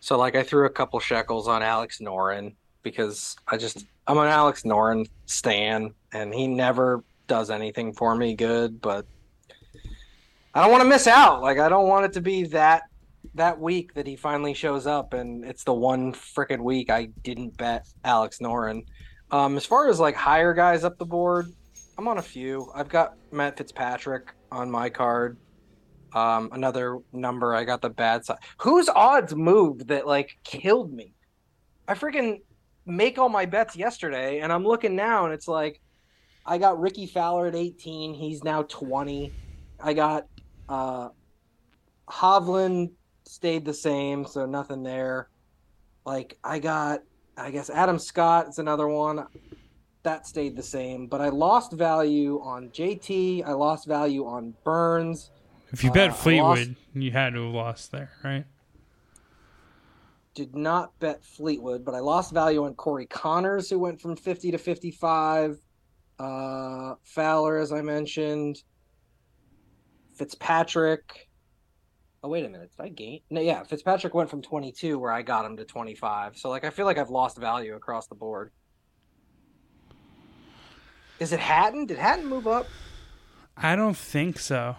So, 0.00 0.18
like, 0.18 0.36
I 0.36 0.42
threw 0.42 0.66
a 0.66 0.70
couple 0.70 1.00
shekels 1.00 1.48
on 1.48 1.62
Alex 1.62 1.98
Noren 2.00 2.54
because 2.82 3.36
I 3.48 3.56
just 3.56 3.86
I'm 4.06 4.18
an 4.18 4.28
Alex 4.28 4.62
Noren 4.62 5.08
stan, 5.26 5.94
and 6.12 6.34
he 6.34 6.46
never 6.46 7.02
does 7.26 7.50
anything 7.50 7.92
for 7.92 8.14
me 8.14 8.34
good. 8.34 8.80
But 8.80 9.06
I 10.54 10.62
don't 10.62 10.70
want 10.70 10.82
to 10.82 10.88
miss 10.88 11.06
out. 11.06 11.42
Like, 11.42 11.58
I 11.58 11.68
don't 11.68 11.88
want 11.88 12.06
it 12.06 12.12
to 12.14 12.20
be 12.20 12.44
that 12.44 12.84
that 13.34 13.58
week 13.58 13.94
that 13.94 14.06
he 14.06 14.16
finally 14.16 14.54
shows 14.54 14.86
up, 14.86 15.12
and 15.12 15.44
it's 15.44 15.64
the 15.64 15.74
one 15.74 16.12
freaking 16.12 16.60
week 16.60 16.90
I 16.90 17.06
didn't 17.22 17.56
bet 17.56 17.86
Alex 18.04 18.38
Noren. 18.38 18.84
Um, 19.30 19.56
as 19.56 19.66
far 19.66 19.88
as 19.88 19.98
like 19.98 20.14
higher 20.14 20.54
guys 20.54 20.84
up 20.84 20.98
the 20.98 21.06
board, 21.06 21.52
I'm 21.96 22.08
on 22.08 22.18
a 22.18 22.22
few. 22.22 22.70
I've 22.74 22.88
got 22.88 23.16
Matt 23.30 23.56
Fitzpatrick 23.56 24.32
on 24.50 24.70
my 24.70 24.90
card. 24.90 25.36
Um, 26.12 26.48
another 26.52 26.98
number, 27.12 27.54
I 27.54 27.64
got 27.64 27.82
the 27.82 27.90
bad 27.90 28.24
side. 28.24 28.38
Whose 28.58 28.88
odds 28.88 29.34
moved 29.34 29.88
that 29.88 30.06
like 30.06 30.36
killed 30.44 30.92
me? 30.92 31.14
I 31.86 31.94
freaking 31.94 32.40
make 32.86 33.18
all 33.18 33.28
my 33.28 33.46
bets 33.46 33.76
yesterday, 33.76 34.40
and 34.40 34.52
I'm 34.52 34.64
looking 34.64 34.96
now, 34.96 35.24
and 35.24 35.34
it's 35.34 35.48
like 35.48 35.80
I 36.46 36.58
got 36.58 36.80
Rickie 36.80 37.06
Fowler 37.06 37.46
at 37.46 37.54
18. 37.54 38.14
He's 38.14 38.44
now 38.44 38.62
20. 38.62 39.32
I 39.80 39.94
got 39.94 40.26
uh, 40.68 41.08
Hovland 42.08 42.90
stayed 43.24 43.64
the 43.64 43.74
same, 43.74 44.24
so 44.24 44.46
nothing 44.46 44.82
there. 44.82 45.28
Like 46.04 46.38
I 46.44 46.58
got, 46.58 47.02
I 47.36 47.50
guess 47.50 47.70
Adam 47.70 47.98
Scott 47.98 48.48
is 48.48 48.58
another 48.58 48.88
one 48.88 49.26
that 50.04 50.26
stayed 50.26 50.56
the 50.56 50.62
same, 50.62 51.06
but 51.06 51.20
I 51.20 51.30
lost 51.30 51.72
value 51.72 52.40
on 52.42 52.68
JT. 52.70 53.44
I 53.44 53.52
lost 53.52 53.86
value 53.88 54.26
on 54.26 54.54
Burns. 54.62 55.30
If 55.72 55.82
you 55.82 55.90
Uh, 55.90 55.94
bet 55.94 56.10
I 56.10 56.12
Fleetwood, 56.12 56.76
you 56.94 57.10
had 57.10 57.34
to 57.34 57.44
have 57.44 57.54
lost 57.54 57.90
there, 57.90 58.10
right? 58.22 58.44
Did 60.34 60.54
not 60.54 60.96
bet 61.00 61.24
Fleetwood, 61.24 61.84
but 61.84 61.94
I 61.94 62.00
lost 62.00 62.32
value 62.32 62.64
on 62.64 62.74
Corey 62.74 63.06
Conners, 63.06 63.68
who 63.70 63.78
went 63.78 64.00
from 64.00 64.14
50 64.16 64.52
to 64.52 64.58
55. 64.58 65.60
Uh, 66.18 66.94
Fowler, 67.02 67.56
as 67.56 67.72
I 67.72 67.82
mentioned. 67.82 68.62
Fitzpatrick. 70.12 71.28
Oh 72.22 72.28
wait 72.28 72.44
a 72.44 72.48
minute, 72.48 72.70
did 72.76 72.82
I 72.82 72.88
gain? 72.88 73.20
No, 73.30 73.40
yeah, 73.40 73.62
Fitzpatrick 73.64 74.14
went 74.14 74.30
from 74.30 74.40
22 74.40 74.98
where 74.98 75.12
I 75.12 75.22
got 75.22 75.44
him 75.44 75.56
to 75.56 75.64
25. 75.64 76.38
So 76.38 76.48
like 76.50 76.64
I 76.64 76.70
feel 76.70 76.86
like 76.86 76.98
I've 76.98 77.10
lost 77.10 77.36
value 77.36 77.74
across 77.74 78.06
the 78.06 78.14
board. 78.14 78.52
Is 81.20 81.32
it 81.32 81.40
Hatton? 81.40 81.86
Did 81.86 81.98
Hatton 81.98 82.26
move 82.26 82.46
up? 82.46 82.66
I 83.56 83.76
don't 83.76 83.96
think 83.96 84.38
so. 84.38 84.76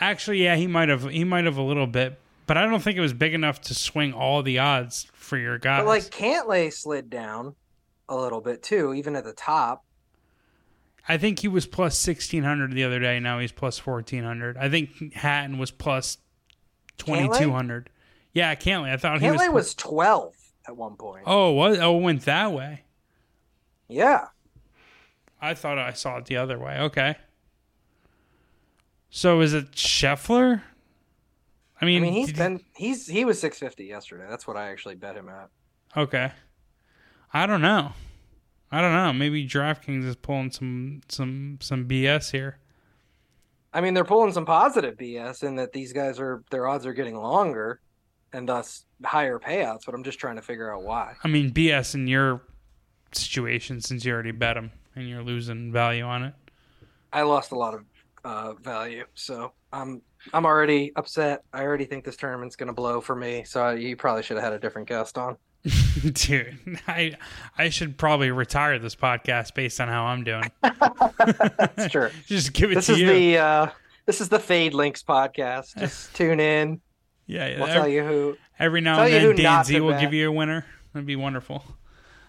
Actually, 0.00 0.44
yeah, 0.44 0.56
he 0.56 0.66
might 0.66 0.88
have. 0.88 1.04
He 1.10 1.24
might 1.24 1.44
have 1.44 1.56
a 1.56 1.62
little 1.62 1.86
bit, 1.86 2.18
but 2.46 2.56
I 2.56 2.66
don't 2.66 2.80
think 2.80 2.96
it 2.96 3.00
was 3.00 3.14
big 3.14 3.34
enough 3.34 3.60
to 3.62 3.74
swing 3.74 4.12
all 4.12 4.42
the 4.42 4.58
odds 4.58 5.06
for 5.14 5.38
your 5.38 5.58
guys. 5.58 5.80
But 5.80 5.86
like 5.86 6.04
Cantlay 6.04 6.72
slid 6.72 7.08
down 7.10 7.54
a 8.08 8.16
little 8.16 8.40
bit 8.40 8.62
too, 8.62 8.94
even 8.94 9.16
at 9.16 9.24
the 9.24 9.32
top. 9.32 9.84
I 11.08 11.18
think 11.18 11.40
he 11.40 11.48
was 11.48 11.66
plus 11.66 11.96
sixteen 11.96 12.42
hundred 12.42 12.72
the 12.72 12.84
other 12.84 13.00
day. 13.00 13.18
Now 13.20 13.38
he's 13.38 13.52
plus 13.52 13.78
fourteen 13.78 14.22
hundred. 14.22 14.56
I 14.56 14.68
think 14.68 15.14
Hatton 15.14 15.58
was 15.58 15.70
plus 15.70 16.18
twenty 16.98 17.28
two 17.38 17.50
hundred. 17.52 17.88
Yeah, 18.32 18.54
Cantlay. 18.54 18.92
I 18.92 18.98
thought 18.98 19.20
Cantlay 19.20 19.44
he 19.44 19.48
was 19.48 19.66
was 19.68 19.74
12 19.76 20.34
at 20.68 20.76
one 20.76 20.96
point. 20.96 21.24
Oh, 21.26 21.52
what? 21.52 21.78
Oh, 21.80 21.98
it 21.98 22.02
went 22.02 22.22
that 22.26 22.52
way. 22.52 22.82
Yeah. 23.88 24.26
I 25.40 25.54
thought 25.54 25.78
I 25.78 25.92
saw 25.92 26.18
it 26.18 26.26
the 26.26 26.36
other 26.36 26.58
way. 26.58 26.78
Okay. 26.78 27.16
So 29.10 29.40
is 29.40 29.54
it 29.54 29.72
Scheffler? 29.72 30.62
I 31.80 31.84
mean, 31.84 32.02
I 32.02 32.06
mean 32.06 32.12
he's 32.12 32.32
been 32.32 32.60
he's 32.74 33.06
he 33.06 33.24
was 33.24 33.40
650 33.40 33.84
yesterday. 33.84 34.26
That's 34.28 34.46
what 34.46 34.56
I 34.56 34.70
actually 34.70 34.94
bet 34.94 35.16
him 35.16 35.28
at. 35.28 35.50
Okay. 35.96 36.32
I 37.32 37.46
don't 37.46 37.60
know. 37.60 37.92
I 38.70 38.80
don't 38.80 38.92
know. 38.92 39.12
Maybe 39.12 39.46
DraftKings 39.46 40.04
is 40.04 40.16
pulling 40.16 40.50
some 40.50 41.02
some 41.08 41.58
some 41.60 41.86
BS 41.86 42.32
here. 42.32 42.58
I 43.72 43.80
mean, 43.82 43.94
they're 43.94 44.04
pulling 44.04 44.32
some 44.32 44.46
positive 44.46 44.96
BS 44.96 45.42
in 45.42 45.56
that 45.56 45.72
these 45.72 45.92
guys 45.92 46.18
are 46.18 46.42
their 46.50 46.66
odds 46.66 46.86
are 46.86 46.94
getting 46.94 47.16
longer 47.16 47.80
and 48.32 48.48
thus 48.48 48.84
higher 49.04 49.38
payouts, 49.38 49.82
but 49.84 49.94
I'm 49.94 50.02
just 50.02 50.18
trying 50.18 50.36
to 50.36 50.42
figure 50.42 50.74
out 50.74 50.82
why. 50.82 51.14
I 51.22 51.28
mean, 51.28 51.52
BS 51.52 51.94
in 51.94 52.06
your 52.06 52.42
situation 53.12 53.80
since 53.80 54.04
you 54.04 54.12
already 54.12 54.32
bet 54.32 54.54
them 54.54 54.70
and 54.94 55.08
you're 55.08 55.22
losing 55.22 55.72
value 55.72 56.04
on 56.04 56.24
it. 56.24 56.34
I 57.12 57.22
lost 57.22 57.52
a 57.52 57.56
lot 57.56 57.74
of 57.74 57.84
uh, 58.24 58.54
value, 58.54 59.04
so 59.14 59.52
I'm 59.72 60.02
I'm 60.32 60.44
already 60.44 60.92
upset. 60.96 61.42
I 61.52 61.62
already 61.62 61.84
think 61.84 62.04
this 62.04 62.16
tournament's 62.16 62.56
to 62.56 62.72
blow 62.72 63.00
for 63.00 63.14
me. 63.14 63.44
So 63.44 63.70
you 63.70 63.96
probably 63.96 64.22
should 64.22 64.36
have 64.36 64.44
had 64.44 64.52
a 64.52 64.58
different 64.58 64.88
guest 64.88 65.16
on. 65.18 65.36
Dude, 66.12 66.58
I 66.86 67.14
I 67.56 67.68
should 67.70 67.96
probably 67.96 68.30
retire 68.30 68.78
this 68.78 68.94
podcast 68.94 69.54
based 69.54 69.80
on 69.80 69.88
how 69.88 70.04
I'm 70.04 70.24
doing. 70.24 70.50
That's 70.62 71.90
true. 71.90 72.10
Just 72.26 72.52
give 72.52 72.72
it 72.72 72.74
to 72.74 72.74
you. 72.74 72.74
this 72.74 72.86
to 72.86 72.92
is 72.92 73.00
you. 73.00 73.06
the 73.08 73.38
uh, 73.38 73.70
this 74.06 74.20
is 74.20 74.28
the 74.28 74.38
Fade 74.38 74.74
Links 74.74 75.02
podcast. 75.02 75.76
Just 75.78 76.14
tune 76.14 76.40
in. 76.40 76.80
yeah, 77.26 77.48
yeah. 77.48 77.58
We'll 77.58 77.68
every, 77.68 77.80
tell 77.80 77.88
you 77.88 78.04
who. 78.04 78.36
every 78.58 78.80
now 78.80 79.02
and 79.02 79.12
then 79.12 79.36
Dan 79.36 79.64
Z 79.64 79.80
will 79.80 79.90
bet. 79.92 80.00
give 80.00 80.14
you 80.14 80.28
a 80.28 80.32
winner. 80.32 80.64
That'd 80.92 81.06
be 81.06 81.16
wonderful. 81.16 81.64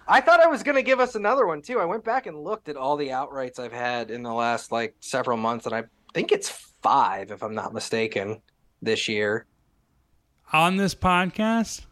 I 0.08 0.22
thought 0.22 0.40
I 0.40 0.48
was 0.48 0.64
going 0.64 0.76
to 0.76 0.82
give 0.84 1.00
us 1.00 1.16
another 1.16 1.46
one 1.46 1.62
too. 1.62 1.80
I 1.80 1.86
went 1.86 2.04
back 2.04 2.26
and 2.28 2.44
looked 2.44 2.70
at 2.70 2.78
all 2.78 2.96
the 2.98 3.10
outrights 3.10 3.60
I've 3.60 3.74
had 3.74 4.10
in 4.12 4.24
the 4.24 4.34
last 4.34 4.72
like 4.72 4.96
several 5.00 5.38
months, 5.38 5.66
and 5.66 5.76
I 5.76 5.84
think 6.14 6.32
it's 6.32 6.50
five, 6.82 7.32
if 7.32 7.44
I'm 7.44 7.54
not 7.56 7.74
mistaken, 7.74 8.42
this 8.82 9.08
year. 9.08 9.46
On 10.54 10.78
this 10.78 10.96
podcast, 10.96 11.86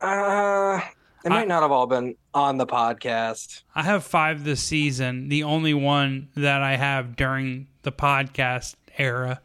Uh, 0.00 0.80
it 1.24 1.30
I- 1.30 1.34
might 1.34 1.48
not 1.48 1.62
have 1.62 1.70
all 1.70 1.86
been 1.86 2.16
on 2.34 2.58
the 2.58 2.66
podcast. 2.66 3.62
I 3.74 3.82
have 3.84 4.04
five 4.04 4.44
this 4.44 4.62
season. 4.62 5.28
The 5.28 5.44
only 5.44 5.72
one 5.74 6.28
that 6.36 6.62
I 6.62 6.76
have 6.76 7.14
during 7.16 7.68
the 7.82 7.92
podcast 7.92 8.74
era 8.98 9.40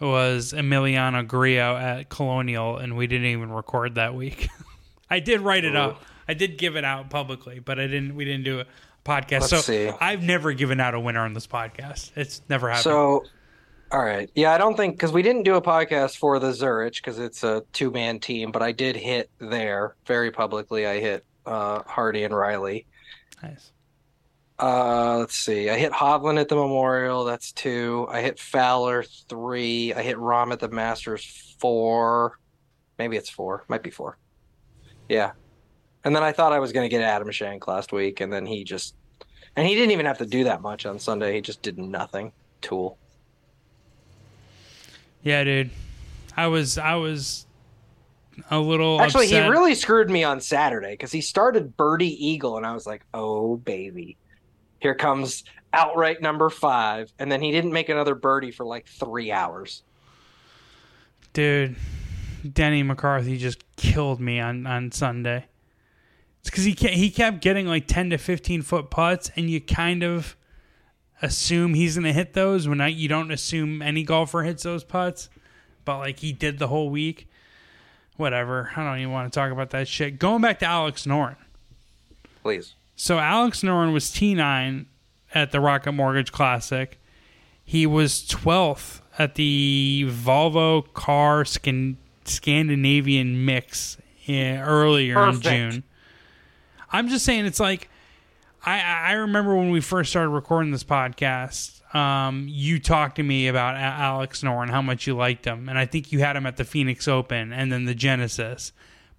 was 0.00 0.52
Emiliano 0.52 1.26
Grillo 1.26 1.76
at 1.76 2.08
Colonial, 2.08 2.76
and 2.76 2.96
we 2.96 3.06
didn't 3.06 3.26
even 3.26 3.50
record 3.52 3.94
that 3.96 4.14
week. 4.14 4.48
I 5.10 5.20
did 5.20 5.40
write 5.40 5.64
it 5.64 5.74
up. 5.76 6.02
I 6.28 6.34
did 6.34 6.58
give 6.58 6.76
it 6.76 6.84
out 6.84 7.10
publicly, 7.10 7.58
but 7.58 7.78
I 7.78 7.86
didn't. 7.86 8.14
We 8.14 8.24
didn't 8.24 8.44
do 8.44 8.60
a 8.60 8.66
podcast. 9.04 9.40
Let's 9.40 9.48
so 9.48 9.60
see. 9.60 9.88
I've 9.88 10.22
never 10.22 10.52
given 10.52 10.78
out 10.80 10.94
a 10.94 11.00
winner 11.00 11.20
on 11.20 11.32
this 11.32 11.46
podcast. 11.46 12.10
It's 12.16 12.42
never 12.48 12.68
happened. 12.68 12.84
So, 12.84 13.24
all 13.90 14.04
right, 14.04 14.30
yeah, 14.34 14.52
I 14.52 14.58
don't 14.58 14.76
think 14.76 14.96
because 14.96 15.12
we 15.12 15.22
didn't 15.22 15.44
do 15.44 15.54
a 15.54 15.62
podcast 15.62 16.18
for 16.18 16.38
the 16.38 16.52
Zurich 16.52 16.96
because 16.96 17.18
it's 17.18 17.42
a 17.42 17.64
two 17.72 17.90
man 17.90 18.20
team, 18.20 18.52
but 18.52 18.62
I 18.62 18.72
did 18.72 18.96
hit 18.96 19.30
there 19.38 19.96
very 20.06 20.30
publicly. 20.30 20.86
I 20.86 21.00
hit 21.00 21.24
uh, 21.46 21.82
Hardy 21.86 22.24
and 22.24 22.36
Riley. 22.36 22.86
nice. 23.42 23.72
Uh, 24.60 25.18
let's 25.18 25.36
see. 25.36 25.70
I 25.70 25.78
hit 25.78 25.92
Hovland 25.92 26.40
at 26.40 26.48
the 26.48 26.56
Memorial. 26.56 27.24
That's 27.24 27.52
two. 27.52 28.08
I 28.10 28.20
hit 28.20 28.40
Fowler 28.40 29.04
three. 29.04 29.94
I 29.94 30.02
hit 30.02 30.16
Rahm 30.16 30.52
at 30.52 30.58
the 30.58 30.68
Masters 30.68 31.54
four. 31.60 32.38
Maybe 32.98 33.16
it's 33.16 33.30
four. 33.30 33.64
Might 33.68 33.84
be 33.84 33.90
four. 33.90 34.18
Yeah. 35.08 35.32
And 36.04 36.14
then 36.14 36.22
I 36.22 36.32
thought 36.32 36.52
I 36.52 36.58
was 36.58 36.72
going 36.72 36.84
to 36.84 36.88
get 36.88 37.02
Adam 37.02 37.30
Schenk 37.30 37.66
last 37.66 37.92
week, 37.92 38.20
and 38.20 38.32
then 38.32 38.46
he 38.46 38.64
just, 38.64 38.94
and 39.56 39.66
he 39.66 39.74
didn't 39.74 39.90
even 39.90 40.06
have 40.06 40.18
to 40.18 40.26
do 40.26 40.44
that 40.44 40.62
much 40.62 40.86
on 40.86 40.98
Sunday. 40.98 41.34
He 41.34 41.40
just 41.40 41.62
did 41.62 41.78
nothing. 41.78 42.32
Tool. 42.60 42.98
Yeah, 45.22 45.44
dude. 45.44 45.70
I 46.36 46.46
was. 46.46 46.78
I 46.78 46.94
was 46.94 47.46
a 48.50 48.58
little. 48.58 49.00
Actually, 49.00 49.26
upset. 49.26 49.44
he 49.44 49.50
really 49.50 49.74
screwed 49.74 50.10
me 50.10 50.24
on 50.24 50.40
Saturday 50.40 50.92
because 50.92 51.12
he 51.12 51.20
started 51.20 51.76
birdie 51.76 52.26
eagle, 52.26 52.56
and 52.56 52.64
I 52.64 52.72
was 52.72 52.86
like, 52.86 53.04
"Oh 53.12 53.56
baby, 53.56 54.16
here 54.80 54.94
comes 54.94 55.44
outright 55.72 56.20
number 56.20 56.50
five. 56.50 57.12
And 57.18 57.30
then 57.30 57.40
he 57.40 57.50
didn't 57.50 57.72
make 57.72 57.88
another 57.88 58.14
birdie 58.14 58.50
for 58.50 58.64
like 58.64 58.86
three 58.86 59.30
hours. 59.32 59.82
dude. 61.32 61.76
Denny 62.52 62.84
McCarthy 62.84 63.36
just 63.36 63.64
killed 63.76 64.20
me 64.20 64.38
on 64.38 64.64
on 64.66 64.92
Sunday. 64.92 65.46
It's 66.40 66.50
because 66.50 66.64
he 66.64 66.74
kept, 66.74 66.94
he 66.94 67.10
kept 67.10 67.40
getting 67.40 67.66
like 67.66 67.86
ten 67.86 68.10
to 68.10 68.18
fifteen 68.18 68.62
foot 68.62 68.90
putts, 68.90 69.30
and 69.36 69.50
you 69.50 69.60
kind 69.60 70.02
of 70.02 70.36
assume 71.20 71.74
he's 71.74 71.96
gonna 71.96 72.12
hit 72.12 72.32
those 72.32 72.68
when 72.68 72.80
I, 72.80 72.88
you 72.88 73.08
don't 73.08 73.30
assume 73.30 73.82
any 73.82 74.02
golfer 74.04 74.42
hits 74.42 74.62
those 74.62 74.84
putts. 74.84 75.28
But 75.84 75.98
like 75.98 76.20
he 76.20 76.32
did 76.32 76.58
the 76.58 76.68
whole 76.68 76.90
week. 76.90 77.28
Whatever. 78.16 78.70
I 78.74 78.82
don't 78.84 78.98
even 78.98 79.12
want 79.12 79.32
to 79.32 79.38
talk 79.38 79.52
about 79.52 79.70
that 79.70 79.86
shit. 79.86 80.18
Going 80.18 80.42
back 80.42 80.58
to 80.58 80.66
Alex 80.66 81.06
Noren. 81.06 81.36
Please. 82.42 82.74
So 82.96 83.18
Alex 83.18 83.62
Noren 83.62 83.92
was 83.92 84.06
T9 84.06 84.86
at 85.32 85.52
the 85.52 85.60
Rocket 85.60 85.92
Mortgage 85.92 86.32
Classic. 86.32 86.98
He 87.64 87.86
was 87.86 88.26
12th 88.26 89.02
at 89.18 89.36
the 89.36 90.06
Volvo 90.08 90.92
Car 90.94 91.44
Scan- 91.44 91.96
Scandinavian 92.24 93.44
Mix 93.44 93.98
eh, 94.26 94.32
in, 94.32 94.60
earlier 94.60 95.14
Perfect. 95.14 95.46
in 95.46 95.70
June. 95.70 95.84
I'm 96.90 97.08
just 97.08 97.24
saying, 97.24 97.46
it's 97.46 97.60
like 97.60 97.88
I 98.64 98.80
I 98.80 99.12
remember 99.12 99.56
when 99.56 99.70
we 99.70 99.80
first 99.80 100.10
started 100.10 100.30
recording 100.30 100.72
this 100.72 100.84
podcast. 100.84 101.74
Um, 101.94 102.46
you 102.48 102.78
talked 102.78 103.16
to 103.16 103.22
me 103.22 103.48
about 103.48 103.76
Alex 103.76 104.42
Noren, 104.42 104.68
how 104.68 104.82
much 104.82 105.06
you 105.06 105.16
liked 105.16 105.46
him, 105.46 105.68
and 105.68 105.78
I 105.78 105.86
think 105.86 106.12
you 106.12 106.18
had 106.18 106.36
him 106.36 106.44
at 106.46 106.56
the 106.56 106.64
Phoenix 106.64 107.08
Open 107.08 107.52
and 107.52 107.72
then 107.72 107.86
the 107.86 107.94
Genesis, 107.94 108.72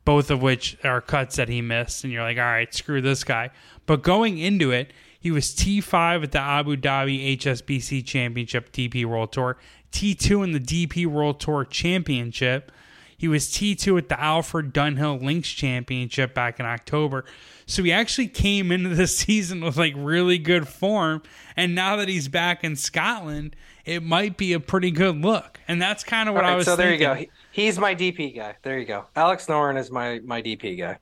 both 0.05 0.29
of 0.29 0.41
which 0.41 0.77
are 0.83 1.01
cuts 1.01 1.37
that 1.37 1.49
he 1.49 1.61
missed. 1.61 2.03
And 2.03 2.13
you're 2.13 2.21
like, 2.21 2.37
all 2.37 2.43
right, 2.43 2.71
screw 2.73 3.01
this 3.01 3.23
guy. 3.23 3.49
But 3.87 4.03
going 4.03 4.37
into 4.37 4.69
it, 4.71 4.93
he 5.19 5.31
was 5.31 5.47
T5 5.47 6.23
at 6.23 6.31
the 6.31 6.39
Abu 6.39 6.77
Dhabi 6.77 7.37
HSBC 7.37 8.05
Championship 8.05 8.71
DP 8.71 9.03
World 9.05 9.31
Tour, 9.31 9.57
T2 9.91 10.43
in 10.43 10.51
the 10.51 10.59
DP 10.59 11.05
World 11.07 11.39
Tour 11.39 11.65
Championship. 11.65 12.71
He 13.19 13.27
was 13.27 13.47
T2 13.47 13.97
at 13.97 14.07
the 14.07 14.17
Alfred 14.17 14.73
Dunhill 14.73 15.21
Links 15.21 15.49
Championship 15.49 16.33
back 16.33 16.57
in 16.57 16.65
October. 16.65 17.25
So 17.65 17.83
he 17.83 17.91
actually 17.91 18.29
came 18.29 18.71
into 18.71 18.95
the 18.95 19.07
season 19.07 19.59
with 19.59 19.75
like 19.75 19.93
really 19.97 20.37
good 20.37 20.69
form. 20.69 21.21
And 21.57 21.75
now 21.75 21.97
that 21.97 22.07
he's 22.07 22.29
back 22.29 22.63
in 22.63 22.77
Scotland, 22.77 23.57
it 23.83 24.03
might 24.03 24.37
be 24.37 24.53
a 24.53 24.59
pretty 24.61 24.89
good 24.89 25.17
look. 25.17 25.59
And 25.67 25.81
that's 25.81 26.01
kind 26.05 26.29
of 26.29 26.35
what 26.35 26.45
All 26.45 26.49
I 26.49 26.53
right, 26.53 26.57
was 26.59 26.65
so 26.65 26.77
there 26.77 26.91
thinking. 26.91 27.09
you 27.09 27.13
go. 27.13 27.19
He, 27.51 27.63
he's 27.63 27.77
my 27.77 27.93
DP 27.93 28.33
guy. 28.37 28.55
There 28.61 28.79
you 28.79 28.85
go. 28.85 29.05
Alex 29.17 29.47
Noren 29.47 29.77
is 29.77 29.91
my 29.91 30.19
my 30.23 30.41
DP 30.41 30.77
guy. 30.79 30.97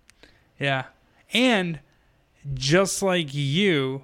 Yeah. 0.60 0.86
And 1.34 1.82
just 2.56 3.04
like 3.04 3.28
you, 3.32 4.02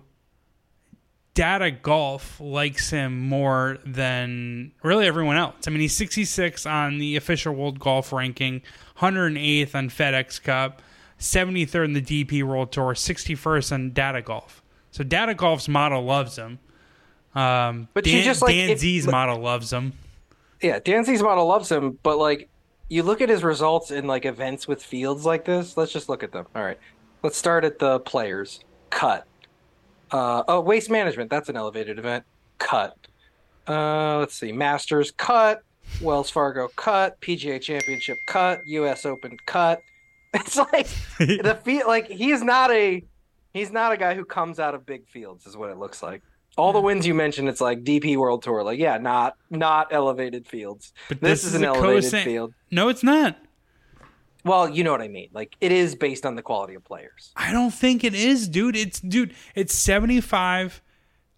Data 1.33 1.71
Golf 1.71 2.39
likes 2.39 2.89
him 2.91 3.19
more 3.27 3.79
than 3.85 4.71
really 4.83 5.07
everyone 5.07 5.35
else. 5.35 5.67
I 5.67 5.71
mean, 5.71 5.79
he's 5.79 5.95
66 5.95 6.65
on 6.65 6.99
the 6.99 7.15
official 7.15 7.53
World 7.55 7.79
Golf 7.79 8.13
ranking, 8.13 8.61
108th 8.99 9.73
on 9.73 9.89
FedEx 9.89 10.41
Cup, 10.43 10.81
73rd 11.19 11.85
in 11.85 11.93
the 11.93 12.01
DP 12.01 12.43
World 12.43 12.71
Tour, 12.71 12.93
61st 12.93 13.71
on 13.71 13.91
Data 13.91 14.21
Golf. 14.21 14.61
So 14.91 15.03
Data 15.03 15.33
Golf's 15.33 15.67
model 15.67 16.03
loves 16.03 16.37
him. 16.37 16.59
Um, 17.33 17.87
But 17.95 18.03
Dan, 18.03 18.23
just, 18.23 18.43
like, 18.43 18.53
Dan 18.53 18.69
if- 18.69 18.79
Z's 18.79 19.07
model 19.07 19.39
loves 19.39 19.73
him. 19.73 19.93
Yeah, 20.61 20.79
Dancy's 20.79 21.21
model 21.21 21.45
loves 21.47 21.69
him, 21.69 21.97
but 22.03 22.17
like 22.17 22.47
you 22.87 23.03
look 23.03 23.19
at 23.19 23.27
his 23.27 23.43
results 23.43 23.91
in 23.91 24.07
like 24.07 24.23
events 24.23 24.65
with 24.67 24.81
fields 24.81 25.25
like 25.25 25.43
this. 25.43 25.75
Let's 25.75 25.91
just 25.91 26.07
look 26.07 26.23
at 26.23 26.31
them. 26.31 26.45
All 26.55 26.63
right. 26.63 26.77
Let's 27.21 27.37
start 27.37 27.65
at 27.65 27.79
the 27.79 27.99
players. 28.01 28.61
Cut. 28.89 29.25
Uh, 30.13 30.43
oh, 30.47 30.61
waste 30.61 30.89
management. 30.91 31.29
That's 31.29 31.49
an 31.49 31.57
elevated 31.57 31.97
event. 31.97 32.23
Cut. 32.59 32.95
Uh, 33.67 34.19
let's 34.19 34.35
see. 34.35 34.51
Masters 34.51 35.11
cut. 35.11 35.63
Wells 36.01 36.29
Fargo 36.29 36.69
cut. 36.75 37.19
PGA 37.19 37.59
Championship 37.59 38.17
cut. 38.27 38.59
U.S. 38.67 39.05
Open 39.05 39.37
cut. 39.45 39.81
It's 40.35 40.57
like 40.57 40.87
the 41.19 41.59
field. 41.63 41.85
Like 41.85 42.07
he's 42.07 42.41
not 42.41 42.71
a 42.71 43.03
he's 43.53 43.71
not 43.71 43.91
a 43.91 43.97
guy 43.97 44.15
who 44.15 44.25
comes 44.25 44.59
out 44.59 44.73
of 44.73 44.83
big 44.83 45.07
fields. 45.07 45.45
Is 45.45 45.55
what 45.55 45.69
it 45.69 45.77
looks 45.77 46.01
like. 46.01 46.23
All 46.57 46.73
the 46.73 46.81
wins 46.81 47.05
you 47.05 47.13
mentioned, 47.13 47.49
it's 47.49 47.61
like 47.61 47.83
DP 47.83 48.17
World 48.17 48.41
Tour. 48.41 48.63
Like 48.63 48.79
yeah, 48.79 48.97
not 48.97 49.35
not 49.51 49.89
elevated 49.91 50.47
fields. 50.47 50.91
But 51.07 51.21
This, 51.21 51.29
this 51.29 51.43
is 51.43 51.53
is 51.53 51.61
an 51.61 51.65
elevated 51.65 52.11
field. 52.23 52.51
No, 52.71 52.89
it's 52.89 53.03
not. 53.03 53.37
Well, 54.45 54.69
you 54.69 54.83
know 54.83 54.91
what 54.91 55.01
I 55.01 55.07
mean. 55.07 55.29
Like 55.33 55.55
it 55.61 55.71
is 55.71 55.95
based 55.95 56.25
on 56.25 56.35
the 56.35 56.41
quality 56.41 56.75
of 56.75 56.83
players. 56.83 57.31
I 57.35 57.51
don't 57.51 57.71
think 57.73 58.03
it 58.03 58.13
is, 58.13 58.47
dude. 58.47 58.75
It's 58.75 58.99
dude. 58.99 59.33
It's 59.55 59.73
seventy 59.73 60.19
five 60.21 60.81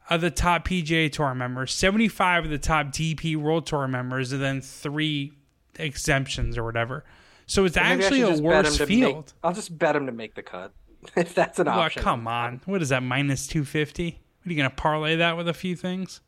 of 0.09 0.21
the 0.21 0.31
top 0.31 0.67
PGA 0.67 1.11
Tour 1.11 1.35
members, 1.35 1.71
seventy 1.73 2.07
five 2.07 2.45
of 2.45 2.49
the 2.51 2.57
top 2.57 2.87
DP 2.87 3.35
World 3.35 3.65
Tour 3.67 3.87
members, 3.87 4.31
and 4.31 4.41
then 4.41 4.61
three 4.61 5.33
exemptions 5.77 6.57
or 6.57 6.63
whatever. 6.63 7.03
So 7.47 7.65
it's 7.65 7.77
actually 7.77 8.21
a 8.21 8.27
just 8.29 8.41
bet 8.41 8.65
him 8.65 8.71
worse 8.71 8.77
field. 8.79 9.15
Make, 9.17 9.33
I'll 9.43 9.53
just 9.53 9.77
bet 9.77 9.95
him 9.95 10.07
to 10.07 10.11
make 10.11 10.33
the 10.33 10.41
cut 10.41 10.73
if 11.15 11.35
that's 11.35 11.59
an 11.59 11.67
Well, 11.67 11.79
option. 11.81 12.01
come 12.01 12.27
on. 12.27 12.61
What 12.65 12.81
is 12.81 12.89
that? 12.89 13.03
Minus 13.03 13.45
two 13.45 13.65
fifty. 13.65 14.19
What 14.41 14.49
are 14.49 14.53
you 14.53 14.57
gonna 14.57 14.69
parlay 14.71 15.15
that 15.17 15.37
with 15.37 15.47
a 15.47 15.53
few 15.53 15.75
things? 15.75 16.21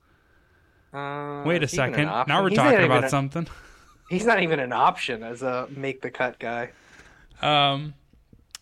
Uh, 0.94 1.44
Wait 1.46 1.62
a 1.62 1.66
is 1.66 1.72
he 1.72 1.78
even 1.78 1.90
an 1.90 1.94
second. 2.08 2.28
Now 2.28 2.42
we're 2.44 2.50
He's 2.50 2.58
talking 2.58 2.84
about 2.84 3.04
a- 3.06 3.10
something. 3.10 3.48
He's 4.10 4.26
not 4.26 4.42
even 4.42 4.60
an 4.60 4.72
option 4.72 5.24
as 5.24 5.42
a 5.42 5.68
make 5.76 6.02
the 6.02 6.10
cut 6.10 6.40
guy. 6.40 6.72
Um, 7.42 7.94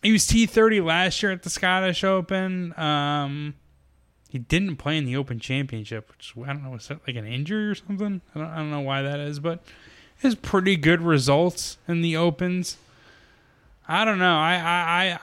he 0.02 0.12
was 0.12 0.26
T 0.26 0.46
thirty 0.46 0.80
last 0.80 1.22
year 1.22 1.32
at 1.32 1.42
the 1.42 1.50
Scottish 1.50 2.04
Open. 2.04 2.78
Um, 2.78 3.54
he 4.28 4.38
didn't 4.38 4.76
play 4.76 4.98
in 4.98 5.04
the 5.04 5.16
Open 5.16 5.38
Championship, 5.38 6.10
which 6.10 6.34
I 6.44 6.52
don't 6.52 6.64
know 6.64 6.70
was 6.70 6.88
that 6.88 7.00
like 7.06 7.16
an 7.16 7.26
injury 7.26 7.68
or 7.68 7.74
something. 7.74 8.20
I 8.34 8.38
don't, 8.38 8.48
I 8.48 8.56
don't 8.56 8.70
know 8.70 8.80
why 8.80 9.02
that 9.02 9.20
is, 9.20 9.38
but 9.38 9.62
his 10.16 10.34
pretty 10.34 10.76
good 10.76 11.00
results 11.00 11.78
in 11.86 12.02
the 12.02 12.16
Opens. 12.16 12.76
I 13.88 14.04
don't 14.04 14.18
know. 14.18 14.36
I 14.36 14.56
I 14.56 15.18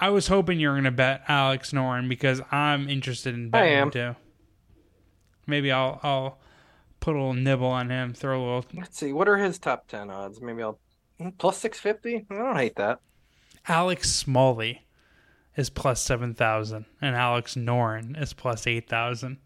I, 0.00 0.06
I 0.06 0.08
was 0.10 0.28
hoping 0.28 0.58
you 0.58 0.70
were 0.70 0.74
gonna 0.74 0.90
bet 0.90 1.22
Alex 1.28 1.72
Noren 1.72 2.08
because 2.08 2.40
I'm 2.50 2.88
interested 2.88 3.34
in 3.34 3.50
betting 3.50 3.72
him 3.78 3.90
too. 3.90 4.16
Maybe 5.46 5.70
I'll 5.70 6.00
I'll 6.02 6.38
put 7.06 7.14
a 7.14 7.18
little 7.20 7.34
nibble 7.34 7.68
on 7.68 7.88
him, 7.88 8.12
throw 8.12 8.36
a 8.36 8.44
little 8.44 8.64
Let's 8.74 8.98
see. 8.98 9.12
What 9.12 9.28
are 9.28 9.36
his 9.36 9.60
top 9.60 9.86
ten 9.86 10.10
odds? 10.10 10.40
Maybe 10.40 10.60
I'll 10.60 10.80
mm, 11.20 11.38
plus 11.38 11.56
six 11.56 11.78
fifty. 11.78 12.26
I 12.28 12.34
don't 12.34 12.56
hate 12.56 12.74
that. 12.74 12.98
Alex 13.68 14.10
Smalley 14.10 14.84
is 15.56 15.70
plus 15.70 16.02
seven 16.02 16.34
thousand, 16.34 16.86
and 17.00 17.14
Alex 17.14 17.54
Noren 17.54 18.20
is 18.20 18.32
plus 18.32 18.66
eight 18.66 18.88
thousand. 18.88 19.38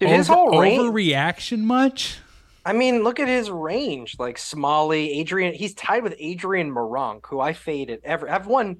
Dude, 0.00 0.10
his 0.10 0.26
whole 0.26 0.58
range. 0.58 0.82
overreaction 0.82 1.60
much? 1.60 2.18
I 2.66 2.72
mean, 2.72 3.04
look 3.04 3.20
at 3.20 3.28
his 3.28 3.48
range. 3.48 4.16
Like 4.18 4.36
Smalley, 4.36 5.12
Adrian. 5.20 5.54
He's 5.54 5.74
tied 5.74 6.02
with 6.02 6.16
Adrian 6.18 6.74
Meronk, 6.74 7.26
who 7.26 7.38
I 7.38 7.52
faded. 7.52 8.00
Ever 8.02 8.28
I've 8.28 8.48
won 8.48 8.78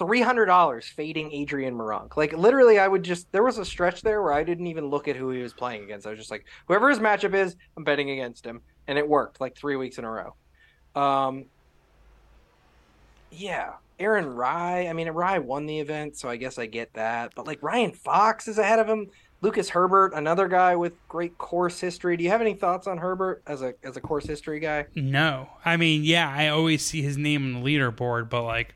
three 0.00 0.22
hundred 0.22 0.46
dollars 0.46 0.88
fading 0.88 1.30
Adrian 1.30 1.74
Meronk. 1.74 2.16
Like 2.16 2.32
literally, 2.32 2.78
I 2.78 2.88
would 2.88 3.02
just. 3.02 3.30
There 3.30 3.44
was 3.44 3.58
a 3.58 3.64
stretch 3.64 4.00
there 4.00 4.22
where 4.22 4.32
I 4.32 4.42
didn't 4.42 4.66
even 4.66 4.86
look 4.86 5.06
at 5.06 5.14
who 5.14 5.30
he 5.30 5.42
was 5.42 5.52
playing 5.52 5.84
against. 5.84 6.06
I 6.06 6.10
was 6.10 6.18
just 6.18 6.30
like, 6.30 6.46
whoever 6.66 6.88
his 6.88 6.98
matchup 6.98 7.34
is, 7.34 7.54
I'm 7.76 7.84
betting 7.84 8.10
against 8.10 8.44
him, 8.44 8.62
and 8.88 8.98
it 8.98 9.06
worked 9.06 9.40
like 9.40 9.56
three 9.56 9.76
weeks 9.76 9.98
in 9.98 10.04
a 10.04 10.10
row. 10.10 10.34
Um. 11.00 11.44
Yeah, 13.30 13.74
Aaron 14.00 14.26
Rai. 14.26 14.88
I 14.88 14.92
mean, 14.92 15.08
Rai 15.08 15.38
won 15.38 15.66
the 15.66 15.78
event, 15.78 16.16
so 16.16 16.28
I 16.28 16.36
guess 16.36 16.58
I 16.58 16.66
get 16.66 16.94
that. 16.94 17.32
But 17.36 17.46
like 17.46 17.62
Ryan 17.62 17.92
Fox 17.92 18.48
is 18.48 18.58
ahead 18.58 18.80
of 18.80 18.88
him. 18.88 19.08
Lucas 19.42 19.70
Herbert, 19.70 20.12
another 20.14 20.48
guy 20.48 20.76
with 20.76 20.92
great 21.08 21.38
course 21.38 21.80
history. 21.80 22.16
Do 22.16 22.24
you 22.24 22.30
have 22.30 22.40
any 22.40 22.54
thoughts 22.54 22.86
on 22.86 22.98
Herbert 22.98 23.42
as 23.46 23.62
a 23.62 23.74
as 23.84 23.96
a 23.96 24.00
course 24.00 24.26
history 24.26 24.60
guy? 24.60 24.86
No. 24.94 25.48
I 25.64 25.76
mean, 25.76 26.04
yeah, 26.04 26.28
I 26.28 26.48
always 26.48 26.84
see 26.84 27.02
his 27.02 27.16
name 27.16 27.44
on 27.54 27.62
the 27.62 27.66
leaderboard, 27.70 28.28
but 28.28 28.42
like, 28.42 28.74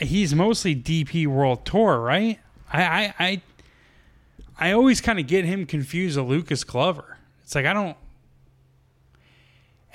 he's 0.00 0.34
mostly 0.34 0.74
DP 0.74 1.26
World 1.26 1.64
Tour, 1.64 2.00
right? 2.00 2.38
I 2.72 2.82
I 2.82 3.14
I, 3.18 3.42
I 4.58 4.72
always 4.72 5.00
kind 5.00 5.18
of 5.18 5.26
get 5.26 5.44
him 5.44 5.66
confused 5.66 6.18
with 6.18 6.26
Lucas 6.26 6.64
Glover. 6.64 7.18
It's 7.42 7.54
like 7.54 7.66
I 7.66 7.72
don't. 7.72 7.96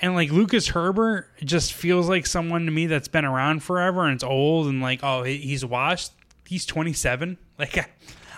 And 0.00 0.14
like 0.14 0.30
Lucas 0.30 0.68
Herbert 0.68 1.26
just 1.42 1.72
feels 1.72 2.08
like 2.08 2.26
someone 2.26 2.66
to 2.66 2.70
me 2.70 2.86
that's 2.86 3.08
been 3.08 3.24
around 3.24 3.62
forever 3.62 4.04
and 4.04 4.14
it's 4.14 4.24
old 4.24 4.66
and 4.66 4.80
like 4.80 5.00
oh 5.02 5.22
he's 5.22 5.64
washed. 5.64 6.12
He's 6.46 6.66
twenty 6.66 6.92
seven. 6.92 7.38
Like 7.58 7.78
I, 7.78 7.86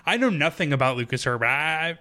I 0.07 0.17
know 0.17 0.31
nothing 0.31 0.73
about 0.73 0.97
Lucas 0.97 1.25
Herbert. 1.25 1.47
I, 1.47 1.99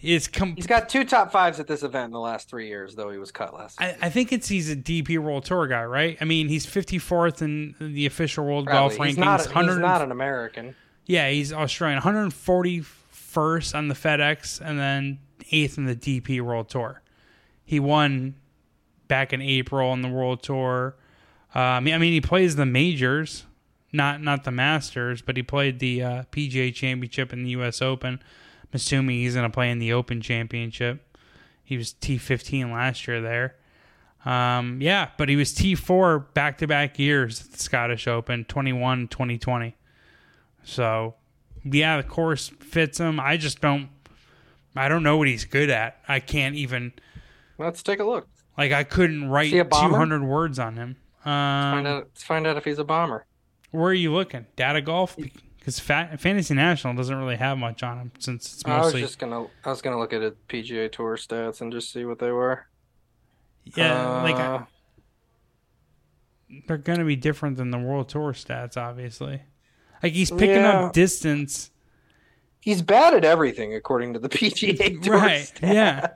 it's 0.00 0.28
com- 0.28 0.54
He's 0.56 0.66
got 0.66 0.88
two 0.88 1.04
top 1.04 1.32
fives 1.32 1.58
at 1.60 1.66
this 1.66 1.82
event 1.82 2.06
in 2.06 2.10
the 2.12 2.20
last 2.20 2.48
three 2.48 2.68
years, 2.68 2.94
though 2.94 3.10
he 3.10 3.18
was 3.18 3.30
cut 3.32 3.52
last. 3.54 3.80
I, 3.80 3.96
I 4.02 4.10
think 4.10 4.32
it's 4.32 4.48
he's 4.48 4.70
a 4.70 4.76
DP 4.76 5.18
World 5.18 5.44
Tour 5.44 5.66
guy, 5.66 5.84
right? 5.84 6.16
I 6.20 6.24
mean, 6.24 6.48
he's 6.48 6.66
54th 6.66 7.42
in 7.42 7.74
the 7.80 8.06
official 8.06 8.44
World 8.44 8.66
Probably. 8.66 8.96
Golf 8.96 9.06
He's 9.08 9.16
rankings. 9.16 9.20
not, 9.24 9.40
he's 9.40 9.46
100 9.54 9.80
not 9.80 10.02
an 10.02 10.10
American. 10.12 10.74
yeah, 11.06 11.28
he's 11.30 11.52
Australian. 11.52 12.00
141st 12.02 13.74
on 13.74 13.88
the 13.88 13.94
FedEx, 13.94 14.60
and 14.60 14.78
then 14.78 15.18
eighth 15.50 15.78
in 15.78 15.86
the 15.86 15.96
DP 15.96 16.40
World 16.40 16.68
Tour. 16.68 17.02
He 17.64 17.80
won 17.80 18.34
back 19.08 19.32
in 19.32 19.40
April 19.42 19.88
on 19.90 20.02
the 20.02 20.08
World 20.08 20.42
Tour. 20.42 20.96
I 21.54 21.80
mean, 21.80 21.94
I 21.94 21.98
mean, 21.98 22.12
he 22.12 22.20
plays 22.20 22.56
the 22.56 22.66
majors, 22.66 23.46
not 23.92 24.22
not 24.22 24.44
the 24.44 24.50
Masters, 24.50 25.22
but 25.22 25.36
he 25.36 25.42
played 25.42 25.78
the 25.78 26.02
uh, 26.02 26.22
PGA 26.30 26.72
Championship 26.74 27.32
and 27.32 27.44
the 27.44 27.50
U.S. 27.50 27.82
Open. 27.82 28.22
I'm 28.70 28.76
assuming 28.76 29.16
he's 29.16 29.34
going 29.34 29.48
to 29.50 29.54
play 29.54 29.70
in 29.70 29.78
the 29.78 29.92
Open 29.92 30.20
Championship. 30.20 31.16
He 31.64 31.76
was 31.76 31.94
T15 31.94 32.72
last 32.72 33.06
year 33.08 33.20
there. 33.20 33.54
Um, 34.24 34.80
yeah, 34.82 35.10
but 35.16 35.28
he 35.28 35.36
was 35.36 35.54
T4 35.54 36.34
back 36.34 36.58
to 36.58 36.66
back 36.66 36.98
years 36.98 37.40
at 37.44 37.52
the 37.52 37.58
Scottish 37.58 38.06
Open, 38.08 38.44
21, 38.44 39.08
2020. 39.08 39.76
So, 40.64 41.14
yeah, 41.64 41.96
the 41.96 42.02
course 42.02 42.48
fits 42.60 42.98
him. 42.98 43.20
I 43.20 43.36
just 43.36 43.60
don't, 43.60 43.88
I 44.76 44.88
don't 44.88 45.02
know 45.02 45.16
what 45.16 45.28
he's 45.28 45.44
good 45.44 45.70
at. 45.70 45.98
I 46.08 46.20
can't 46.20 46.56
even, 46.56 46.92
Let's 47.58 47.82
take 47.82 48.00
a 48.00 48.04
look. 48.04 48.28
like, 48.58 48.72
I 48.72 48.84
couldn't 48.84 49.28
write 49.28 49.50
he 49.50 49.58
a 49.58 49.64
bomber? 49.64 49.94
200 49.94 50.22
words 50.24 50.58
on 50.58 50.76
him. 50.76 50.96
Find 51.24 51.86
Um, 51.86 51.92
out. 51.92 52.04
Let's 52.04 52.22
find 52.22 52.46
out 52.46 52.56
if 52.56 52.64
he's 52.64 52.78
a 52.78 52.84
bomber. 52.84 53.24
where 53.70 53.90
are 53.90 53.94
you 53.94 54.12
looking? 54.12 54.46
Data 54.56 54.82
Golf? 54.82 55.16
Because 55.68 55.80
Fa- 55.80 56.16
Fantasy 56.18 56.54
National 56.54 56.94
doesn't 56.94 57.14
really 57.14 57.36
have 57.36 57.58
much 57.58 57.82
on 57.82 57.98
him 57.98 58.12
since 58.18 58.54
it's 58.54 58.66
mostly. 58.66 59.00
I 59.00 59.02
was 59.02 59.10
just 59.10 59.18
gonna. 59.18 59.44
I 59.66 59.68
was 59.68 59.82
gonna 59.82 59.98
look 59.98 60.14
at 60.14 60.22
his 60.22 60.32
PGA 60.48 60.90
Tour 60.90 61.18
stats 61.18 61.60
and 61.60 61.70
just 61.70 61.92
see 61.92 62.06
what 62.06 62.18
they 62.18 62.30
were. 62.30 62.64
yeah, 63.76 64.22
like, 64.22 64.36
Uh, 64.36 64.60
they're 66.66 66.78
going 66.78 67.00
to 67.00 67.04
be 67.04 67.16
different 67.16 67.58
than 67.58 67.70
the 67.70 67.76
World 67.76 68.08
Tour 68.08 68.32
stats, 68.32 68.78
obviously. 68.78 69.42
Like, 70.02 70.14
he's 70.14 70.30
picking 70.30 70.56
Yeah. 70.62 70.84
up 70.86 70.94
distance. 70.94 71.70
he's 72.60 72.80
bad 72.80 73.12
at 73.12 73.26
everything 73.26 73.74
according 73.74 74.14
to 74.14 74.18
the 74.18 74.28
PGA 74.30 75.02
Tour 75.02 75.16
Right, 75.18 75.52
stats. 75.54 75.60
yeah. 75.70 76.06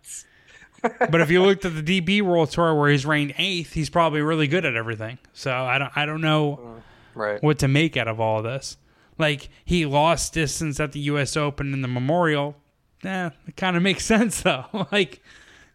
but 1.10 1.20
if 1.20 1.30
you 1.30 1.42
looked 1.42 1.66
at 1.66 1.74
the 1.74 2.00
DP 2.00 2.22
World 2.22 2.50
Tour 2.50 2.74
where 2.74 2.88
he's 2.90 3.04
ranked 3.04 3.34
eighth, 3.36 3.74
he's 3.74 3.90
probably 3.90 4.22
really 4.22 4.46
good 4.46 4.64
at 4.64 4.76
everything. 4.76 5.18
So 5.34 5.52
I 5.52 5.76
don't 5.76 5.92
I 5.94 6.06
don't 6.06 6.22
know 6.22 6.80
Right. 7.14 7.42
what 7.42 7.58
to 7.58 7.68
make 7.68 7.98
out 7.98 8.08
of 8.08 8.18
all 8.18 8.38
of 8.38 8.44
this. 8.44 8.78
Like 9.22 9.50
he 9.64 9.86
lost 9.86 10.34
distance 10.34 10.80
at 10.80 10.90
the 10.90 10.98
U.S. 11.00 11.36
Open 11.36 11.72
and 11.72 11.84
the 11.84 11.88
Memorial. 11.88 12.56
Eh, 13.04 13.30
it 13.46 13.56
kind 13.56 13.76
of 13.76 13.82
makes 13.82 14.04
sense 14.14 14.42
though. 14.42 14.64
like, 14.92 15.22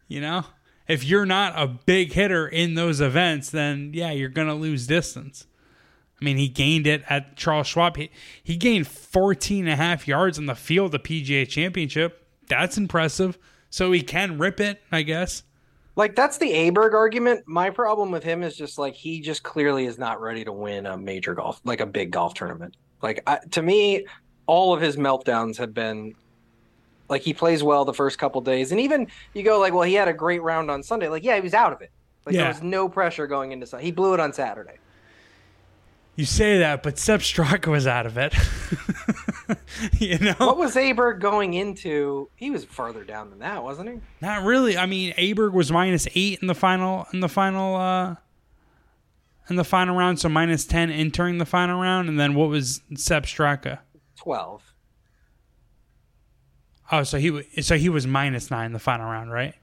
you 0.10 0.20
know, 0.20 0.44
if 0.86 1.06
you're 1.06 1.26
not 1.26 1.54
a 1.56 1.66
big 1.66 2.12
hitter 2.12 2.46
in 2.46 2.76
those 2.76 3.00
events, 3.00 3.50
then 3.50 3.92
yeah, 3.94 4.12
you're 4.12 4.28
gonna 4.28 4.54
lose 4.54 4.86
distance. 4.86 5.48
I 6.22 6.26
mean, 6.26 6.36
he 6.36 6.50
gained 6.50 6.88
it 6.88 7.04
at 7.08 7.38
Charles 7.38 7.68
Schwab. 7.68 7.96
He, 7.96 8.10
he 8.44 8.58
gained 8.58 8.88
14 8.88 9.66
and 9.66 9.72
a 9.72 9.76
half 9.78 10.08
yards 10.08 10.38
on 10.38 10.48
the 10.48 10.56
field 10.56 10.92
the 10.92 11.00
PGA 11.00 11.48
Championship. 11.48 12.28
That's 12.50 12.78
impressive. 12.78 13.38
So 13.70 13.94
he 13.94 14.02
can 14.02 14.40
rip 14.40 14.60
it, 14.60 14.82
I 14.92 15.04
guess. 15.04 15.44
Like 15.96 16.16
that's 16.16 16.38
the 16.38 16.52
Aberg 16.52 16.94
argument. 16.94 17.46
My 17.48 17.70
problem 17.70 18.12
with 18.12 18.24
him 18.24 18.44
is 18.44 18.58
just 18.58 18.78
like 18.78 18.94
he 18.94 19.22
just 19.22 19.44
clearly 19.44 19.86
is 19.86 19.98
not 19.98 20.20
ready 20.20 20.44
to 20.44 20.52
win 20.52 20.86
a 20.86 20.98
major 20.98 21.34
golf, 21.34 21.62
like 21.64 21.80
a 21.80 21.86
big 21.86 22.12
golf 22.12 22.34
tournament. 22.34 22.76
Like 23.02 23.22
I, 23.28 23.40
to 23.52 23.62
me, 23.62 24.06
all 24.46 24.74
of 24.74 24.82
his 24.82 24.98
meltdowns 24.98 25.58
have 25.58 25.74
been 25.74 26.16
like 27.10 27.22
he 27.22 27.34
plays 27.34 27.64
well 27.64 27.86
the 27.86 27.94
first 27.94 28.18
couple 28.20 28.42
days, 28.42 28.72
and 28.72 28.82
even 28.82 29.08
you 29.34 29.44
go 29.44 29.60
like, 29.60 29.74
well, 29.74 29.84
he 29.84 29.94
had 29.94 30.08
a 30.08 30.14
great 30.14 30.42
round 30.42 30.70
on 30.72 30.84
Sunday. 30.84 31.08
Like, 31.08 31.24
yeah, 31.24 31.36
he 31.36 31.42
was 31.42 31.54
out 31.54 31.74
of 31.74 31.82
it. 31.82 31.92
Like 32.26 32.36
Yeah. 32.36 32.42
there 32.44 32.50
was 32.54 32.62
no 32.62 32.90
pressure 32.90 33.28
going 33.28 33.52
into 33.52 33.66
Sunday. 33.66 33.86
He 33.86 33.92
blew 33.92 34.14
it 34.14 34.20
on 34.20 34.34
Saturday. 34.34 34.78
You 36.16 36.26
say 36.26 36.58
that, 36.58 36.82
but 36.82 36.98
Sepp 36.98 37.20
Straka 37.22 37.68
was 37.68 37.86
out 37.86 38.08
of 38.08 38.18
it. 38.18 38.34
you 40.00 40.18
know? 40.18 40.34
What 40.40 40.58
was 40.58 40.76
Aberg 40.76 41.20
going 41.20 41.54
into? 41.54 42.28
He 42.36 42.50
was 42.50 42.66
farther 42.66 43.04
down 43.04 43.30
than 43.30 43.38
that, 43.40 43.64
wasn't 43.64 43.90
he? 43.90 44.00
Not 44.20 44.44
really. 44.44 44.78
I 44.78 44.88
mean, 44.88 45.14
Aberg 45.14 45.54
was 45.54 45.72
minus 45.72 46.08
eight 46.16 46.40
in 46.42 46.48
the 46.48 46.56
final 46.56 47.06
in 47.14 47.20
the 47.20 47.30
final 47.30 47.76
uh 47.76 48.16
in 49.50 49.56
the 49.56 49.64
final 49.64 49.96
round, 49.96 50.20
so 50.20 50.30
minus 50.30 50.66
ten 50.66 50.90
entering 50.92 51.38
the 51.38 51.46
final 51.46 51.80
round, 51.82 52.10
and 52.10 52.20
then 52.20 52.34
what 52.36 52.50
was 52.50 52.82
Sepp 52.96 53.24
Straka? 53.24 53.80
Twelve. 54.16 54.62
Oh, 56.92 57.04
so 57.04 57.18
he 57.18 57.62
so 57.62 57.78
he 57.78 57.90
was 57.90 58.08
minus 58.08 58.50
nine 58.50 58.68
in 58.68 58.74
the 58.74 58.80
final 58.80 59.06
round, 59.10 59.32
right? 59.32 59.54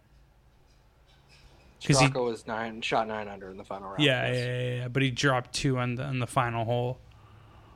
'Cause 1.87 1.99
he- 2.01 2.07
Straka 2.07 2.25
was 2.25 2.47
nine, 2.47 2.81
shot 2.81 3.09
nine 3.09 3.29
under 3.29 3.51
in 3.51 3.57
the 3.57 3.65
final 3.65 3.89
round. 3.89 4.03
Yeah, 4.03 4.27
yes. 4.27 4.37
yeah, 4.37 4.45
yeah, 4.63 4.75
yeah. 4.77 4.89
But 4.89 5.03
he 5.03 5.11
dropped 5.11 5.53
two 5.53 5.79
on 5.79 5.97
the 5.97 6.05
on 6.05 6.19
the 6.19 6.27
final 6.27 6.65
hole. 6.65 6.99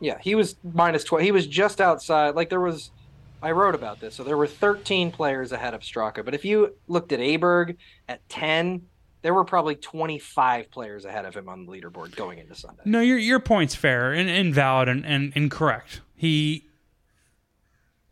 Yeah, 0.00 0.18
he 0.20 0.34
was 0.34 0.56
minus 0.62 1.02
12. 1.04 1.24
He 1.24 1.32
was 1.32 1.46
just 1.46 1.80
outside. 1.80 2.34
Like 2.36 2.50
there 2.50 2.60
was, 2.60 2.90
I 3.42 3.50
wrote 3.50 3.74
about 3.74 3.98
this. 4.00 4.14
So 4.14 4.22
there 4.22 4.36
were 4.36 4.46
13 4.46 5.10
players 5.10 5.50
ahead 5.50 5.74
of 5.74 5.80
Straka. 5.80 6.24
But 6.24 6.34
if 6.34 6.44
you 6.44 6.76
looked 6.86 7.10
at 7.12 7.18
Aberg 7.18 7.76
at 8.08 8.26
10, 8.28 8.82
there 9.28 9.34
were 9.34 9.44
probably 9.44 9.74
25 9.74 10.70
players 10.70 11.04
ahead 11.04 11.26
of 11.26 11.36
him 11.36 11.50
on 11.50 11.66
the 11.66 11.70
leaderboard 11.70 12.16
going 12.16 12.38
into 12.38 12.54
Sunday. 12.54 12.80
No, 12.86 13.00
your 13.02 13.18
your 13.18 13.40
point's 13.40 13.74
fair 13.74 14.10
and, 14.14 14.26
and 14.30 14.54
valid 14.54 14.88
and, 14.88 15.04
and, 15.04 15.34
and 15.36 15.50
correct. 15.50 16.00
He, 16.16 16.64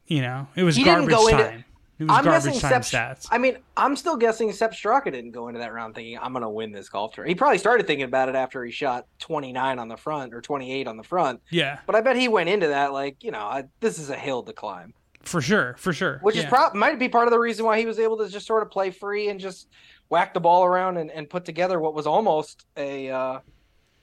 you 0.07 0.21
know, 0.21 0.47
it 0.57 0.63
was 0.63 0.77
He 0.77 0.85
didn't 0.85 1.09
garbage 1.09 1.17
go 1.17 1.27
into- 1.29 1.43
time. 1.43 1.65
It 1.99 2.05
was 2.05 2.13
I'm 2.19 2.25
garbage 2.27 2.61
time 2.61 2.83
Sepp. 2.83 3.17
stats. 3.17 3.29
I 3.31 3.39
mean, 3.39 3.57
I'm 3.79 3.97
still 3.97 4.19
guessing 4.19 4.53
Sepp 4.53 4.73
Straka 4.75 5.05
didn't 5.11 5.31
go 5.31 5.49
into 5.49 5.61
that 5.61 5.73
round 5.73 5.95
thinking 5.95 6.19
I'm 6.21 6.33
going 6.33 6.43
to 6.43 6.51
win 6.51 6.71
this 6.71 6.91
golf 6.91 7.15
tournament. 7.15 7.31
He 7.35 7.39
probably 7.39 7.57
started 7.57 7.87
thinking 7.87 8.05
about 8.05 8.29
it 8.29 8.35
after 8.35 8.63
he 8.63 8.71
shot 8.71 9.07
29 9.21 9.79
on 9.79 9.89
the 9.89 9.97
front 9.97 10.35
or 10.35 10.43
28 10.43 10.87
on 10.87 10.99
the 10.99 11.03
front. 11.03 11.41
yeah, 11.51 11.79
But 11.87 11.95
I 11.97 12.03
bet 12.03 12.17
he 12.17 12.29
went 12.29 12.51
into 12.51 12.67
that 12.69 12.93
like, 12.93 13.25
you 13.25 13.31
know, 13.31 13.39
I, 13.39 13.65
this 13.81 13.99
is 13.99 14.11
a 14.11 14.17
hill 14.17 14.43
to 14.43 14.53
climb. 14.53 14.93
for 15.23 15.41
sure, 15.41 15.75
for 15.79 15.95
sure. 15.95 16.19
which 16.21 16.37
yeah. 16.37 16.43
is 16.43 16.49
prob 16.51 16.75
might 16.75 16.99
be 16.99 17.09
part 17.09 17.29
of 17.29 17.33
the 17.33 17.39
reason 17.39 17.65
why 17.65 17.79
he 17.79 17.87
was 17.87 17.99
able 17.99 18.19
to 18.19 18.29
just 18.29 18.47
sort 18.47 18.63
of 18.63 18.71
play 18.71 18.91
free 18.91 19.31
and 19.31 19.41
just 19.41 19.67
whack 20.09 20.35
the 20.35 20.41
ball 20.41 20.65
around 20.65 20.97
and, 20.97 21.11
and 21.11 21.29
put 21.29 21.45
together 21.45 21.81
what 21.81 21.95
was 21.95 22.07
almost 22.07 22.67
a 22.77 23.11
uh, 23.11 23.41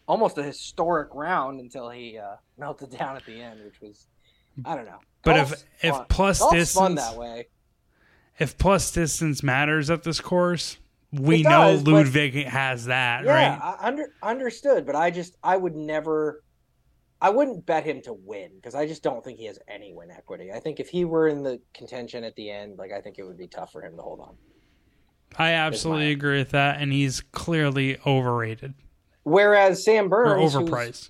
almost 0.07 0.37
a 0.37 0.43
historic 0.43 1.13
round 1.13 1.59
until 1.59 1.89
he 1.89 2.17
uh, 2.17 2.35
melted 2.57 2.91
down 2.97 3.15
at 3.15 3.25
the 3.25 3.41
end, 3.41 3.63
which 3.63 3.79
was 3.81 4.07
I 4.65 4.75
don't 4.75 4.85
know. 4.85 4.99
But 5.23 5.35
Golf's 5.35 5.65
if 5.81 5.95
if 5.95 6.07
plus 6.09 6.39
Golf's 6.39 6.53
distance 6.55 6.79
fun 6.79 6.95
that 6.95 7.15
way. 7.17 7.47
if 8.39 8.57
plus 8.57 8.91
distance 8.91 9.41
matters 9.43 9.89
at 9.89 10.03
this 10.03 10.19
course, 10.19 10.77
we 11.11 11.41
It 11.41 11.43
know 11.43 11.49
does, 11.73 11.83
but- 11.83 11.91
Ludvig 11.91 12.33
has 12.45 12.85
that, 12.85 13.23
Yeah, 13.23 13.31
right? 13.31 13.59
I 13.61 13.87
under 13.87 14.13
understood, 14.21 14.85
but 14.85 14.95
I 14.95 15.11
just 15.11 15.35
I 15.43 15.57
would 15.57 15.75
never. 15.75 16.43
I 17.21 17.29
wouldn't 17.29 17.65
bet 17.65 17.85
him 17.85 18.01
to 18.01 18.11
win 18.11 18.51
because 18.55 18.75
I 18.75 18.85
just 18.85 19.01
don't 19.01 19.23
think 19.23 19.39
he 19.39 19.45
has 19.45 19.57
any 19.69 19.93
win 19.93 20.11
equity. 20.11 20.51
I 20.51 20.59
think 20.59 20.81
if 20.81 20.89
he 20.89 21.05
were 21.05 21.29
in 21.29 21.41
the 21.41 21.61
contention 21.73 22.25
at 22.25 22.35
the 22.35 22.51
end, 22.51 22.77
like 22.77 22.91
I 22.91 22.99
think 22.99 23.17
it 23.17 23.23
would 23.23 23.37
be 23.37 23.47
tough 23.47 23.71
for 23.71 23.81
him 23.81 23.95
to 23.95 24.01
hold 24.01 24.19
on. 24.19 24.35
I 25.37 25.51
absolutely 25.51 26.11
agree 26.11 26.37
with 26.39 26.51
that, 26.51 26.81
and 26.81 26.91
he's 26.93 27.21
clearly 27.21 27.97
overrated 28.05 28.73
Whereas 29.23 29.83
Sam 29.83 30.05
or 30.05 30.09
Burns, 30.09 30.53
who's- 30.53 30.69
overpriced. 30.69 31.09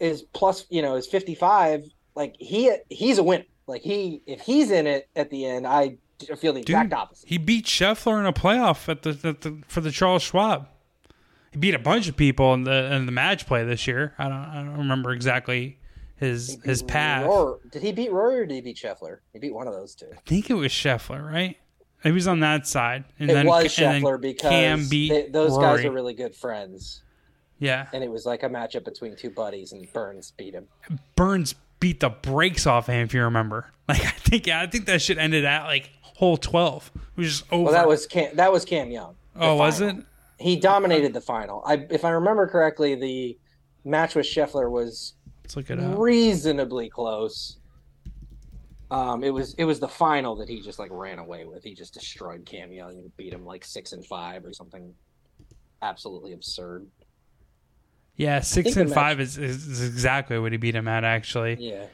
is 0.00 0.22
plus 0.32 0.66
you 0.68 0.82
know 0.82 0.96
is 0.96 1.06
55 1.06 1.84
like 2.16 2.34
he 2.38 2.74
he's 2.90 3.18
a 3.18 3.22
winner 3.22 3.44
like 3.66 3.82
he 3.82 4.20
if 4.26 4.40
he's 4.40 4.70
in 4.72 4.86
it 4.88 5.08
at 5.14 5.30
the 5.30 5.46
end 5.46 5.66
i 5.66 5.96
feel 6.36 6.52
the 6.52 6.60
exact 6.60 6.92
opposite 6.92 7.28
He 7.28 7.38
beat 7.38 7.66
Scheffler 7.66 8.18
in 8.18 8.26
a 8.26 8.32
playoff 8.32 8.88
at 8.88 9.02
the, 9.02 9.10
at 9.28 9.40
the 9.42 9.58
for 9.66 9.80
the 9.80 9.90
Charles 9.90 10.22
Schwab. 10.22 10.68
He 11.52 11.58
beat 11.58 11.74
a 11.74 11.78
bunch 11.78 12.08
of 12.08 12.16
people 12.16 12.54
in 12.54 12.64
the 12.64 12.92
in 12.94 13.06
the 13.06 13.12
match 13.12 13.46
play 13.46 13.64
this 13.64 13.86
year. 13.86 14.14
I 14.18 14.24
don't 14.28 14.32
I 14.38 14.54
don't 14.62 14.78
remember 14.78 15.12
exactly 15.12 15.78
his 16.16 16.58
his 16.64 16.82
path. 16.82 17.26
Rory- 17.26 17.58
did 17.70 17.82
he 17.82 17.92
beat 17.92 18.10
Rory 18.12 18.40
or 18.40 18.46
did 18.46 18.54
he 18.54 18.60
beat 18.60 18.76
Scheffler? 18.76 19.18
He 19.32 19.38
beat 19.38 19.52
one 19.54 19.66
of 19.66 19.72
those 19.74 19.94
two. 19.94 20.06
I 20.12 20.18
think 20.26 20.48
it 20.50 20.54
was 20.54 20.70
Scheffler, 20.72 21.24
right? 21.24 21.56
He 22.02 22.12
was 22.12 22.26
on 22.26 22.40
that 22.40 22.66
side, 22.66 23.04
and 23.18 23.30
it 23.30 23.34
then 23.34 23.46
was 23.46 23.66
Scheffler 23.66 24.20
because 24.20 24.88
they- 24.90 25.28
those 25.30 25.56
guys 25.56 25.84
are 25.84 25.90
really 25.92 26.14
good 26.14 26.34
friends, 26.34 27.02
yeah. 27.58 27.86
and 27.92 28.02
it 28.02 28.10
was 28.10 28.26
like 28.26 28.42
a 28.42 28.48
matchup 28.48 28.84
between 28.84 29.14
two 29.16 29.30
buddies, 29.30 29.72
and 29.72 29.90
Burns 29.92 30.32
beat 30.36 30.54
him. 30.54 30.66
Burns 31.16 31.54
beat 31.80 32.00
the 32.00 32.10
brakes 32.10 32.66
off 32.66 32.86
him, 32.88 33.04
if 33.04 33.14
you 33.14 33.22
remember. 33.22 33.66
Like 33.88 34.06
I 34.06 34.10
think 34.10 34.46
yeah, 34.46 34.60
I 34.60 34.68
think 34.68 34.86
that 34.86 35.02
shit 35.02 35.18
ended 35.18 35.44
at 35.44 35.64
like 35.64 35.90
hole 36.00 36.36
twelve. 36.38 36.90
It 36.94 37.00
was 37.20 37.26
just 37.40 37.52
over. 37.52 37.64
Well, 37.64 37.72
that 37.72 37.86
was 37.86 38.06
Cam. 38.06 38.36
That 38.36 38.50
was 38.50 38.64
Cam 38.64 38.90
Young. 38.90 39.16
oh, 39.36 39.56
was 39.56 39.80
it? 39.80 39.96
He 40.38 40.56
dominated 40.56 41.12
the 41.12 41.20
final. 41.20 41.62
I, 41.66 41.84
if 41.90 42.04
I 42.04 42.10
remember 42.10 42.46
correctly, 42.46 42.94
the 42.94 43.36
match 43.84 44.14
with 44.14 44.24
Scheffler 44.24 44.70
was 44.70 45.14
Let's 45.44 45.56
look 45.56 45.68
it 45.68 45.78
up. 45.80 45.98
reasonably 45.98 46.88
close. 46.88 47.58
Um, 48.92 49.24
it 49.24 49.30
was 49.30 49.54
it 49.54 49.64
was 49.64 49.80
the 49.80 49.88
final 49.88 50.36
that 50.36 50.48
he 50.48 50.60
just 50.60 50.78
like 50.78 50.90
ran 50.92 51.18
away 51.18 51.44
with. 51.46 51.64
He 51.64 51.74
just 51.74 51.94
destroyed 51.94 52.44
Cam 52.44 52.70
Young 52.72 52.90
and 52.98 53.16
beat 53.16 53.32
him 53.32 53.44
like 53.46 53.64
six 53.64 53.92
and 53.92 54.04
five 54.06 54.44
or 54.44 54.52
something 54.52 54.92
absolutely 55.80 56.32
absurd. 56.34 56.86
Yeah, 58.16 58.40
six 58.40 58.76
and 58.76 58.90
match- 58.90 58.94
five 58.94 59.20
is, 59.20 59.38
is, 59.38 59.82
exactly 59.82 60.38
what 60.38 60.52
he 60.52 60.58
beat 60.58 60.74
him 60.74 60.86
at. 60.88 61.04
Actually, 61.04 61.56
Yeah, 61.58 61.86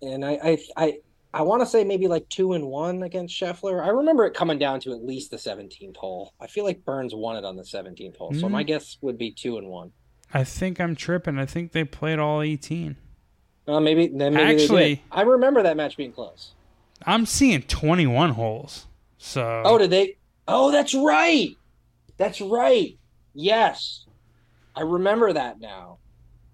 and 0.00 0.24
I 0.24 0.32
I 0.42 0.58
I, 0.76 0.98
I 1.34 1.42
want 1.42 1.60
to 1.60 1.66
say 1.66 1.84
maybe 1.84 2.08
like 2.08 2.26
two 2.30 2.54
and 2.54 2.66
one 2.66 3.02
against 3.02 3.38
Scheffler. 3.38 3.84
I 3.84 3.88
remember 3.90 4.24
it 4.24 4.32
coming 4.32 4.58
down 4.58 4.80
to 4.80 4.92
at 4.92 5.04
least 5.04 5.30
the 5.30 5.38
seventeenth 5.38 5.96
hole. 5.98 6.32
I 6.40 6.46
feel 6.46 6.64
like 6.64 6.84
Burns 6.86 7.14
won 7.14 7.36
it 7.36 7.44
on 7.44 7.56
the 7.56 7.64
seventeenth 7.64 8.16
hole, 8.16 8.32
so 8.32 8.46
Mm. 8.46 8.52
my 8.52 8.62
guess 8.62 8.96
would 9.02 9.18
be 9.18 9.30
two 9.30 9.58
and 9.58 9.68
one. 9.68 9.92
I 10.32 10.42
think 10.44 10.80
I'm 10.80 10.96
tripping. 10.96 11.38
I 11.38 11.44
think 11.44 11.72
they 11.72 11.84
played 11.84 12.18
all 12.18 12.40
eighteen. 12.40 12.96
Uh, 13.66 13.80
maybe 13.80 14.06
then 14.06 14.34
maybe 14.34 14.62
Actually- 14.62 15.02
I 15.10 15.22
remember 15.22 15.62
that 15.62 15.76
match 15.76 15.96
being 15.96 16.12
close. 16.12 16.52
I'm 17.04 17.26
seeing 17.26 17.62
21 17.62 18.30
holes. 18.30 18.86
So 19.18 19.62
Oh, 19.64 19.78
did 19.78 19.90
they? 19.90 20.16
Oh, 20.48 20.70
that's 20.70 20.94
right. 20.94 21.56
That's 22.16 22.40
right. 22.40 22.96
Yes. 23.34 24.04
I 24.74 24.82
remember 24.82 25.32
that 25.32 25.60
now. 25.60 25.98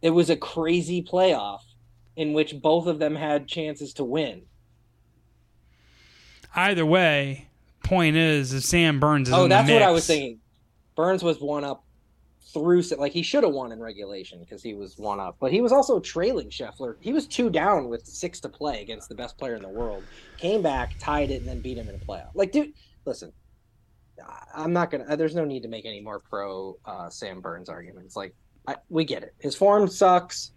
It 0.01 0.11
was 0.11 0.31
a 0.31 0.37
crazy 0.37 1.03
playoff 1.03 1.61
in 2.17 2.33
which 2.33 2.61
both 2.61 2.87
of 2.87 2.99
them 2.99 3.15
had 3.15 3.47
chances 3.47 3.93
to 3.95 4.05
win. 4.05 4.43
either 6.55 6.85
way, 6.85 7.49
point 7.83 8.17
is, 8.17 8.53
if 8.53 8.63
Sam 8.65 9.01
Burns 9.01 9.29
is 9.29 9.35
Oh, 9.35 9.49
that's 9.49 9.71
what 9.71 9.83
I 9.83 9.91
was 9.91 10.07
thinking. 10.07 10.39
Burns 10.97 11.23
was 11.23 11.41
one 11.41 11.65
up 11.65 11.85
through 12.53 12.83
like 12.99 13.13
he 13.13 13.23
should 13.23 13.45
have 13.45 13.53
won 13.53 13.73
in 13.73 13.81
regulation 13.81 14.41
because 14.41 14.63
he 14.63 14.75
was 14.75 14.99
one 14.99 15.21
up, 15.21 15.37
but 15.41 15.53
he 15.53 15.61
was 15.61 15.73
also 15.73 16.01
trailing 16.01 16.51
Scheffler. 16.51 16.97
He 17.01 17.13
was 17.13 17.27
two 17.27 17.51
down 17.51 17.89
with 17.89 18.07
six 18.07 18.41
to 18.41 18.49
play 18.49 18.83
against 18.83 19.09
the 19.09 19.15
best 19.15 19.39
player 19.39 19.55
in 19.55 19.63
the 19.63 19.69
world. 19.69 20.05
Came 20.39 20.63
back, 20.63 20.95
tied 20.99 21.31
it, 21.31 21.41
and 21.41 21.49
then 21.49 21.61
beat 21.61 21.79
him 21.79 21.89
in 21.89 21.95
a 21.95 21.99
playoff. 21.99 22.31
Like, 22.35 22.53
dude, 22.53 22.73
listen, 23.05 23.33
I'm 24.55 24.73
not 24.73 24.91
gonna. 24.91 25.17
There's 25.17 25.35
no 25.35 25.45
need 25.45 25.63
to 25.63 25.69
make 25.69 25.87
any 25.87 26.01
more 26.01 26.21
pro 26.21 26.77
uh, 26.85 27.09
Sam 27.09 27.41
Burns 27.41 27.69
arguments. 27.69 28.17
Like, 28.17 28.35
I, 28.67 28.77
we 28.89 29.05
get 29.05 29.23
it. 29.23 29.35
His 29.39 29.57
form 29.57 29.89
sucks, 29.89 30.53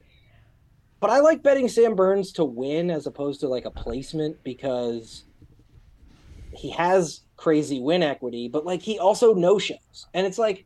but 1.00 1.10
I 1.10 1.20
like 1.20 1.43
betting 1.43 1.68
Sam 1.68 1.96
Burns 1.96 2.34
to 2.34 2.46
win 2.46 2.91
as 2.91 3.08
opposed 3.08 3.39
to 3.41 3.48
like 3.48 3.66
a 3.66 3.72
placement 3.72 4.43
because 4.43 5.26
he 6.52 6.70
has 6.72 7.22
crazy 7.38 7.80
win 7.80 8.04
equity, 8.04 8.48
but 8.48 8.66
like 8.66 8.82
he 8.82 9.00
also 9.00 9.34
no 9.34 9.60
shows. 9.60 10.08
And 10.14 10.26
it's 10.26 10.38
like 10.38 10.66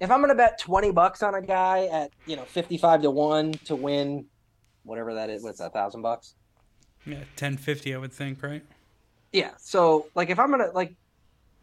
if 0.00 0.10
I'm 0.10 0.20
gonna 0.20 0.34
bet 0.34 0.58
twenty 0.58 0.90
bucks 0.90 1.22
on 1.22 1.34
a 1.34 1.42
guy 1.42 1.86
at 1.86 2.10
you 2.26 2.36
know 2.36 2.44
fifty 2.44 2.78
five 2.78 3.02
to 3.02 3.10
one 3.10 3.52
to 3.64 3.76
win 3.76 4.26
whatever 4.84 5.14
that 5.14 5.30
is, 5.30 5.42
what's 5.42 5.58
that 5.58 5.72
thousand 5.72 6.02
bucks? 6.02 6.34
Yeah, 7.04 7.16
1050, 7.16 7.94
I 7.94 7.98
would 7.98 8.12
think, 8.12 8.42
right? 8.42 8.62
Yeah. 9.32 9.52
So 9.58 10.06
like 10.14 10.30
if 10.30 10.38
I'm 10.38 10.50
gonna 10.50 10.70
like 10.74 10.94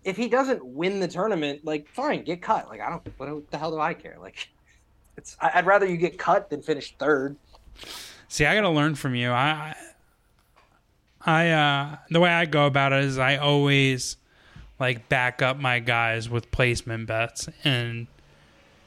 if 0.03 0.15
he 0.15 0.27
doesn't 0.27 0.63
win 0.63 0.99
the 0.99 1.07
tournament, 1.07 1.65
like 1.65 1.89
fine, 1.89 2.23
get 2.23 2.41
cut. 2.41 2.67
Like 2.69 2.81
I 2.81 2.89
don't 2.89 3.07
what 3.17 3.51
the 3.51 3.57
hell 3.57 3.71
do 3.71 3.79
I 3.79 3.93
care? 3.93 4.17
Like 4.19 4.49
it's 5.17 5.35
I'd 5.41 5.65
rather 5.65 5.85
you 5.85 5.97
get 5.97 6.17
cut 6.17 6.49
than 6.49 6.61
finish 6.61 6.95
third. 6.97 7.35
See, 8.27 8.45
I 8.45 8.55
got 8.55 8.61
to 8.61 8.69
learn 8.69 8.95
from 8.95 9.15
you. 9.15 9.31
I, 9.31 9.75
I, 11.21 11.49
uh, 11.49 11.97
the 12.09 12.19
way 12.19 12.29
I 12.29 12.45
go 12.45 12.65
about 12.65 12.91
it 12.91 13.03
is 13.03 13.17
I 13.17 13.37
always 13.37 14.17
like 14.79 15.07
back 15.09 15.41
up 15.41 15.57
my 15.57 15.79
guys 15.79 16.29
with 16.29 16.51
placement 16.51 17.07
bets, 17.07 17.47
and 17.63 18.07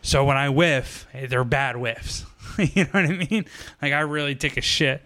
so 0.02 0.24
when 0.24 0.36
I 0.36 0.48
whiff, 0.48 1.06
eh, 1.12 1.26
they're 1.26 1.44
bad 1.44 1.76
whiffs. 1.76 2.24
you 2.58 2.84
know 2.84 2.90
what 2.90 3.04
I 3.04 3.26
mean? 3.30 3.44
Like 3.80 3.92
I 3.92 4.00
really 4.00 4.34
take 4.34 4.56
a 4.56 4.60
shit. 4.60 5.02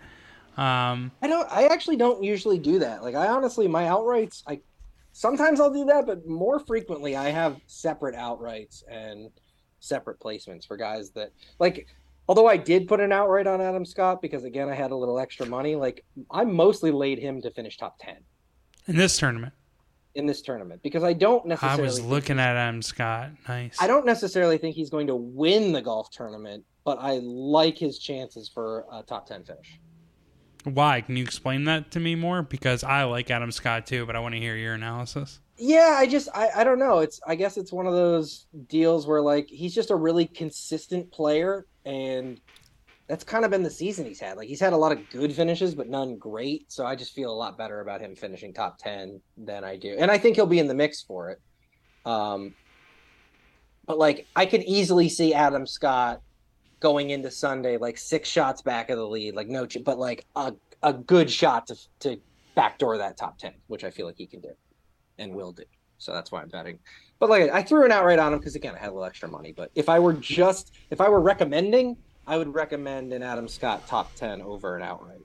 Um, 0.57 1.11
I 1.23 1.29
don't. 1.29 1.51
I 1.51 1.67
actually 1.67 1.97
don't 1.97 2.23
usually 2.23 2.59
do 2.59 2.79
that. 2.81 3.03
Like 3.03 3.15
I 3.15 3.29
honestly, 3.29 3.67
my 3.69 3.85
outrights, 3.85 4.43
I 4.47 4.61
sometimes 5.13 5.61
I'll 5.61 5.73
do 5.73 5.87
that, 5.87 6.07
but 6.07 6.27
more 6.27 6.59
frequently 6.59 7.17
I 7.17 7.31
have 7.31 7.59
separate 7.67 8.15
outrights 8.15 8.83
and 8.89 9.31
separate 9.81 10.21
placements 10.21 10.67
for 10.67 10.77
guys 10.77 11.11
that 11.13 11.33
like. 11.59 11.87
Although 12.29 12.47
I 12.47 12.57
did 12.57 12.87
put 12.87 13.01
an 13.01 13.11
outright 13.11 13.49
on 13.49 13.61
Adam 13.61 13.85
Scott 13.85 14.23
because 14.23 14.45
again 14.45 14.69
I 14.69 14.75
had 14.75 14.93
a 14.93 14.97
little 14.97 15.19
extra 15.19 15.45
money. 15.45 15.75
Like 15.75 16.05
I 16.31 16.45
mostly 16.45 16.91
laid 16.93 17.19
him 17.19 17.43
to 17.43 17.51
finish 17.51 17.77
top 17.77 17.99
ten 17.99 18.19
in 18.87 18.97
this 18.97 19.19
tournament, 19.19 19.53
in 20.15 20.27
this 20.27 20.43
tournament 20.43 20.83
because 20.83 21.03
I 21.03 21.13
don't 21.13 21.47
necessarily. 21.47 21.83
I 21.83 21.85
was 21.85 22.01
looking 22.01 22.39
at 22.39 22.57
Adam 22.57 22.83
Scott. 22.83 23.31
Nice. 23.49 23.77
I 23.81 23.87
don't 23.87 24.07
necessarily 24.07 24.59
think 24.59 24.77
he's 24.77 24.91
going 24.91 25.07
to 25.07 25.17
win 25.17 25.73
the 25.73 25.83
golf 25.83 26.11
tournament, 26.11 26.65
but 26.85 26.99
I 27.01 27.21
like 27.23 27.79
his 27.79 27.99
chances 27.99 28.49
for 28.49 28.87
a 28.93 29.03
top 29.03 29.27
ten 29.27 29.45
finish. 29.45 29.81
Why? 30.65 31.01
Can 31.01 31.17
you 31.17 31.25
explain 31.25 31.65
that 31.65 31.91
to 31.93 32.01
me 32.01 32.15
more? 32.15 32.43
Because 32.43 32.85
I 32.85 33.05
like 33.05 33.31
Adam 33.31 33.51
Scott 33.51 33.87
too, 33.87 34.07
but 34.07 34.15
I 34.15 34.21
want 34.21 34.35
to 34.35 34.41
hear 34.41 34.57
your 34.57 34.75
analysis. 34.75 35.41
Yeah, 35.57 35.97
I 35.99 36.07
just 36.07 36.29
I, 36.35 36.51
I 36.57 36.65
don't 36.65 36.79
know. 36.79 36.99
It's 36.99 37.21
I 37.27 37.35
guess 37.35 37.57
it's 37.57 37.73
one 37.73 37.87
of 37.87 37.93
those 37.93 38.47
deals 38.69 39.07
where 39.07 39.21
like 39.21 39.49
he's 39.49 39.75
just 39.75 39.91
a 39.91 39.97
really 39.97 40.27
consistent 40.27 41.11
player 41.11 41.67
and 41.85 42.41
that's 43.09 43.25
kind 43.25 43.45
of 43.45 43.51
been 43.51 43.63
the 43.63 43.71
season 43.71 44.07
he's 44.07 44.21
had. 44.21 44.37
Like 44.37 44.49
he's 44.49 44.61
had 44.61 44.73
a 44.73 44.77
lot 44.77 44.93
of 44.93 45.11
good 45.11 45.33
finishes, 45.35 45.75
but 45.75 45.89
none 45.89 46.17
great. 46.17 46.71
So 46.71 46.87
I 46.87 46.95
just 46.95 47.15
feel 47.15 47.31
a 47.31 47.35
lot 47.35 47.59
better 47.59 47.81
about 47.81 48.01
him 48.01 48.15
finishing 48.15 48.53
top 48.53 48.79
ten 48.79 49.21
than 49.37 49.65
I 49.65 49.77
do, 49.77 49.97
and 49.99 50.11
I 50.11 50.19
think 50.19 50.37
he'll 50.37 50.47
be 50.47 50.59
in 50.59 50.69
the 50.69 50.75
mix 50.75 51.03
for 51.03 51.31
it. 51.31 51.41
Um, 52.05 52.55
but 53.87 53.99
like 53.99 54.27
I 54.37 54.47
could 54.47 54.63
easily 54.63 55.09
see 55.09 55.35
Adam 55.35 55.67
Scott 55.67 56.21
going 56.81 57.11
into 57.11 57.31
Sunday 57.31 57.77
like 57.77 57.97
six 57.99 58.29
shots 58.29 58.63
back 58.63 58.91
of 58.91 58.99
the 58.99 59.07
lead, 59.07 59.35
like 59.35 59.49
no, 59.49 59.67
but 59.85 59.99
like 59.99 60.27
a 60.37 60.55
a 60.83 60.93
good 60.93 61.31
shot 61.31 61.67
to 61.69 61.77
to 62.01 62.21
backdoor 62.55 62.99
that 62.99 63.17
top 63.17 63.39
ten, 63.39 63.53
which 63.67 63.85
I 63.85 63.91
feel 63.91 64.07
like 64.07 64.17
he 64.17 64.27
can 64.27 64.41
do 64.41 64.53
and 65.19 65.35
will 65.35 65.53
do. 65.53 65.65
So 65.99 66.13
that's 66.13 66.33
why 66.33 66.43
I'm 66.43 66.49
betting. 66.49 66.79
But 67.19 67.31
like 67.31 67.51
I 67.51 67.63
threw 67.63 67.85
an 67.85 67.93
outright 67.93 68.19
on 68.19 68.33
him 68.33 68.39
because 68.39 68.57
again 68.57 68.75
I 68.75 68.79
had 68.79 68.89
a 68.89 68.93
little 68.93 69.05
extra 69.05 69.29
money. 69.29 69.53
But 69.57 69.71
if 69.75 69.89
I 69.89 69.99
were 69.99 70.15
just 70.15 70.73
if 70.91 71.01
I 71.01 71.09
were 71.09 71.21
recommending, 71.21 71.97
I 72.27 72.37
would 72.37 72.55
recommend 72.55 73.13
an 73.13 73.23
Adam 73.23 73.49
Scott 73.49 73.87
top 73.87 74.15
ten 74.15 74.41
over 74.41 74.77
an 74.77 74.83
outright. 74.83 75.21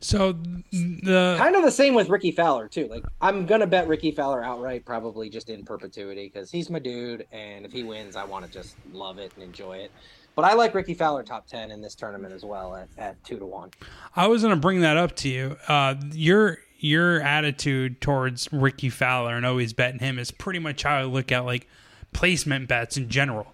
So 0.00 0.32
the 0.32 1.36
kind 1.38 1.56
of 1.56 1.62
the 1.62 1.70
same 1.70 1.94
with 1.94 2.08
Rickie 2.08 2.32
Fowler 2.32 2.68
too. 2.68 2.86
Like 2.88 3.04
I'm 3.20 3.46
gonna 3.46 3.66
bet 3.66 3.88
Rickie 3.88 4.10
Fowler 4.10 4.44
outright, 4.44 4.84
probably 4.84 5.30
just 5.30 5.48
in 5.48 5.64
perpetuity 5.64 6.30
because 6.32 6.50
he's 6.50 6.68
my 6.68 6.78
dude, 6.78 7.26
and 7.32 7.64
if 7.64 7.72
he 7.72 7.82
wins, 7.82 8.14
I 8.14 8.24
want 8.24 8.44
to 8.44 8.50
just 8.50 8.76
love 8.92 9.18
it 9.18 9.32
and 9.34 9.44
enjoy 9.44 9.78
it. 9.78 9.90
But 10.34 10.44
I 10.44 10.54
like 10.54 10.74
Rickie 10.74 10.94
Fowler 10.94 11.22
top 11.22 11.46
ten 11.46 11.70
in 11.70 11.80
this 11.80 11.94
tournament 11.94 12.34
as 12.34 12.44
well 12.44 12.76
at, 12.76 12.88
at 12.98 13.22
two 13.24 13.38
to 13.38 13.46
one. 13.46 13.70
I 14.14 14.26
was 14.26 14.42
gonna 14.42 14.56
bring 14.56 14.80
that 14.80 14.96
up 14.96 15.16
to 15.16 15.28
you. 15.28 15.56
Uh, 15.68 15.94
your 16.12 16.58
your 16.78 17.22
attitude 17.22 18.02
towards 18.02 18.52
Rickie 18.52 18.90
Fowler 18.90 19.36
and 19.36 19.46
always 19.46 19.72
betting 19.72 20.00
him 20.00 20.18
is 20.18 20.30
pretty 20.30 20.58
much 20.58 20.82
how 20.82 20.96
I 20.96 21.04
look 21.04 21.32
at 21.32 21.46
like 21.46 21.66
placement 22.12 22.68
bets 22.68 22.98
in 22.98 23.08
general. 23.08 23.53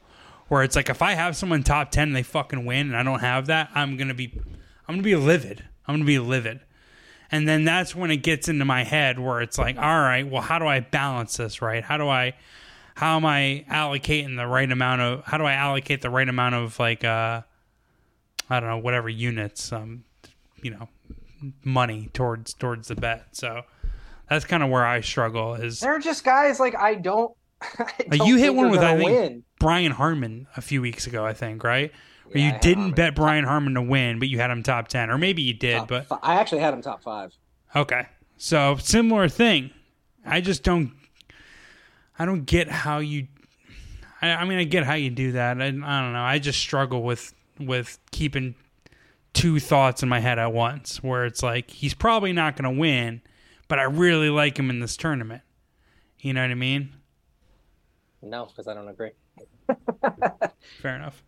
Where 0.50 0.62
it's 0.62 0.76
like 0.76 0.90
if 0.90 1.00
I 1.00 1.14
have 1.14 1.34
someone 1.34 1.62
top 1.62 1.90
ten 1.90 2.08
and 2.08 2.16
they 2.16 2.22
fucking 2.22 2.66
win 2.66 2.88
and 2.88 2.96
I 2.96 3.02
don't 3.02 3.20
have 3.20 3.46
that, 3.46 3.70
I'm 3.74 3.96
gonna 3.96 4.14
be 4.14 4.38
I'm 4.86 4.96
gonna 4.96 5.02
be 5.02 5.16
livid. 5.16 5.64
I'm 5.90 5.96
going 5.96 6.06
to 6.06 6.06
be 6.06 6.18
livid. 6.20 6.60
And 7.32 7.48
then 7.48 7.64
that's 7.64 7.96
when 7.96 8.12
it 8.12 8.18
gets 8.18 8.48
into 8.48 8.64
my 8.64 8.84
head 8.84 9.18
where 9.18 9.40
it's 9.40 9.58
like, 9.58 9.76
all 9.76 9.82
right, 9.82 10.28
well, 10.28 10.40
how 10.40 10.60
do 10.60 10.66
I 10.66 10.80
balance 10.80 11.36
this 11.36 11.60
right? 11.60 11.82
How 11.82 11.96
do 11.96 12.08
I, 12.08 12.34
how 12.94 13.16
am 13.16 13.26
I 13.26 13.64
allocating 13.68 14.36
the 14.36 14.46
right 14.46 14.70
amount 14.70 15.00
of, 15.00 15.24
how 15.24 15.36
do 15.36 15.44
I 15.44 15.54
allocate 15.54 16.00
the 16.00 16.10
right 16.10 16.28
amount 16.28 16.54
of 16.54 16.78
like, 16.78 17.04
uh, 17.04 17.42
I 18.48 18.60
don't 18.60 18.68
know, 18.68 18.78
whatever 18.78 19.08
units, 19.08 19.72
um, 19.72 20.04
you 20.62 20.70
know, 20.70 20.88
money 21.64 22.10
towards, 22.12 22.54
towards 22.54 22.86
the 22.86 22.94
bet. 22.94 23.26
So 23.32 23.62
that's 24.28 24.44
kind 24.44 24.62
of 24.62 24.70
where 24.70 24.86
I 24.86 25.00
struggle 25.00 25.54
is. 25.54 25.80
They're 25.80 25.98
just 25.98 26.24
guys 26.24 26.60
like, 26.60 26.76
I 26.76 26.94
don't, 26.94 27.32
I 27.62 28.16
don't 28.16 28.28
you 28.28 28.36
hit 28.36 28.54
one 28.54 28.70
with, 28.70 28.80
I 28.80 28.96
think, 28.96 29.10
win. 29.10 29.44
Brian 29.60 29.92
Harman 29.92 30.48
a 30.56 30.60
few 30.60 30.82
weeks 30.82 31.06
ago, 31.06 31.24
I 31.24 31.32
think, 31.32 31.62
right? 31.62 31.92
Or 32.34 32.38
you 32.38 32.52
didn't 32.60 32.92
bet 32.92 33.14
Brian 33.14 33.44
Harman 33.44 33.74
to 33.74 33.82
win, 33.82 34.18
but 34.18 34.28
you 34.28 34.38
had 34.38 34.50
him 34.50 34.62
top 34.62 34.88
ten, 34.88 35.10
or 35.10 35.18
maybe 35.18 35.42
you 35.42 35.52
did, 35.52 35.78
top 35.78 35.88
but 35.88 36.06
fi- 36.06 36.18
I 36.22 36.34
actually 36.36 36.60
had 36.60 36.74
him 36.74 36.82
top 36.82 37.02
five. 37.02 37.32
Okay, 37.76 38.06
so 38.36 38.76
similar 38.76 39.28
thing. 39.28 39.70
I 40.24 40.40
just 40.40 40.62
don't. 40.62 40.92
I 42.18 42.24
don't 42.24 42.44
get 42.44 42.68
how 42.68 42.98
you. 42.98 43.28
I, 44.22 44.30
I 44.30 44.44
mean, 44.44 44.58
I 44.58 44.64
get 44.64 44.84
how 44.84 44.94
you 44.94 45.10
do 45.10 45.32
that. 45.32 45.60
I, 45.60 45.66
I 45.66 45.70
don't 45.70 45.84
know. 45.84 46.22
I 46.22 46.38
just 46.38 46.58
struggle 46.58 47.02
with 47.02 47.34
with 47.58 47.98
keeping 48.10 48.54
two 49.32 49.60
thoughts 49.60 50.02
in 50.02 50.08
my 50.08 50.20
head 50.20 50.38
at 50.38 50.52
once, 50.52 51.02
where 51.02 51.24
it's 51.24 51.42
like 51.42 51.70
he's 51.70 51.94
probably 51.94 52.32
not 52.32 52.56
going 52.56 52.72
to 52.72 52.80
win, 52.80 53.22
but 53.68 53.78
I 53.78 53.84
really 53.84 54.30
like 54.30 54.58
him 54.58 54.70
in 54.70 54.80
this 54.80 54.96
tournament. 54.96 55.42
You 56.20 56.32
know 56.32 56.42
what 56.42 56.50
I 56.50 56.54
mean? 56.54 56.94
No, 58.22 58.46
because 58.46 58.68
I 58.68 58.74
don't 58.74 58.88
agree. 58.88 59.10
Fair 60.80 60.96
enough. 60.96 61.22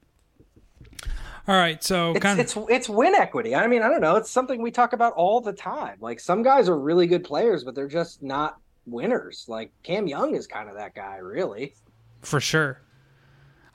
All 1.48 1.56
right, 1.56 1.82
so 1.82 2.12
it's, 2.12 2.20
kind 2.20 2.38
of, 2.38 2.46
it's 2.46 2.56
it's 2.68 2.88
win 2.88 3.14
equity. 3.16 3.54
I 3.54 3.66
mean, 3.66 3.82
I 3.82 3.88
don't 3.88 4.00
know. 4.00 4.14
It's 4.14 4.30
something 4.30 4.62
we 4.62 4.70
talk 4.70 4.92
about 4.92 5.12
all 5.14 5.40
the 5.40 5.52
time. 5.52 5.96
Like 6.00 6.20
some 6.20 6.42
guys 6.42 6.68
are 6.68 6.78
really 6.78 7.08
good 7.08 7.24
players, 7.24 7.64
but 7.64 7.74
they're 7.74 7.88
just 7.88 8.22
not 8.22 8.58
winners. 8.86 9.46
Like 9.48 9.72
Cam 9.82 10.06
Young 10.06 10.36
is 10.36 10.46
kind 10.46 10.68
of 10.68 10.76
that 10.76 10.94
guy, 10.94 11.16
really. 11.16 11.74
For 12.20 12.38
sure. 12.38 12.80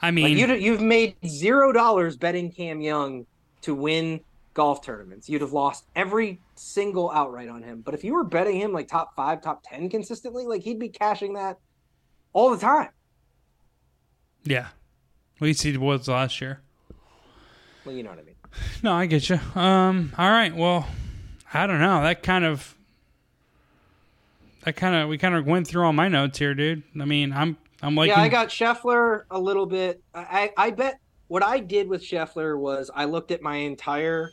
I 0.01 0.11
mean, 0.11 0.37
like 0.37 0.49
you, 0.49 0.55
you've 0.55 0.81
made 0.81 1.15
zero 1.25 1.73
dollars 1.73 2.15
betting 2.15 2.51
Cam 2.51 2.79
Young 2.79 3.25
to 3.61 3.75
win 3.75 4.21
golf 4.53 4.81
tournaments. 4.81 5.27
You'd 5.27 5.41
have 5.41 5.53
lost 5.53 5.85
every 5.95 6.39
single 6.55 7.11
outright 7.11 7.49
on 7.49 7.61
him. 7.63 7.81
But 7.81 7.93
if 7.93 8.03
you 8.03 8.13
were 8.13 8.23
betting 8.23 8.59
him 8.59 8.71
like 8.71 8.87
top 8.87 9.15
five, 9.15 9.41
top 9.41 9.63
ten 9.63 9.89
consistently, 9.89 10.45
like 10.45 10.61
he'd 10.63 10.79
be 10.79 10.89
cashing 10.89 11.33
that 11.33 11.57
all 12.33 12.49
the 12.49 12.57
time. 12.57 12.89
Yeah. 14.49 14.67
At 15.37 15.41
least 15.41 15.63
he 15.63 15.75
was 15.77 16.07
last 16.07 16.41
year. 16.41 16.61
Well, 17.85 17.95
you 17.95 18.03
know 18.03 18.09
what 18.09 18.19
I 18.19 18.23
mean. 18.23 18.35
No, 18.83 18.93
I 18.93 19.05
get 19.05 19.29
you. 19.29 19.39
Um, 19.55 20.13
all 20.17 20.29
right. 20.29 20.55
Well, 20.55 20.87
I 21.53 21.67
don't 21.67 21.79
know. 21.79 22.01
That 22.01 22.23
kind 22.23 22.43
of 22.43 22.75
that 24.63 24.75
kind 24.75 24.95
of 24.95 25.09
we 25.09 25.17
kind 25.17 25.35
of 25.35 25.45
went 25.45 25.67
through 25.67 25.85
all 25.85 25.93
my 25.93 26.07
notes 26.07 26.39
here, 26.39 26.53
dude. 26.53 26.83
I 26.99 27.05
mean, 27.05 27.31
I'm 27.33 27.57
I'm 27.81 27.95
like 27.95 28.09
yeah, 28.09 28.19
I 28.19 28.29
got 28.29 28.49
Scheffler 28.49 29.23
a 29.29 29.39
little 29.39 29.65
bit. 29.65 30.01
I 30.13 30.51
I 30.57 30.71
bet 30.71 30.99
what 31.27 31.43
I 31.43 31.59
did 31.59 31.87
with 31.87 32.01
Scheffler 32.01 32.57
was 32.57 32.89
I 32.93 33.05
looked 33.05 33.31
at 33.31 33.41
my 33.41 33.57
entire 33.57 34.31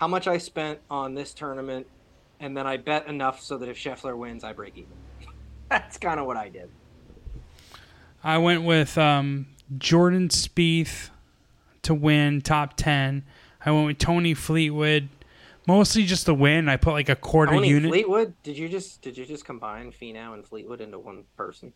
how 0.00 0.08
much 0.08 0.26
I 0.26 0.38
spent 0.38 0.80
on 0.90 1.14
this 1.14 1.32
tournament, 1.32 1.86
and 2.40 2.56
then 2.56 2.66
I 2.66 2.76
bet 2.76 3.06
enough 3.06 3.40
so 3.40 3.58
that 3.58 3.68
if 3.68 3.76
Scheffler 3.76 4.16
wins, 4.16 4.44
I 4.44 4.52
break 4.52 4.76
even. 4.76 4.92
That's 5.70 5.98
kind 5.98 6.20
of 6.20 6.26
what 6.26 6.36
I 6.36 6.48
did. 6.48 6.70
I 8.24 8.38
went 8.38 8.64
with 8.64 8.98
um, 8.98 9.46
Jordan 9.78 10.28
Spieth 10.28 11.10
to 11.82 11.94
win 11.94 12.40
top 12.40 12.76
10. 12.76 13.24
I 13.64 13.70
went 13.70 13.86
with 13.86 13.98
Tony 13.98 14.34
Fleetwood, 14.34 15.08
mostly 15.66 16.04
just 16.04 16.26
to 16.26 16.34
win. 16.34 16.68
I 16.68 16.76
put 16.76 16.92
like 16.92 17.08
a 17.08 17.16
quarter 17.16 17.52
Tony 17.52 17.68
unit. 17.68 17.90
Fleetwood? 17.90 18.34
Did 18.42 18.56
you 18.56 18.68
just 18.68 19.02
did 19.02 19.16
you 19.18 19.24
just 19.24 19.44
combine 19.44 19.92
Finau 19.92 20.34
and 20.34 20.46
Fleetwood 20.46 20.80
into 20.80 20.98
one 20.98 21.24
person? 21.36 21.72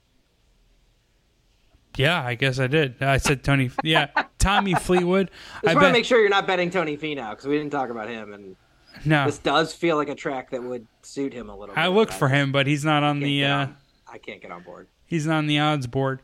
Yeah, 1.97 2.25
I 2.25 2.37
guess 2.37 2.61
I 2.61 2.69
did. 2.69 3.03
I 3.03 3.17
said 3.17 3.43
Tony. 3.43 3.71
Yeah, 3.83 4.09
Tommy 4.39 4.75
Fleetwood. 4.75 5.31
I 5.65 5.67
just 5.67 5.75
want 5.77 5.87
to 5.89 5.93
make 5.93 6.05
sure 6.05 6.21
you're 6.21 6.29
not 6.29 6.47
betting 6.47 6.71
Tony 6.71 6.97
Finau 6.97 7.31
because 7.31 7.47
we 7.47 7.59
didn't 7.59 7.73
talk 7.73 7.91
about 7.91 8.09
him, 8.09 8.33
and 8.33 8.57
no, 9.05 9.27
this 9.27 9.39
does 9.39 9.75
feel 9.75 9.97
like 9.97 10.09
a 10.09 10.15
track 10.15 10.51
that 10.51 10.63
would 10.63 10.87
suit 11.03 11.33
him 11.33 11.49
a 11.49 11.57
little. 11.57 11.75
Bit. 11.75 11.81
I 11.81 11.89
looked 11.89 12.13
for 12.13 12.29
him, 12.29 12.53
but 12.53 12.67
he's 12.67 12.85
not 12.85 13.03
on 13.03 13.21
the. 13.21 13.45
Uh, 13.45 13.67
I 14.07 14.19
can't 14.19 14.41
get 14.41 14.53
on 14.53 14.63
board. 14.63 14.89
He's 15.07 15.27
not 15.27 15.39
on 15.39 15.47
the 15.49 15.59
odds 15.59 15.89
board. 15.89 16.21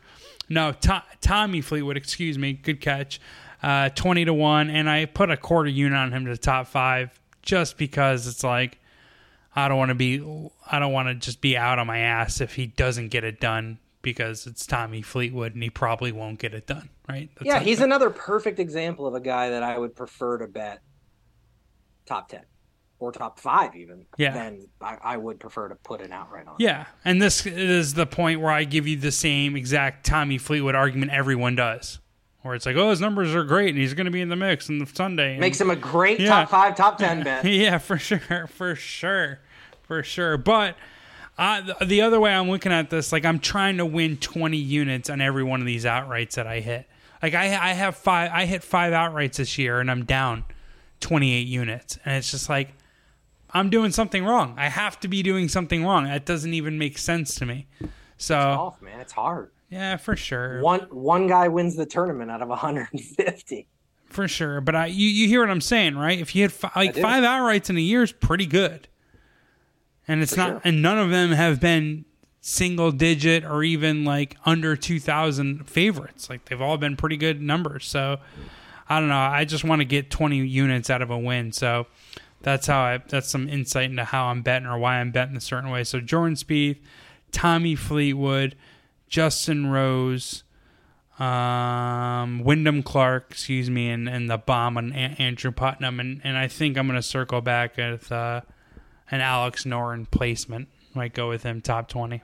No, 0.49 0.71
to, 0.71 1.03
Tommy 1.21 1.61
Fleetwood. 1.61 1.97
Excuse 1.97 2.37
me. 2.37 2.53
Good 2.53 2.81
catch. 2.81 3.19
Uh, 3.61 3.89
twenty 3.89 4.23
to 4.25 4.33
one, 4.33 4.69
and 4.69 4.89
I 4.89 5.05
put 5.05 5.31
a 5.31 5.37
quarter 5.37 5.69
unit 5.69 5.97
on 5.97 6.11
him 6.11 6.25
to 6.25 6.31
the 6.31 6.37
top 6.37 6.67
five 6.67 7.19
just 7.41 7.77
because 7.77 8.27
it's 8.27 8.43
like 8.43 8.79
I 9.55 9.67
don't 9.67 9.77
want 9.77 9.89
to 9.89 9.95
be. 9.95 10.19
I 10.69 10.77
don't 10.79 10.93
want 10.93 11.07
to 11.07 11.15
just 11.15 11.41
be 11.41 11.57
out 11.57 11.79
on 11.79 11.87
my 11.87 11.99
ass 11.99 12.41
if 12.41 12.53
he 12.53 12.67
doesn't 12.67 13.09
get 13.09 13.23
it 13.23 13.39
done 13.39 13.79
because 14.03 14.45
it's 14.45 14.65
Tommy 14.67 15.01
Fleetwood 15.01 15.53
and 15.53 15.63
he 15.63 15.69
probably 15.69 16.11
won't 16.11 16.39
get 16.39 16.53
it 16.53 16.67
done, 16.67 16.89
right? 17.09 17.29
That's 17.35 17.45
yeah, 17.45 17.59
he's 17.59 17.81
another 17.81 18.09
perfect 18.09 18.59
example 18.59 19.07
of 19.07 19.15
a 19.15 19.19
guy 19.19 19.49
that 19.49 19.63
I 19.63 19.77
would 19.77 19.95
prefer 19.95 20.37
to 20.37 20.47
bet 20.47 20.81
top 22.05 22.29
10 22.29 22.41
or 22.99 23.11
top 23.11 23.39
five 23.39 23.75
even. 23.75 24.05
Yeah. 24.17 24.33
Then 24.33 24.67
I, 24.81 24.97
I, 25.03 25.17
would 25.17 25.39
prefer 25.39 25.69
to 25.69 25.75
put 25.75 26.01
an 26.01 26.11
outright 26.11 26.47
on. 26.47 26.55
Yeah. 26.59 26.85
And 27.05 27.21
this 27.21 27.45
is 27.45 27.93
the 27.93 28.05
point 28.05 28.41
where 28.41 28.51
I 28.51 28.63
give 28.63 28.87
you 28.87 28.97
the 28.97 29.11
same 29.11 29.55
exact 29.55 30.05
Tommy 30.05 30.37
Fleetwood 30.37 30.75
argument 30.75 31.11
everyone 31.11 31.55
does. 31.55 31.99
Where 32.41 32.55
it's 32.55 32.65
like, 32.65 32.77
oh, 32.77 32.91
his 32.91 33.01
numbers 33.01 33.35
are 33.35 33.43
great, 33.43 33.69
and 33.69 33.77
he's 33.77 33.93
going 33.93 34.05
to 34.05 34.11
be 34.11 34.21
in 34.21 34.29
the 34.29 34.35
mix 34.35 34.69
on 34.69 34.77
the 34.77 34.85
Sunday. 34.85 35.31
And, 35.31 35.41
Makes 35.41 35.59
him 35.59 35.69
a 35.69 35.75
great 35.75 36.19
yeah. 36.19 36.29
top 36.29 36.49
five, 36.49 36.75
top 36.75 36.97
ten 36.97 37.23
bet. 37.23 37.43
yeah, 37.43 37.77
for 37.77 37.97
sure, 37.97 38.47
for 38.47 38.73
sure, 38.73 39.39
for 39.83 40.01
sure. 40.01 40.37
But 40.37 40.77
uh, 41.37 41.73
the 41.83 42.01
other 42.01 42.19
way 42.19 42.31
I'm 42.31 42.49
looking 42.49 42.71
at 42.71 42.89
this, 42.89 43.11
like 43.11 43.25
I'm 43.25 43.39
trying 43.39 43.77
to 43.77 43.85
win 43.85 44.17
20 44.17 44.55
units 44.55 45.09
on 45.09 45.19
every 45.19 45.43
one 45.43 45.59
of 45.59 45.65
these 45.65 45.83
outrights 45.83 46.35
that 46.35 46.47
I 46.47 46.61
hit. 46.61 46.87
Like 47.21 47.33
I, 47.33 47.45
I 47.45 47.73
have 47.73 47.95
five, 47.95 48.31
I 48.33 48.45
hit 48.45 48.63
five 48.63 48.93
outrights 48.93 49.37
this 49.37 49.57
year, 49.57 49.79
and 49.79 49.89
I'm 49.91 50.05
down 50.05 50.45
28 50.99 51.47
units, 51.47 51.99
and 52.05 52.15
it's 52.15 52.31
just 52.31 52.49
like 52.49 52.69
I'm 53.53 53.69
doing 53.69 53.91
something 53.91 54.25
wrong. 54.25 54.55
I 54.57 54.67
have 54.69 54.99
to 55.01 55.07
be 55.07 55.23
doing 55.23 55.47
something 55.47 55.83
wrong. 55.85 56.05
That 56.05 56.25
doesn't 56.25 56.53
even 56.53 56.77
make 56.77 56.97
sense 56.97 57.35
to 57.35 57.45
me. 57.45 57.67
So, 58.17 58.73
it's 58.73 58.81
man. 58.81 58.99
It's 58.99 59.13
hard. 59.13 59.51
Yeah, 59.69 59.97
for 59.97 60.15
sure. 60.15 60.61
One 60.61 60.81
one 60.91 61.27
guy 61.27 61.47
wins 61.47 61.75
the 61.75 61.85
tournament 61.85 62.31
out 62.31 62.41
of 62.41 62.49
150. 62.49 63.67
For 64.05 64.27
sure, 64.27 64.61
but 64.61 64.75
I 64.75 64.85
you, 64.87 65.07
you 65.07 65.27
hear 65.27 65.41
what 65.41 65.49
I'm 65.49 65.59
saying, 65.61 65.97
right? 65.97 66.17
If 66.19 66.33
you 66.35 66.43
had 66.43 66.53
fi- 66.53 66.71
like 66.75 66.95
five 66.95 67.23
outrights 67.23 67.69
in 67.69 67.75
a 67.77 67.81
year 67.81 68.03
is 68.03 68.11
pretty 68.13 68.45
good 68.45 68.87
and 70.07 70.21
it's 70.21 70.31
For 70.33 70.37
not 70.37 70.47
sure. 70.49 70.61
and 70.63 70.81
none 70.81 70.97
of 70.97 71.09
them 71.09 71.31
have 71.31 71.59
been 71.59 72.05
single 72.39 72.93
digit 72.93 73.43
or 73.43 73.61
even 73.63 74.05
like 74.05 74.37
under 74.45 74.77
2000 74.77 75.67
favorites 75.69 76.29
like 76.29 76.45
they've 76.45 76.61
all 76.61 76.77
been 76.77 76.95
pretty 76.95 77.17
good 77.17 77.41
numbers 77.41 77.85
so 77.85 78.15
i 78.87 79.01
don't 79.01 79.09
know 79.09 79.17
i 79.17 79.43
just 79.43 79.65
want 79.65 79.81
to 79.81 79.85
get 79.85 80.09
20 80.09 80.37
units 80.47 80.89
out 80.89 81.01
of 81.01 81.09
a 81.11 81.17
win 81.19 81.51
so 81.51 81.87
that's 82.47 82.67
how 82.67 82.79
i 82.79 82.97
that's 83.09 83.27
some 83.27 83.49
insight 83.49 83.89
into 83.89 84.05
how 84.05 84.27
i'm 84.27 84.41
betting 84.41 84.65
or 84.65 84.77
why 84.79 84.99
i'm 84.99 85.11
betting 85.11 85.35
a 85.35 85.41
certain 85.41 85.69
way 85.69 85.83
so 85.83 85.99
jordan 85.99 86.35
Spieth, 86.35 86.79
tommy 87.33 87.75
fleetwood 87.75 88.55
justin 89.09 89.67
rose 89.67 90.43
um, 91.19 92.43
Wyndham 92.43 92.83
Clark, 92.83 93.31
excuse 93.31 93.71
me, 93.71 93.89
and, 93.89 94.07
and 94.07 94.29
the 94.29 94.37
bomb 94.37 94.77
on 94.77 94.93
A- 94.93 95.15
Andrew 95.17 95.51
Putnam, 95.51 95.99
and, 95.99 96.21
and 96.23 96.37
I 96.37 96.47
think 96.47 96.77
I'm 96.77 96.87
to 96.89 97.01
circle 97.01 97.41
back 97.41 97.77
with 97.77 98.11
uh, 98.11 98.41
an 99.09 99.21
Alex 99.21 99.63
Noren 99.63 100.05
placement. 100.11 100.67
Might 100.93 101.15
go 101.15 101.27
with 101.27 101.41
him 101.41 101.59
top 101.59 101.89
twenty. 101.89 102.21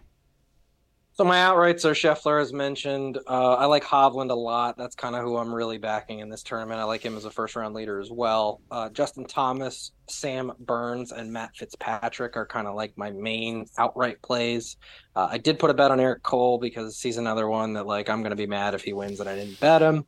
So 1.15 1.23
my 1.23 1.37
outrights 1.37 1.85
are 1.85 1.93
Scheffler, 1.93 2.41
as 2.41 2.51
mentioned. 2.51 3.19
Uh, 3.27 3.53
I 3.53 3.65
like 3.65 3.83
Hovland 3.83 4.31
a 4.31 4.35
lot. 4.35 4.77
That's 4.77 4.95
kind 4.95 5.15
of 5.15 5.21
who 5.21 5.37
I'm 5.37 5.53
really 5.53 5.77
backing 5.77 6.19
in 6.19 6.29
this 6.29 6.41
tournament. 6.41 6.79
I 6.79 6.85
like 6.85 7.03
him 7.03 7.15
as 7.15 7.25
a 7.25 7.29
first 7.29 7.55
round 7.55 7.75
leader 7.75 7.99
as 7.99 8.09
well. 8.09 8.61
Uh, 8.71 8.89
Justin 8.89 9.25
Thomas, 9.25 9.91
Sam 10.09 10.51
Burns, 10.59 11.11
and 11.11 11.31
Matt 11.31 11.55
Fitzpatrick 11.55 12.35
are 12.35 12.47
kind 12.47 12.65
of 12.65 12.73
like 12.73 12.97
my 12.97 13.11
main 13.11 13.67
outright 13.77 14.23
plays. 14.23 14.77
Uh, 15.15 15.27
I 15.29 15.37
did 15.37 15.59
put 15.59 15.69
a 15.69 15.75
bet 15.75 15.91
on 15.91 15.99
Eric 15.99 16.23
Cole 16.23 16.57
because 16.57 16.99
he's 16.99 17.17
another 17.17 17.47
one 17.47 17.73
that 17.73 17.85
like 17.85 18.09
I'm 18.09 18.21
going 18.23 18.31
to 18.31 18.35
be 18.35 18.47
mad 18.47 18.73
if 18.73 18.83
he 18.83 18.93
wins 18.93 19.19
and 19.19 19.29
I 19.29 19.35
didn't 19.35 19.59
bet 19.59 19.83
him. 19.83 20.05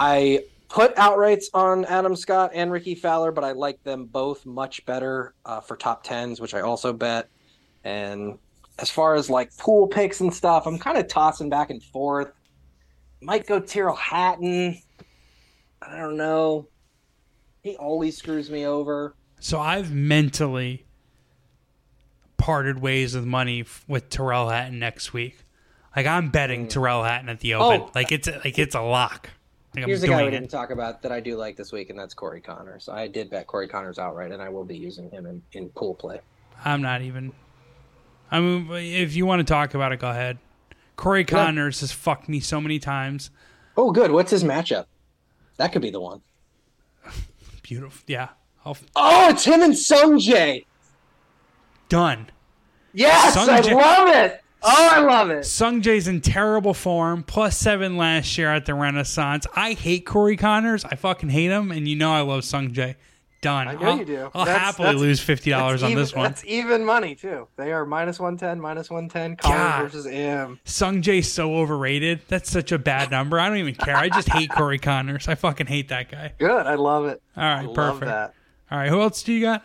I 0.00 0.42
put 0.68 0.96
outrights 0.96 1.44
on 1.54 1.84
Adam 1.84 2.16
Scott 2.16 2.50
and 2.52 2.72
Rickie 2.72 2.96
Fowler, 2.96 3.30
but 3.30 3.44
I 3.44 3.52
like 3.52 3.80
them 3.84 4.06
both 4.06 4.44
much 4.44 4.84
better 4.86 5.34
uh, 5.44 5.60
for 5.60 5.76
top 5.76 6.02
tens, 6.02 6.40
which 6.40 6.54
I 6.54 6.62
also 6.62 6.92
bet. 6.92 7.28
And 7.84 8.38
as 8.80 8.90
far 8.90 9.14
as 9.14 9.28
like 9.30 9.56
pool 9.56 9.86
picks 9.86 10.20
and 10.20 10.32
stuff, 10.32 10.66
I'm 10.66 10.78
kind 10.78 10.98
of 10.98 11.08
tossing 11.08 11.50
back 11.50 11.70
and 11.70 11.82
forth. 11.82 12.32
Might 13.20 13.46
go 13.46 13.60
Tyrrell 13.60 13.96
Hatton. 13.96 14.80
I 15.82 15.96
don't 15.96 16.16
know. 16.16 16.68
He 17.62 17.76
always 17.76 18.16
screws 18.16 18.50
me 18.50 18.66
over. 18.66 19.14
So 19.40 19.60
I've 19.60 19.92
mentally 19.92 20.86
parted 22.36 22.80
ways 22.80 23.14
with 23.14 23.24
money 23.24 23.60
f- 23.60 23.84
with 23.86 24.08
Tyrrell 24.08 24.48
Hatton 24.48 24.78
next 24.78 25.12
week. 25.12 25.38
Like 25.94 26.06
I'm 26.06 26.30
betting 26.30 26.66
mm. 26.66 26.70
Tyrrell 26.70 27.04
Hatton 27.04 27.28
at 27.28 27.40
the 27.40 27.54
Open. 27.54 27.82
Oh. 27.82 27.90
Like 27.94 28.12
it's 28.12 28.28
like 28.28 28.58
it's 28.58 28.74
a 28.74 28.80
lock. 28.80 29.30
Like 29.74 29.86
Here's 29.86 30.02
I'm 30.02 30.10
a 30.10 30.12
guy 30.12 30.24
we 30.24 30.30
didn't 30.30 30.46
it. 30.46 30.50
talk 30.50 30.70
about 30.70 31.02
that 31.02 31.12
I 31.12 31.20
do 31.20 31.36
like 31.36 31.56
this 31.56 31.70
week, 31.70 31.90
and 31.90 31.98
that's 31.98 32.14
Corey 32.14 32.40
Conners. 32.40 32.88
I 32.88 33.06
did 33.06 33.30
bet 33.30 33.46
Corey 33.46 33.68
Conners 33.68 33.98
outright, 33.98 34.32
and 34.32 34.42
I 34.42 34.48
will 34.48 34.64
be 34.64 34.76
using 34.76 35.10
him 35.10 35.26
in, 35.26 35.42
in 35.52 35.68
pool 35.70 35.94
play. 35.94 36.20
I'm 36.64 36.82
not 36.82 37.02
even. 37.02 37.32
I 38.30 38.40
mean, 38.40 38.70
if 38.70 39.14
you 39.14 39.26
want 39.26 39.40
to 39.40 39.44
talk 39.52 39.74
about 39.74 39.92
it, 39.92 39.98
go 40.00 40.08
ahead. 40.10 40.38
Corey 40.96 41.24
Conners 41.24 41.80
has 41.80 41.92
fucked 41.92 42.28
me 42.28 42.40
so 42.40 42.60
many 42.60 42.78
times. 42.78 43.30
Oh, 43.76 43.90
good. 43.90 44.10
What's 44.12 44.30
his 44.30 44.44
matchup? 44.44 44.86
That 45.56 45.72
could 45.72 45.82
be 45.82 45.90
the 45.90 46.00
one. 46.00 46.20
Beautiful. 47.62 48.02
Yeah. 48.06 48.28
I'll, 48.64 48.76
Oh, 48.96 49.30
it's 49.30 49.44
him 49.44 49.62
and 49.62 49.72
Sungjae. 49.74 50.64
done. 51.88 52.30
Yes, 52.92 53.36
I 53.36 53.60
love 53.72 54.08
it. 54.08 54.40
Oh, 54.62 54.88
I 54.92 55.00
love 55.00 55.30
it. 55.30 55.46
Sung 55.46 55.80
Jae's 55.80 56.06
in 56.08 56.20
terrible 56.20 56.74
form, 56.74 57.22
plus 57.22 57.56
seven 57.56 57.96
last 57.96 58.36
year 58.36 58.52
at 58.52 58.66
the 58.66 58.74
Renaissance. 58.74 59.46
I 59.54 59.72
hate 59.72 60.04
Corey 60.04 60.36
Conners. 60.36 60.84
I 60.84 60.96
fucking 60.96 61.30
hate 61.30 61.50
him, 61.50 61.70
and 61.70 61.88
you 61.88 61.96
know 61.96 62.12
I 62.12 62.20
love 62.20 62.44
Sung 62.44 62.70
Jae. 62.72 62.96
Done. 63.42 63.68
I 63.68 63.74
know 63.74 63.92
I'll, 63.92 63.98
you 63.98 64.04
do. 64.04 64.30
I'll 64.34 64.44
That's- 64.44 64.58
happily 64.62 64.86
that's- 64.88 65.00
lose 65.00 65.20
fifty 65.20 65.48
dollars 65.48 65.82
on 65.82 65.92
even- 65.92 66.02
this 66.02 66.14
one. 66.14 66.24
That's 66.24 66.44
even 66.44 66.84
money 66.84 67.14
too. 67.14 67.48
They 67.56 67.72
are 67.72 67.86
minus 67.86 68.20
one 68.20 68.36
ten, 68.36 68.60
minus 68.60 68.90
one 68.90 69.08
ten. 69.08 69.36
Collins 69.36 69.92
versus 69.94 70.06
M. 70.06 70.60
Sung 70.64 71.00
Jae's 71.02 71.32
so 71.32 71.54
overrated. 71.56 72.20
That's 72.28 72.50
such 72.50 72.70
a 72.70 72.78
bad 72.78 73.10
number. 73.16 73.40
I 73.40 73.48
don't 73.48 73.56
even 73.56 73.74
care. 73.76 73.96
I 73.96 74.10
just 74.10 74.28
hate 74.28 74.50
Corey 74.50 74.78
Conners. 74.78 75.26
I 75.26 75.36
fucking 75.36 75.68
hate 75.68 75.88
that 75.88 76.10
guy. 76.10 76.34
Good. 76.38 76.66
I 76.66 76.74
love 76.74 77.06
it. 77.06 77.22
All 77.34 77.42
right, 77.42 77.60
I 77.60 77.62
love 77.62 77.74
perfect. 77.74 78.04
that. 78.06 78.34
All 78.70 78.76
right, 78.78 78.90
who 78.90 79.00
else 79.00 79.22
do 79.22 79.32
you 79.32 79.40
got? 79.40 79.64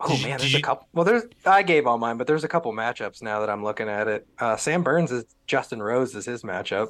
Oh 0.00 0.18
man, 0.22 0.38
there's 0.38 0.54
a 0.54 0.60
couple. 0.62 0.88
Well, 0.92 1.04
there's 1.04 1.24
I 1.46 1.62
gave 1.62 1.86
all 1.86 1.98
mine, 1.98 2.16
but 2.16 2.26
there's 2.26 2.44
a 2.44 2.48
couple 2.48 2.72
matchups 2.72 3.22
now 3.22 3.40
that 3.40 3.48
I'm 3.50 3.62
looking 3.62 3.88
at 3.88 4.08
it. 4.08 4.26
Uh, 4.38 4.56
Sam 4.56 4.82
Burns 4.82 5.12
is 5.12 5.24
Justin 5.46 5.80
Rose 5.82 6.14
is 6.16 6.24
his 6.24 6.42
matchup. 6.42 6.88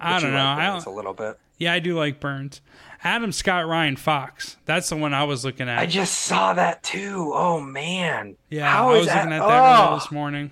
I 0.00 0.20
don't 0.20 0.30
know. 0.32 0.36
like 0.38 0.58
I 0.58 0.70
Burns 0.72 0.84
don't, 0.84 0.92
a 0.94 0.96
little 0.96 1.14
bit. 1.14 1.38
yeah, 1.58 1.72
I 1.72 1.78
do 1.78 1.96
like 1.96 2.20
Burns. 2.20 2.60
Adam 3.02 3.32
Scott 3.32 3.66
Ryan 3.66 3.96
Fox. 3.96 4.56
That's 4.66 4.88
the 4.90 4.96
one 4.96 5.14
I 5.14 5.24
was 5.24 5.44
looking 5.44 5.68
at. 5.68 5.78
I 5.78 5.86
just 5.86 6.14
saw 6.22 6.52
that 6.54 6.82
too. 6.82 7.32
Oh 7.34 7.60
man. 7.60 8.36
yeah, 8.50 8.70
How 8.70 8.90
I 8.90 8.98
was 8.98 9.06
that? 9.06 9.16
looking 9.24 9.32
at 9.32 9.46
that 9.46 9.90
Oh! 9.90 9.94
this 9.94 10.10
morning. 10.10 10.50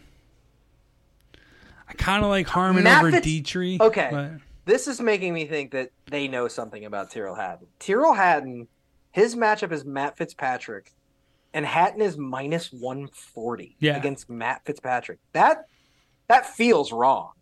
I 1.88 1.92
kind 1.94 2.22
of 2.24 2.30
like 2.30 2.46
Harman 2.46 2.84
Matt 2.84 3.02
over 3.02 3.10
Fitz- 3.12 3.26
Detry. 3.26 3.80
Okay. 3.80 4.08
but- 4.10 4.30
This 4.64 4.86
is 4.88 5.00
making 5.00 5.32
me 5.34 5.46
think 5.46 5.70
that 5.72 5.90
they 6.10 6.28
know 6.28 6.48
something 6.48 6.84
about 6.84 7.10
Tyrrell 7.10 7.34
Hatton. 7.34 7.66
Tyrrell 7.78 8.12
Hatton, 8.14 8.68
his 9.12 9.34
matchup 9.34 9.72
is 9.72 9.84
Matt 9.84 10.16
Fitzpatrick, 10.18 10.92
and 11.54 11.64
Hatton 11.64 12.02
is 12.02 12.18
minus 12.18 12.70
one 12.72 13.08
forty 13.08 13.76
Yeah. 13.78 13.96
against 13.96 14.28
Matt 14.28 14.64
Fitzpatrick. 14.66 15.18
That 15.32 15.66
that 16.28 16.44
feels 16.46 16.92
wrong. 16.92 17.32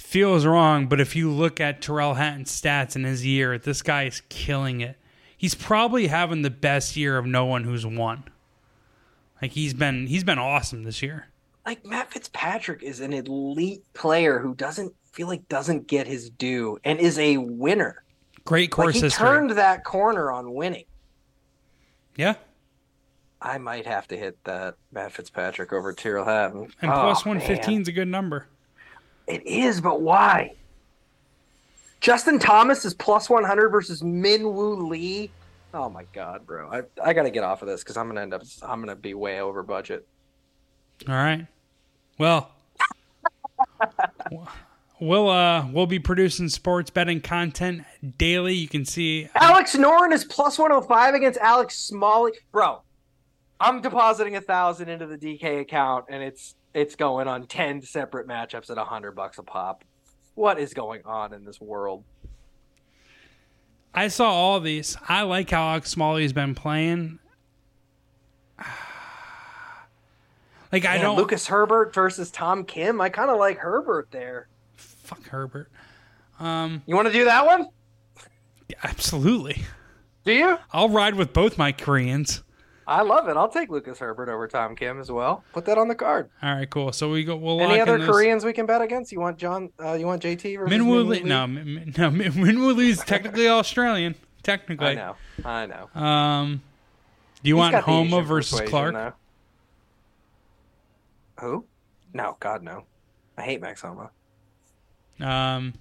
Feels 0.00 0.44
wrong, 0.44 0.86
but 0.88 1.00
if 1.00 1.14
you 1.14 1.30
look 1.30 1.60
at 1.60 1.80
Tyrrell 1.82 2.14
Hatton's 2.14 2.50
stats 2.50 2.96
in 2.96 3.04
his 3.04 3.24
year, 3.24 3.58
this 3.58 3.80
guy 3.82 4.04
is 4.04 4.22
killing 4.28 4.80
it. 4.80 4.96
He's 5.36 5.54
probably 5.54 6.08
having 6.08 6.42
the 6.42 6.50
best 6.50 6.96
year 6.96 7.16
of 7.16 7.26
no 7.26 7.44
one 7.44 7.62
who's 7.64 7.86
won. 7.86 8.24
Like 9.40 9.52
he's 9.52 9.72
been 9.72 10.06
he's 10.08 10.24
been 10.24 10.38
awesome 10.38 10.82
this 10.82 11.00
year. 11.00 11.28
Like 11.64 11.84
Matt 11.86 12.10
Fitzpatrick 12.12 12.82
is 12.82 13.00
an 13.00 13.12
elite 13.12 13.84
player 13.94 14.40
who 14.40 14.54
doesn't 14.54 14.92
feel 15.12 15.28
like 15.28 15.48
doesn't 15.48 15.86
get 15.86 16.06
his 16.08 16.28
due 16.30 16.78
and 16.82 16.98
is 16.98 17.18
a 17.18 17.36
winner. 17.36 18.02
Great 18.44 18.64
Like 18.64 18.70
course 18.72 18.94
he 18.96 19.02
history. 19.02 19.24
turned 19.26 19.50
that 19.50 19.84
corner 19.84 20.32
on 20.32 20.54
winning. 20.54 20.86
yeah. 22.16 22.34
I 23.42 23.58
might 23.58 23.86
have 23.86 24.08
to 24.08 24.16
hit 24.16 24.42
that 24.44 24.74
Matt 24.92 25.12
Fitzpatrick 25.12 25.72
over 25.72 25.92
Tyrrell 25.92 26.24
Hatton. 26.24 26.72
And 26.82 26.90
Oh, 26.90 26.94
plus 26.94 27.24
man. 27.24 27.36
115 27.36 27.82
is 27.82 27.88
a 27.88 27.92
good 27.92 28.08
number. 28.08 28.48
It 29.30 29.46
is, 29.46 29.80
but 29.80 30.00
why? 30.00 30.54
Justin 32.00 32.38
Thomas 32.38 32.84
is 32.84 32.94
plus 32.94 33.30
100 33.30 33.68
versus 33.68 34.02
Min 34.02 34.42
Woo 34.42 34.88
Lee. 34.88 35.30
Oh 35.72 35.88
my 35.88 36.04
god, 36.12 36.46
bro. 36.46 36.68
I, 36.68 36.82
I 37.08 37.12
got 37.12 37.22
to 37.22 37.30
get 37.30 37.44
off 37.44 37.62
of 37.62 37.68
this 37.68 37.82
because 37.82 37.96
I'm 37.96 38.06
going 38.06 38.16
to 38.16 38.22
end 38.22 38.34
up, 38.34 38.42
I'm 38.62 38.78
going 38.80 38.88
to 38.88 38.96
be 38.96 39.14
way 39.14 39.40
over 39.40 39.62
budget. 39.62 40.06
All 41.06 41.14
right. 41.14 41.46
Well, 42.18 42.50
we'll 45.00 45.30
uh 45.30 45.66
we'll 45.72 45.86
be 45.86 45.98
producing 45.98 46.48
sports 46.48 46.90
betting 46.90 47.20
content 47.20 47.84
daily. 48.18 48.54
You 48.54 48.68
can 48.68 48.84
see 48.84 49.28
Alex 49.34 49.76
Noren 49.76 50.12
is 50.12 50.24
plus 50.24 50.58
105 50.58 51.14
against 51.14 51.38
Alex 51.38 51.78
Smalley. 51.78 52.32
Bro, 52.52 52.82
I'm 53.58 53.80
depositing 53.80 54.36
a 54.36 54.40
thousand 54.40 54.90
into 54.90 55.06
the 55.06 55.16
DK 55.16 55.60
account 55.60 56.06
and 56.10 56.22
it's 56.22 56.56
it's 56.74 56.94
going 56.96 57.28
on 57.28 57.46
10 57.46 57.82
separate 57.82 58.28
matchups 58.28 58.70
at 58.70 58.76
100 58.76 59.12
bucks 59.12 59.38
a 59.38 59.42
pop. 59.42 59.84
What 60.34 60.58
is 60.58 60.72
going 60.74 61.02
on 61.04 61.32
in 61.34 61.44
this 61.44 61.60
world? 61.60 62.04
I 63.92 64.08
saw 64.08 64.30
all 64.30 64.60
these. 64.60 64.96
I 65.08 65.22
like 65.22 65.50
how 65.50 65.68
Alex 65.70 65.90
Smalley's 65.90 66.32
been 66.32 66.54
playing. 66.54 67.18
Like 70.72 70.84
I 70.84 70.94
Man, 70.94 71.02
don't 71.02 71.16
Lucas 71.16 71.48
Herbert 71.48 71.92
versus 71.92 72.30
Tom 72.30 72.64
Kim. 72.64 73.00
I 73.00 73.08
kind 73.08 73.28
of 73.28 73.38
like 73.38 73.58
Herbert 73.58 74.06
there. 74.12 74.46
fuck 74.76 75.26
Herbert. 75.26 75.68
Um, 76.38 76.82
You 76.86 76.94
want 76.94 77.08
to 77.08 77.12
do 77.12 77.24
that 77.24 77.44
one? 77.44 77.66
absolutely. 78.84 79.64
Do 80.24 80.32
you? 80.32 80.58
I'll 80.72 80.88
ride 80.88 81.16
with 81.16 81.32
both 81.32 81.58
my 81.58 81.72
Koreans. 81.72 82.44
I 82.90 83.02
love 83.02 83.28
it. 83.28 83.36
I'll 83.36 83.48
take 83.48 83.68
Lucas 83.70 84.00
Herbert 84.00 84.28
over 84.28 84.48
Tom 84.48 84.74
Kim 84.74 84.98
as 84.98 85.12
well. 85.12 85.44
Put 85.52 85.64
that 85.66 85.78
on 85.78 85.86
the 85.86 85.94
card. 85.94 86.28
All 86.42 86.52
right, 86.56 86.68
cool. 86.68 86.90
So 86.92 87.08
we 87.08 87.22
go. 87.22 87.36
We'll 87.36 87.60
Any 87.60 87.78
other 87.80 88.04
Koreans 88.04 88.44
we 88.44 88.52
can 88.52 88.66
bet 88.66 88.82
against? 88.82 89.12
You 89.12 89.20
want 89.20 89.38
John? 89.38 89.70
Uh, 89.82 89.92
you 89.92 90.06
want 90.06 90.20
JT 90.22 90.58
versus 90.58 90.76
Minwoo 90.76 91.04
Minwoo 91.04 91.08
Lee? 91.08 91.20
No, 91.22 91.46
Min- 91.46 91.94
no. 91.96 92.10
Min- 92.10 92.32
Minwoo 92.32 92.74
Lee 92.74 92.90
is 92.90 92.98
technically 92.98 93.46
Australian. 93.48 94.16
Technically. 94.42 94.88
I 94.88 94.94
know. 94.94 95.16
I 95.44 95.66
know. 95.66 96.00
Um, 96.00 96.62
do 97.44 97.48
you 97.48 97.54
He's 97.54 97.60
want 97.60 97.74
Homa 97.76 98.22
versus 98.22 98.50
persuasion, 98.60 98.70
Clark? 98.70 98.94
though. 98.94 99.12
Who? 101.46 101.64
No, 102.12 102.36
God 102.40 102.62
no. 102.62 102.84
I 103.38 103.42
hate 103.42 103.60
Max 103.60 103.82
Homa. 103.82 104.10
Um, 105.20 105.74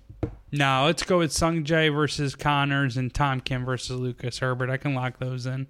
no, 0.51 0.83
let's 0.85 1.03
go 1.03 1.17
with 1.19 1.31
Sung 1.31 1.63
Jae 1.63 1.93
versus 1.93 2.35
Conners 2.35 2.97
and 2.97 3.13
Tom 3.13 3.39
Kim 3.41 3.65
versus 3.65 3.97
Lucas 3.97 4.39
Herbert. 4.39 4.69
I 4.69 4.77
can 4.77 4.93
lock 4.93 5.19
those 5.19 5.45
in. 5.45 5.67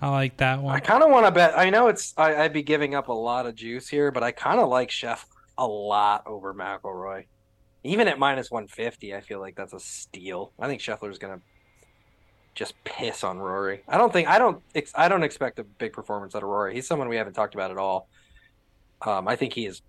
I 0.00 0.08
like 0.08 0.38
that 0.38 0.62
one. 0.62 0.74
I 0.74 0.80
kind 0.80 1.02
of 1.02 1.10
want 1.10 1.26
to 1.26 1.30
bet. 1.30 1.58
I 1.58 1.68
know 1.68 1.88
it's. 1.88 2.14
I, 2.16 2.34
I'd 2.36 2.52
be 2.52 2.62
giving 2.62 2.94
up 2.94 3.08
a 3.08 3.12
lot 3.12 3.46
of 3.46 3.54
juice 3.54 3.86
here, 3.88 4.10
but 4.10 4.22
I 4.22 4.32
kind 4.32 4.58
of 4.58 4.68
like 4.68 4.90
Chef 4.90 5.26
a 5.58 5.66
lot 5.66 6.26
over 6.26 6.54
McIlroy. 6.54 7.26
Even 7.84 8.08
at 8.08 8.18
minus 8.18 8.50
one 8.50 8.66
fifty, 8.66 9.14
I 9.14 9.20
feel 9.20 9.40
like 9.40 9.56
that's 9.56 9.74
a 9.74 9.80
steal. 9.80 10.52
I 10.58 10.68
think 10.68 10.80
Scheffler's 10.80 11.18
gonna 11.18 11.40
just 12.54 12.74
piss 12.84 13.24
on 13.24 13.38
Rory. 13.38 13.82
I 13.88 13.98
don't 13.98 14.12
think. 14.12 14.28
I 14.28 14.38
don't. 14.38 14.62
ex- 14.74 14.92
I 14.94 15.08
don't 15.08 15.22
expect 15.22 15.58
a 15.58 15.64
big 15.64 15.92
performance 15.92 16.34
out 16.34 16.42
of 16.42 16.48
Rory. 16.48 16.74
He's 16.74 16.86
someone 16.86 17.08
we 17.08 17.16
haven't 17.16 17.34
talked 17.34 17.54
about 17.54 17.70
at 17.70 17.76
all. 17.76 18.08
Um, 19.02 19.28
I 19.28 19.36
think 19.36 19.52
he 19.52 19.66
is 19.66 19.82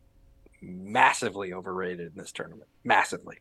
massively 0.61 1.53
overrated 1.53 2.11
in 2.11 2.17
this 2.17 2.31
tournament. 2.31 2.69
Massively. 2.83 3.37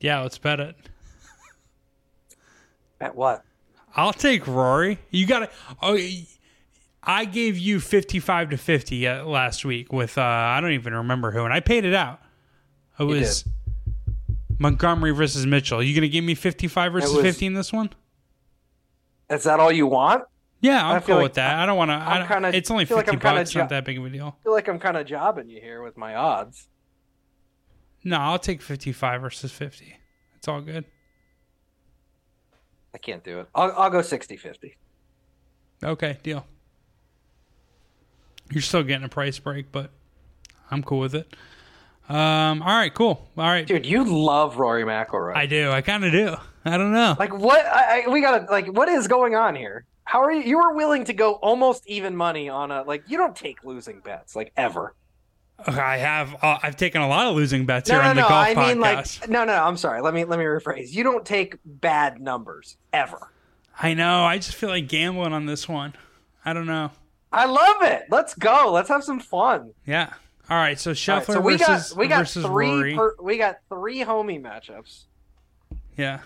Yeah, 0.00 0.20
let's 0.20 0.38
bet 0.38 0.60
it. 0.60 0.76
At 3.00 3.14
what? 3.14 3.44
I'll 3.94 4.12
take 4.12 4.46
Rory. 4.46 4.98
You 5.10 5.26
got 5.26 5.40
to. 5.40 5.50
Oh, 5.82 5.98
I 7.02 7.24
gave 7.24 7.56
you 7.56 7.80
55 7.80 8.50
to 8.50 8.56
50 8.58 9.06
uh, 9.06 9.24
last 9.24 9.64
week 9.64 9.92
with 9.92 10.18
uh, 10.18 10.22
I 10.22 10.60
don't 10.60 10.72
even 10.72 10.92
remember 10.94 11.30
who, 11.30 11.44
and 11.44 11.52
I 11.52 11.60
paid 11.60 11.84
it 11.84 11.94
out. 11.94 12.20
It 12.98 13.04
was 13.04 13.44
Montgomery 14.58 15.12
versus 15.12 15.46
Mitchell. 15.46 15.82
You 15.82 15.94
gonna 15.94 16.08
give 16.08 16.24
me 16.24 16.34
55 16.34 16.92
versus 16.92 17.12
was- 17.14 17.22
50 17.22 17.46
in 17.46 17.54
this 17.54 17.72
one? 17.72 17.90
Is 19.30 19.44
that 19.44 19.60
all 19.60 19.72
you 19.72 19.86
want? 19.86 20.24
Yeah, 20.60 20.88
I'm 20.88 21.02
cool 21.02 21.16
like 21.16 21.22
with 21.24 21.34
that. 21.34 21.58
I 21.58 21.66
don't 21.66 21.76
want 21.76 21.90
to. 21.90 21.94
I'm 21.94 22.26
kinda- 22.26 22.56
It's 22.56 22.70
only 22.70 22.86
feel 22.86 22.96
like 22.96 23.06
50 23.06 23.16
I'm 23.16 23.20
kinda 23.20 23.40
bucks. 23.40 23.54
Not 23.54 23.68
that 23.68 23.84
big 23.84 23.98
of 23.98 24.06
a 24.06 24.10
deal. 24.10 24.36
I 24.40 24.42
feel 24.42 24.52
like 24.52 24.68
I'm 24.68 24.78
kind 24.78 24.96
of 24.96 25.06
jobbing 25.06 25.48
you 25.48 25.60
here 25.60 25.82
with 25.82 25.96
my 25.96 26.14
odds. 26.14 26.68
No, 28.02 28.18
I'll 28.18 28.38
take 28.38 28.62
55 28.62 29.20
versus 29.20 29.52
50. 29.52 29.96
It's 30.36 30.48
all 30.48 30.60
good. 30.60 30.84
I 32.96 32.98
can't 32.98 33.22
do 33.22 33.40
it. 33.40 33.48
I'll, 33.54 33.72
I'll 33.76 33.90
go 33.90 34.00
60 34.00 34.38
50. 34.38 34.74
Okay, 35.84 36.16
deal. 36.22 36.46
You're 38.50 38.62
still 38.62 38.82
getting 38.82 39.04
a 39.04 39.08
price 39.10 39.38
break, 39.38 39.70
but 39.70 39.90
I'm 40.70 40.82
cool 40.82 41.00
with 41.00 41.14
it. 41.14 41.36
Um, 42.08 42.62
all 42.62 42.74
right, 42.74 42.94
cool. 42.94 43.28
All 43.36 43.44
right, 43.44 43.66
Dude, 43.66 43.84
you 43.84 44.02
love 44.04 44.56
Rory 44.56 44.84
McIlroy. 44.84 45.36
I 45.36 45.44
do. 45.44 45.70
I 45.70 45.82
kind 45.82 46.06
of 46.06 46.12
do. 46.12 46.36
I 46.64 46.78
don't 46.78 46.94
know. 46.94 47.16
like 47.18 47.36
what? 47.36 47.66
I, 47.66 48.04
I, 48.04 48.08
we 48.08 48.22
gotta 48.22 48.50
like. 48.50 48.68
What 48.68 48.88
is 48.88 49.08
going 49.08 49.34
on 49.34 49.54
here? 49.54 49.84
How 50.04 50.22
are 50.22 50.32
you? 50.32 50.40
You 50.40 50.56
were 50.56 50.74
willing 50.74 51.04
to 51.04 51.12
go 51.12 51.34
almost 51.34 51.86
even 51.86 52.16
money 52.16 52.48
on 52.48 52.70
a 52.70 52.82
like. 52.84 53.04
You 53.08 53.18
don't 53.18 53.36
take 53.36 53.62
losing 53.62 54.00
bets 54.00 54.34
like 54.34 54.54
ever. 54.56 54.94
I 55.66 55.96
have. 55.96 56.34
Uh, 56.42 56.58
I've 56.62 56.76
taken 56.76 57.00
a 57.00 57.08
lot 57.08 57.26
of 57.28 57.34
losing 57.36 57.64
bets 57.66 57.88
No, 57.88 57.96
here 57.96 58.04
no, 58.04 58.10
on 58.10 58.16
the 58.16 58.22
no. 58.22 58.28
golf 58.28 58.46
I 58.46 58.54
podcast. 58.54 58.68
mean, 58.68 58.80
like, 58.80 59.28
no, 59.30 59.44
no. 59.44 59.54
I'm 59.54 59.76
sorry. 59.76 60.00
Let 60.02 60.14
me 60.14 60.24
let 60.24 60.38
me 60.38 60.44
rephrase. 60.44 60.92
You 60.92 61.02
don't 61.02 61.24
take 61.24 61.56
bad 61.64 62.20
numbers 62.20 62.76
ever. 62.92 63.32
I 63.78 63.94
know. 63.94 64.24
I 64.24 64.36
just 64.38 64.54
feel 64.54 64.68
like 64.68 64.88
gambling 64.88 65.32
on 65.32 65.46
this 65.46 65.68
one. 65.68 65.94
I 66.44 66.52
don't 66.52 66.66
know. 66.66 66.90
I 67.32 67.46
love 67.46 67.82
it. 67.82 68.04
Let's 68.10 68.34
go. 68.34 68.70
Let's 68.72 68.88
have 68.88 69.02
some 69.02 69.18
fun. 69.20 69.72
Yeah. 69.86 70.12
All 70.48 70.56
right. 70.56 70.78
So 70.78 70.92
Scheffler 70.92 71.16
right, 71.16 71.26
so 71.26 71.40
we 71.40 71.56
versus 71.56 71.90
got 71.90 71.98
we 71.98 72.06
got 72.08 72.18
versus 72.18 72.44
three 72.46 72.68
Rory. 72.70 72.94
per, 72.94 73.16
we 73.20 73.36
got 73.38 73.58
three 73.68 74.00
homie 74.04 74.40
matchups. 74.40 75.04
yeah. 75.96 76.20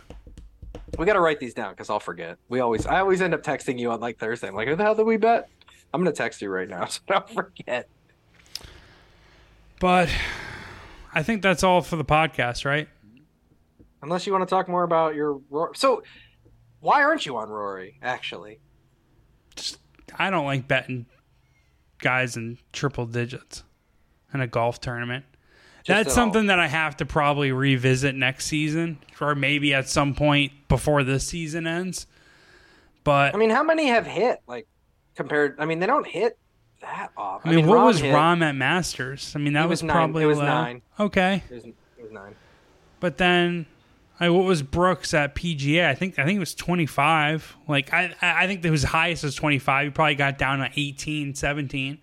We 0.98 1.06
got 1.06 1.12
to 1.14 1.20
write 1.20 1.38
these 1.40 1.54
down 1.54 1.70
because 1.72 1.88
I'll 1.88 2.00
forget. 2.00 2.36
We 2.48 2.60
always 2.60 2.84
I 2.84 3.00
always 3.00 3.22
end 3.22 3.32
up 3.32 3.42
texting 3.42 3.78
you 3.78 3.90
on 3.92 4.00
like 4.00 4.18
Thursday. 4.18 4.48
I'm 4.48 4.54
like, 4.54 4.68
who 4.68 4.76
the 4.76 4.82
hell 4.82 4.94
did 4.96 5.06
we 5.06 5.16
bet? 5.16 5.48
I'm 5.94 6.00
gonna 6.02 6.12
text 6.14 6.42
you 6.42 6.50
right 6.50 6.68
now 6.68 6.84
so 6.86 7.00
I 7.08 7.12
don't 7.14 7.30
forget. 7.30 7.88
But 9.80 10.10
I 11.12 11.24
think 11.24 11.42
that's 11.42 11.64
all 11.64 11.80
for 11.80 11.96
the 11.96 12.04
podcast, 12.04 12.64
right? 12.64 12.88
Unless 14.02 14.26
you 14.26 14.32
want 14.32 14.46
to 14.48 14.50
talk 14.54 14.68
more 14.68 14.84
about 14.84 15.14
your 15.14 15.40
Rory. 15.50 15.72
So, 15.74 16.02
why 16.80 17.02
aren't 17.02 17.26
you 17.26 17.36
on 17.36 17.48
Rory? 17.48 17.98
Actually, 18.02 18.60
I 20.18 20.30
don't 20.30 20.44
like 20.44 20.68
betting 20.68 21.06
guys 21.98 22.36
in 22.36 22.58
triple 22.72 23.06
digits 23.06 23.64
in 24.32 24.40
a 24.40 24.46
golf 24.46 24.80
tournament. 24.80 25.24
Just 25.82 25.88
That's 25.88 26.08
at 26.10 26.14
something 26.14 26.46
that 26.46 26.58
I 26.58 26.66
have 26.66 26.98
to 26.98 27.06
probably 27.06 27.52
revisit 27.52 28.14
next 28.14 28.46
season, 28.46 28.98
or 29.18 29.34
maybe 29.34 29.72
at 29.72 29.88
some 29.88 30.14
point 30.14 30.52
before 30.68 31.04
this 31.04 31.26
season 31.26 31.66
ends. 31.66 32.06
But 33.02 33.34
I 33.34 33.38
mean, 33.38 33.50
how 33.50 33.62
many 33.62 33.86
have 33.86 34.06
hit? 34.06 34.40
Like 34.46 34.66
compared, 35.16 35.58
I 35.58 35.64
mean, 35.64 35.80
they 35.80 35.86
don't 35.86 36.06
hit 36.06 36.38
that 36.80 37.10
often. 37.16 37.50
I 37.50 37.56
mean, 37.56 37.66
what 37.66 37.78
Rahm 37.78 37.84
was 37.86 38.00
hit- 38.00 38.14
Rahm 38.14 38.42
at 38.42 38.54
Masters? 38.54 39.32
I 39.34 39.38
mean, 39.38 39.52
that 39.54 39.68
was, 39.68 39.82
was 39.82 39.90
probably 39.90 40.22
It 40.24 40.26
was 40.26 40.38
low. 40.38 40.44
nine. 40.44 40.82
Okay, 40.98 41.42
It 41.50 41.54
was, 41.54 41.64
it 41.64 41.74
was 42.02 42.10
nine. 42.12 42.34
but 43.00 43.16
then, 43.18 43.66
like, 44.20 44.30
what 44.30 44.44
was 44.44 44.62
Brooks 44.62 45.14
at 45.14 45.34
PGA? 45.34 45.86
I 45.88 45.94
think 45.94 46.18
I 46.18 46.24
think 46.24 46.36
it 46.36 46.40
was 46.40 46.54
twenty 46.54 46.86
five. 46.86 47.56
Like, 47.68 47.92
I 47.92 48.14
I 48.20 48.44
I 48.44 48.46
think 48.46 48.62
his 48.64 48.84
highest 48.84 49.24
was 49.24 49.34
twenty 49.34 49.58
five. 49.58 49.84
He 49.86 49.90
probably 49.90 50.14
got 50.14 50.36
down 50.38 50.58
to 50.58 50.70
18, 50.74 51.34
17. 51.34 51.98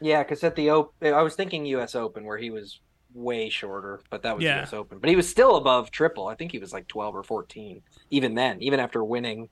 Yeah, 0.00 0.22
because 0.22 0.44
at 0.44 0.54
the 0.56 0.70
Open, 0.70 1.12
I 1.12 1.22
was 1.22 1.34
thinking 1.34 1.66
U.S. 1.66 1.94
Open 1.96 2.24
where 2.24 2.38
he 2.38 2.50
was 2.50 2.78
way 3.14 3.48
shorter, 3.48 4.00
but 4.10 4.22
that 4.22 4.36
was 4.36 4.44
Yeah. 4.44 4.58
U.S. 4.58 4.72
Open. 4.72 4.98
But 4.98 5.10
he 5.10 5.16
was 5.16 5.28
still 5.28 5.56
above 5.56 5.90
triple. 5.90 6.28
I 6.28 6.34
think 6.36 6.52
he 6.52 6.58
was 6.58 6.72
like 6.72 6.86
twelve 6.88 7.16
or 7.16 7.22
fourteen, 7.24 7.82
even 8.10 8.34
then, 8.34 8.62
even 8.62 8.78
after 8.80 9.02
winning 9.04 9.48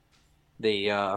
the 0.61 0.91
uh 0.91 1.16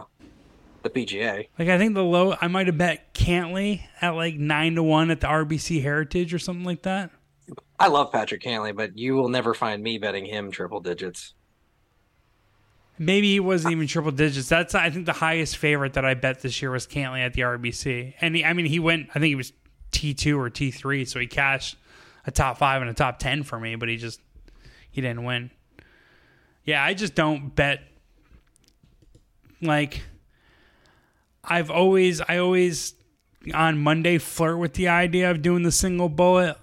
the 0.82 0.90
PGA. 0.90 1.48
Like, 1.58 1.68
I 1.68 1.78
think 1.78 1.94
the 1.94 2.04
low 2.04 2.36
I 2.40 2.48
might 2.48 2.66
have 2.66 2.78
bet 2.78 3.14
Cantlay 3.14 3.82
at 4.00 4.10
like 4.10 4.34
nine 4.34 4.74
to 4.76 4.82
one 4.82 5.10
at 5.10 5.20
the 5.20 5.26
RBC 5.26 5.82
Heritage 5.82 6.32
or 6.34 6.38
something 6.38 6.64
like 6.64 6.82
that. 6.82 7.10
I 7.78 7.88
love 7.88 8.12
Patrick 8.12 8.42
Cantlay, 8.42 8.76
but 8.76 8.98
you 8.98 9.14
will 9.14 9.28
never 9.28 9.54
find 9.54 9.82
me 9.82 9.98
betting 9.98 10.26
him 10.26 10.50
triple 10.50 10.80
digits. 10.80 11.34
Maybe 12.98 13.32
he 13.32 13.40
wasn't 13.40 13.72
even 13.72 13.86
triple 13.86 14.12
digits. 14.12 14.48
That's 14.50 14.74
I 14.74 14.90
think 14.90 15.06
the 15.06 15.14
highest 15.14 15.56
favorite 15.56 15.94
that 15.94 16.04
I 16.04 16.14
bet 16.14 16.42
this 16.42 16.60
year 16.60 16.70
was 16.70 16.86
Cantlay 16.86 17.24
at 17.24 17.32
the 17.32 17.42
RBC, 17.42 18.14
and 18.20 18.36
he, 18.36 18.44
I 18.44 18.52
mean 18.52 18.66
he 18.66 18.78
went. 18.78 19.08
I 19.10 19.14
think 19.14 19.26
he 19.26 19.34
was 19.34 19.54
T 19.90 20.12
two 20.12 20.38
or 20.38 20.50
T 20.50 20.70
three, 20.70 21.06
so 21.06 21.18
he 21.18 21.26
cashed 21.26 21.76
a 22.26 22.30
top 22.30 22.58
five 22.58 22.82
and 22.82 22.90
a 22.90 22.94
top 22.94 23.18
ten 23.18 23.42
for 23.42 23.58
me, 23.58 23.76
but 23.76 23.88
he 23.88 23.96
just 23.96 24.20
he 24.90 25.00
didn't 25.00 25.24
win. 25.24 25.50
Yeah, 26.64 26.84
I 26.84 26.92
just 26.94 27.14
don't 27.14 27.54
bet. 27.54 27.80
Like, 29.62 30.02
I've 31.44 31.70
always 31.70 32.20
I 32.20 32.38
always 32.38 32.94
on 33.54 33.78
Monday 33.78 34.18
flirt 34.18 34.58
with 34.58 34.74
the 34.74 34.88
idea 34.88 35.30
of 35.30 35.42
doing 35.42 35.62
the 35.62 35.72
single 35.72 36.08
bullet. 36.08 36.56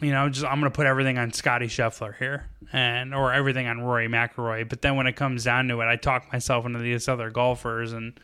You 0.00 0.12
know, 0.12 0.28
just 0.28 0.44
I'm 0.46 0.58
gonna 0.58 0.70
put 0.70 0.86
everything 0.86 1.18
on 1.18 1.32
Scottie 1.32 1.66
Scheffler 1.66 2.16
here, 2.16 2.48
and 2.72 3.14
or 3.14 3.32
everything 3.32 3.66
on 3.66 3.80
Rory 3.80 4.08
McIlroy. 4.08 4.68
But 4.68 4.82
then 4.82 4.96
when 4.96 5.06
it 5.06 5.14
comes 5.14 5.44
down 5.44 5.68
to 5.68 5.80
it, 5.80 5.86
I 5.86 5.96
talk 5.96 6.32
myself 6.32 6.64
into 6.66 6.78
these 6.78 7.08
other 7.08 7.30
golfers, 7.30 7.92
and 7.92 8.18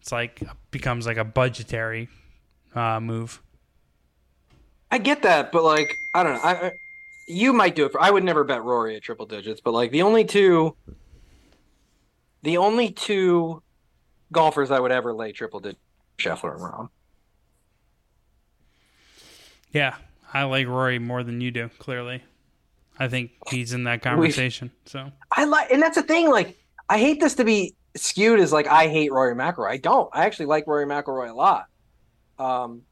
it's 0.00 0.12
like 0.12 0.42
becomes 0.70 1.06
like 1.06 1.16
a 1.16 1.24
budgetary 1.24 2.08
uh, 2.74 3.00
move. 3.00 3.40
I 4.90 4.98
get 4.98 5.22
that, 5.22 5.52
but 5.52 5.62
like 5.62 5.96
I 6.14 6.22
don't 6.22 6.34
know. 6.34 6.40
I, 6.40 6.66
I 6.66 6.72
you 7.26 7.52
might 7.52 7.74
do 7.74 7.86
it 7.86 7.92
for. 7.92 8.00
I 8.00 8.10
would 8.10 8.24
never 8.24 8.44
bet 8.44 8.62
Rory 8.62 8.96
at 8.96 9.02
triple 9.02 9.26
digits, 9.26 9.60
but 9.60 9.72
like 9.72 9.90
the 9.92 10.02
only 10.02 10.24
two, 10.24 10.76
the 12.42 12.58
only 12.58 12.90
two 12.90 13.62
golfers 14.32 14.70
I 14.70 14.80
would 14.80 14.92
ever 14.92 15.12
lay 15.12 15.32
triple 15.32 15.60
digits, 15.60 15.80
Scheffler 16.18 16.52
and 16.52 16.62
Rahm. 16.62 16.88
Yeah, 19.72 19.96
I 20.32 20.44
like 20.44 20.66
Rory 20.66 20.98
more 20.98 21.22
than 21.22 21.40
you 21.40 21.50
do. 21.50 21.68
Clearly, 21.78 22.22
I 22.98 23.08
think 23.08 23.32
he's 23.50 23.72
in 23.72 23.84
that 23.84 24.02
conversation. 24.02 24.70
So 24.86 25.10
I 25.32 25.44
like, 25.44 25.70
and 25.70 25.82
that's 25.82 25.96
the 25.96 26.02
thing. 26.02 26.30
Like, 26.30 26.56
I 26.88 26.98
hate 26.98 27.20
this 27.20 27.34
to 27.36 27.44
be 27.44 27.74
skewed 27.96 28.40
as 28.40 28.52
like 28.52 28.66
I 28.66 28.88
hate 28.88 29.12
Rory 29.12 29.34
McIlroy. 29.34 29.70
I 29.70 29.76
don't. 29.78 30.08
I 30.12 30.26
actually 30.26 30.46
like 30.46 30.66
Rory 30.66 30.86
McIlroy 30.86 31.30
a 31.30 31.34
lot. 31.34 31.66
Um, 32.38 32.82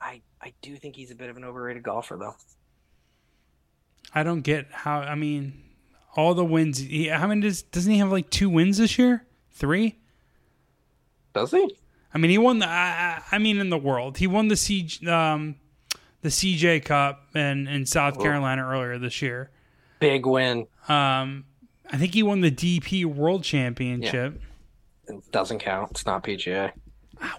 I 0.00 0.22
I 0.40 0.52
do 0.62 0.76
think 0.76 0.96
he's 0.96 1.10
a 1.10 1.14
bit 1.14 1.30
of 1.30 1.36
an 1.36 1.44
overrated 1.44 1.82
golfer, 1.82 2.16
though. 2.18 2.34
I 4.14 4.22
don't 4.22 4.40
get 4.40 4.66
how. 4.70 5.00
I 5.00 5.14
mean, 5.14 5.62
all 6.16 6.34
the 6.34 6.44
wins. 6.44 6.78
He, 6.78 7.08
how 7.08 7.26
many 7.26 7.42
does 7.42 7.62
doesn't 7.62 7.92
he 7.92 7.98
have? 7.98 8.10
Like 8.10 8.30
two 8.30 8.50
wins 8.50 8.78
this 8.78 8.98
year? 8.98 9.26
Three? 9.52 9.98
Does 11.34 11.50
he? 11.50 11.76
I 12.12 12.18
mean, 12.18 12.30
he 12.30 12.38
won 12.38 12.58
the. 12.58 12.68
I, 12.68 13.22
I 13.30 13.38
mean, 13.38 13.58
in 13.58 13.70
the 13.70 13.78
world, 13.78 14.18
he 14.18 14.26
won 14.26 14.48
the 14.48 14.56
C, 14.56 14.88
um, 15.08 15.56
the 16.22 16.28
CJ 16.28 16.84
Cup 16.84 17.34
in 17.34 17.68
in 17.68 17.86
South. 17.86 18.20
Carolina 18.20 18.66
earlier 18.66 18.98
this 18.98 19.22
year. 19.22 19.50
Big 20.00 20.26
win. 20.26 20.66
Um, 20.88 21.44
I 21.90 21.96
think 21.96 22.14
he 22.14 22.22
won 22.22 22.40
the 22.40 22.50
DP 22.50 23.04
World 23.04 23.44
Championship. 23.44 24.40
It 25.08 25.32
doesn't 25.32 25.58
count. 25.58 25.90
It's 25.92 26.06
not 26.06 26.24
PGA. 26.24 26.72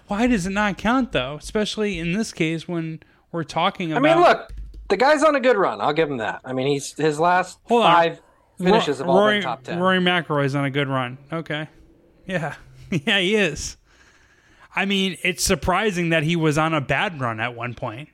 Why 0.06 0.26
does 0.26 0.46
it 0.46 0.50
not 0.50 0.78
count 0.78 1.12
though? 1.12 1.36
Especially 1.36 1.98
in 1.98 2.12
this 2.12 2.32
case 2.32 2.68
when 2.68 3.00
we're 3.32 3.44
talking 3.44 3.92
about. 3.92 4.04
I 4.04 4.14
mean, 4.14 4.22
look, 4.22 4.52
the 4.88 4.96
guy's 4.96 5.22
on 5.22 5.34
a 5.34 5.40
good 5.40 5.56
run. 5.56 5.80
I'll 5.80 5.92
give 5.92 6.10
him 6.10 6.18
that. 6.18 6.40
I 6.44 6.52
mean, 6.52 6.68
he's 6.68 6.92
his 6.92 7.18
last 7.18 7.58
Hold 7.64 7.82
on. 7.82 7.92
five 7.92 8.20
finishes 8.58 8.98
have 8.98 9.08
all 9.08 9.18
Rory, 9.18 9.36
been 9.38 9.42
top 9.42 9.64
ten. 9.64 9.78
Rory 9.78 9.98
McIlroy's 9.98 10.54
on 10.54 10.64
a 10.64 10.70
good 10.70 10.88
run. 10.88 11.18
Okay, 11.32 11.68
yeah, 12.26 12.54
yeah, 12.90 13.18
he 13.18 13.34
is. 13.34 13.76
I 14.74 14.84
mean, 14.86 15.18
it's 15.22 15.44
surprising 15.44 16.10
that 16.10 16.22
he 16.22 16.36
was 16.36 16.56
on 16.56 16.74
a 16.74 16.80
bad 16.80 17.20
run 17.20 17.40
at 17.40 17.54
one 17.54 17.74
point. 17.74 18.08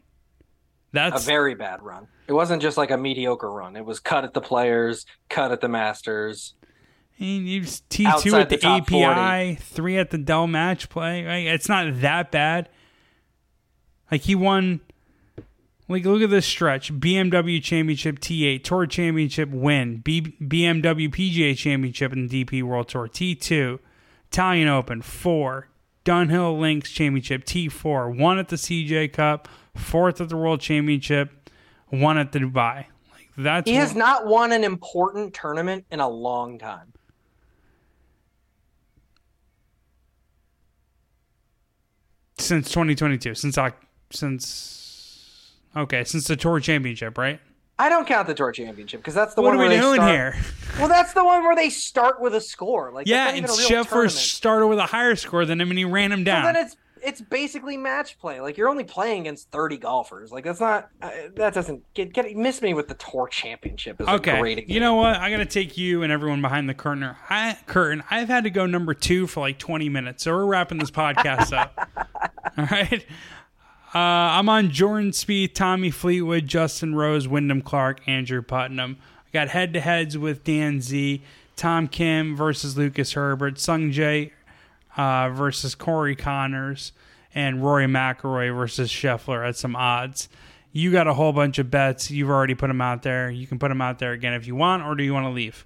That's 0.92 1.22
a 1.22 1.26
very 1.26 1.54
bad 1.54 1.82
run. 1.82 2.08
It 2.26 2.32
wasn't 2.32 2.62
just 2.62 2.76
like 2.76 2.90
a 2.90 2.96
mediocre 2.96 3.50
run. 3.50 3.76
It 3.76 3.84
was 3.84 4.00
cut 4.00 4.24
at 4.24 4.34
the 4.34 4.40
players, 4.40 5.06
cut 5.28 5.52
at 5.52 5.60
the 5.60 5.68
Masters. 5.68 6.54
I 7.18 7.24
mean, 7.24 7.46
he 7.46 7.60
was 7.60 7.80
T 7.88 8.06
two 8.20 8.36
at 8.36 8.48
the, 8.48 8.56
the 8.56 8.66
API, 8.66 9.56
three 9.56 9.98
at 9.98 10.10
the 10.10 10.18
Dell 10.18 10.46
Match 10.46 10.88
Play. 10.88 11.26
Like, 11.26 11.54
it's 11.54 11.68
not 11.68 12.00
that 12.00 12.30
bad. 12.30 12.68
Like 14.10 14.22
he 14.22 14.34
won. 14.34 14.80
Like 15.88 16.04
look 16.04 16.20
at 16.22 16.30
this 16.30 16.44
stretch: 16.44 16.92
BMW 16.92 17.62
Championship 17.62 18.18
T8, 18.18 18.62
Tour 18.62 18.86
Championship 18.86 19.48
win, 19.50 19.98
B- 19.98 20.36
BMW 20.40 21.10
PGA 21.10 21.56
Championship 21.56 22.12
and 22.12 22.28
DP 22.28 22.62
World 22.62 22.88
Tour 22.88 23.08
T2, 23.08 23.78
Italian 24.30 24.68
Open 24.68 25.00
four, 25.00 25.68
Dunhill 26.08 26.58
Links 26.58 26.90
Championship 26.90 27.44
T4, 27.44 28.18
one 28.18 28.38
at 28.38 28.48
the 28.48 28.56
CJ 28.56 29.12
Cup, 29.12 29.46
fourth 29.76 30.22
at 30.22 30.30
the 30.30 30.38
World 30.38 30.58
Championship, 30.58 31.50
one 31.88 32.16
at 32.16 32.32
the 32.32 32.38
Dubai. 32.38 32.86
Like 33.12 33.28
that's 33.36 33.68
He 33.68 33.76
has 33.76 33.90
what- 33.90 33.98
not 33.98 34.26
won 34.26 34.52
an 34.52 34.64
important 34.64 35.34
tournament 35.34 35.84
in 35.90 36.00
a 36.00 36.08
long 36.08 36.58
time. 36.58 36.94
since 42.38 42.68
2022, 42.70 43.34
since 43.34 43.58
I 43.58 43.72
since 44.10 45.54
okay, 45.76 46.04
since 46.04 46.26
the 46.26 46.36
tour 46.36 46.60
championship, 46.60 47.18
right? 47.18 47.40
I 47.78 47.88
don't 47.88 48.06
count 48.06 48.26
the 48.26 48.34
tour 48.34 48.50
championship 48.50 49.00
because 49.00 49.14
that's 49.14 49.34
the 49.34 49.42
what 49.42 49.56
one 49.56 49.66
are 49.66 49.68
we 49.68 49.76
doing 49.76 49.96
start- 49.96 50.10
here? 50.10 50.36
Well, 50.78 50.86
that's 50.86 51.12
the 51.12 51.24
one 51.24 51.42
where 51.42 51.56
they 51.56 51.70
start 51.70 52.20
with 52.20 52.36
a 52.36 52.40
score. 52.40 52.92
Like 52.92 53.08
yeah, 53.08 53.30
and 53.30 53.40
not 53.42 53.50
even 53.50 53.50
a 53.50 53.68
real 53.68 53.84
Scheffler 53.84 54.08
started 54.08 54.68
with 54.68 54.78
a 54.78 54.86
higher 54.86 55.16
score 55.16 55.44
than 55.44 55.60
him, 55.60 55.70
and 55.70 55.78
he 55.78 55.84
ran 55.84 56.12
him 56.12 56.22
down. 56.22 56.44
So 56.44 56.52
then 56.52 56.64
it's 56.64 56.76
it's 57.02 57.20
basically 57.20 57.76
match 57.76 58.18
play. 58.18 58.40
Like 58.40 58.56
you're 58.56 58.68
only 58.68 58.84
playing 58.84 59.22
against 59.22 59.50
30 59.50 59.78
golfers. 59.78 60.30
Like 60.30 60.44
that's 60.44 60.60
not 60.60 60.88
uh, 61.02 61.10
that 61.34 61.54
doesn't 61.54 61.82
get 61.94 62.12
get 62.12 62.34
miss 62.36 62.62
me 62.62 62.74
with 62.74 62.88
the 62.88 62.94
tour 62.94 63.28
championship. 63.28 64.00
Is 64.00 64.06
a 64.06 64.14
Okay, 64.14 64.64
you 64.68 64.80
know 64.80 64.94
what? 64.94 65.16
I'm 65.16 65.30
gonna 65.30 65.46
take 65.46 65.76
you 65.76 66.02
and 66.02 66.12
everyone 66.12 66.42
behind 66.42 66.68
the 66.68 66.74
curtain. 66.74 67.14
I 67.28 67.58
curtain. 67.66 68.02
I've 68.10 68.28
had 68.28 68.44
to 68.44 68.50
go 68.50 68.66
number 68.66 68.94
two 68.94 69.26
for 69.26 69.40
like 69.40 69.58
20 69.58 69.88
minutes, 69.88 70.24
so 70.24 70.32
we're 70.32 70.46
wrapping 70.46 70.78
this 70.78 70.90
podcast 70.90 71.56
up. 71.56 71.74
All 72.58 72.66
right. 72.66 73.04
Uh, 73.94 73.98
I'm 74.36 74.50
on 74.50 74.70
Jordan 74.70 75.12
Spieth, 75.12 75.54
Tommy 75.54 75.90
Fleetwood, 75.90 76.46
Justin 76.46 76.94
Rose, 76.94 77.26
Wyndham 77.26 77.62
Clark, 77.62 78.06
Andrew 78.06 78.42
Putnam. 78.42 78.98
I 79.00 79.30
got 79.32 79.48
head 79.48 79.72
to 79.72 79.80
heads 79.80 80.18
with 80.18 80.44
Dan 80.44 80.82
Z, 80.82 81.22
Tom 81.56 81.88
Kim 81.88 82.36
versus 82.36 82.76
Lucas 82.76 83.14
Herbert, 83.14 83.58
Sung 83.58 83.90
Jae 83.90 84.32
uh, 84.98 85.30
versus 85.30 85.74
Corey 85.74 86.14
Conners, 86.14 86.92
and 87.34 87.62
Rory 87.62 87.86
McIlroy 87.86 88.54
versus 88.54 88.90
Scheffler 88.90 89.48
at 89.48 89.56
some 89.56 89.74
odds. 89.74 90.28
You 90.70 90.92
got 90.92 91.06
a 91.06 91.14
whole 91.14 91.32
bunch 91.32 91.58
of 91.58 91.70
bets. 91.70 92.10
You've 92.10 92.28
already 92.28 92.54
put 92.54 92.66
them 92.68 92.82
out 92.82 93.02
there. 93.02 93.30
You 93.30 93.46
can 93.46 93.58
put 93.58 93.68
them 93.68 93.80
out 93.80 93.98
there 93.98 94.12
again 94.12 94.34
if 94.34 94.46
you 94.46 94.54
want, 94.54 94.82
or 94.82 94.96
do 94.96 95.02
you 95.02 95.14
want 95.14 95.24
to 95.24 95.30
leave? 95.30 95.64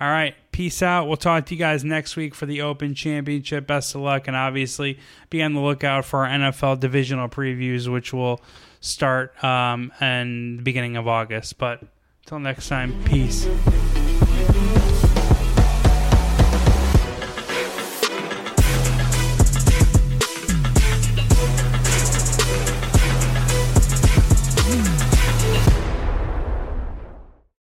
All 0.00 0.08
right. 0.08 0.34
Peace 0.50 0.82
out. 0.82 1.06
We'll 1.06 1.16
talk 1.16 1.46
to 1.46 1.54
you 1.54 1.58
guys 1.58 1.84
next 1.84 2.16
week 2.16 2.34
for 2.34 2.46
the 2.46 2.62
Open 2.62 2.94
Championship. 2.94 3.66
Best 3.66 3.94
of 3.94 4.00
luck. 4.00 4.28
And 4.28 4.36
obviously, 4.36 4.98
be 5.28 5.42
on 5.42 5.52
the 5.52 5.60
lookout 5.60 6.04
for 6.04 6.24
our 6.24 6.30
NFL 6.30 6.80
divisional 6.80 7.28
previews, 7.28 7.86
which 7.92 8.12
will 8.12 8.40
start 8.80 9.42
um, 9.44 9.92
in 10.00 10.56
the 10.56 10.62
beginning 10.62 10.96
of 10.96 11.06
August. 11.06 11.58
But 11.58 11.82
until 12.24 12.38
next 12.38 12.68
time, 12.68 13.02
peace. 13.04 13.46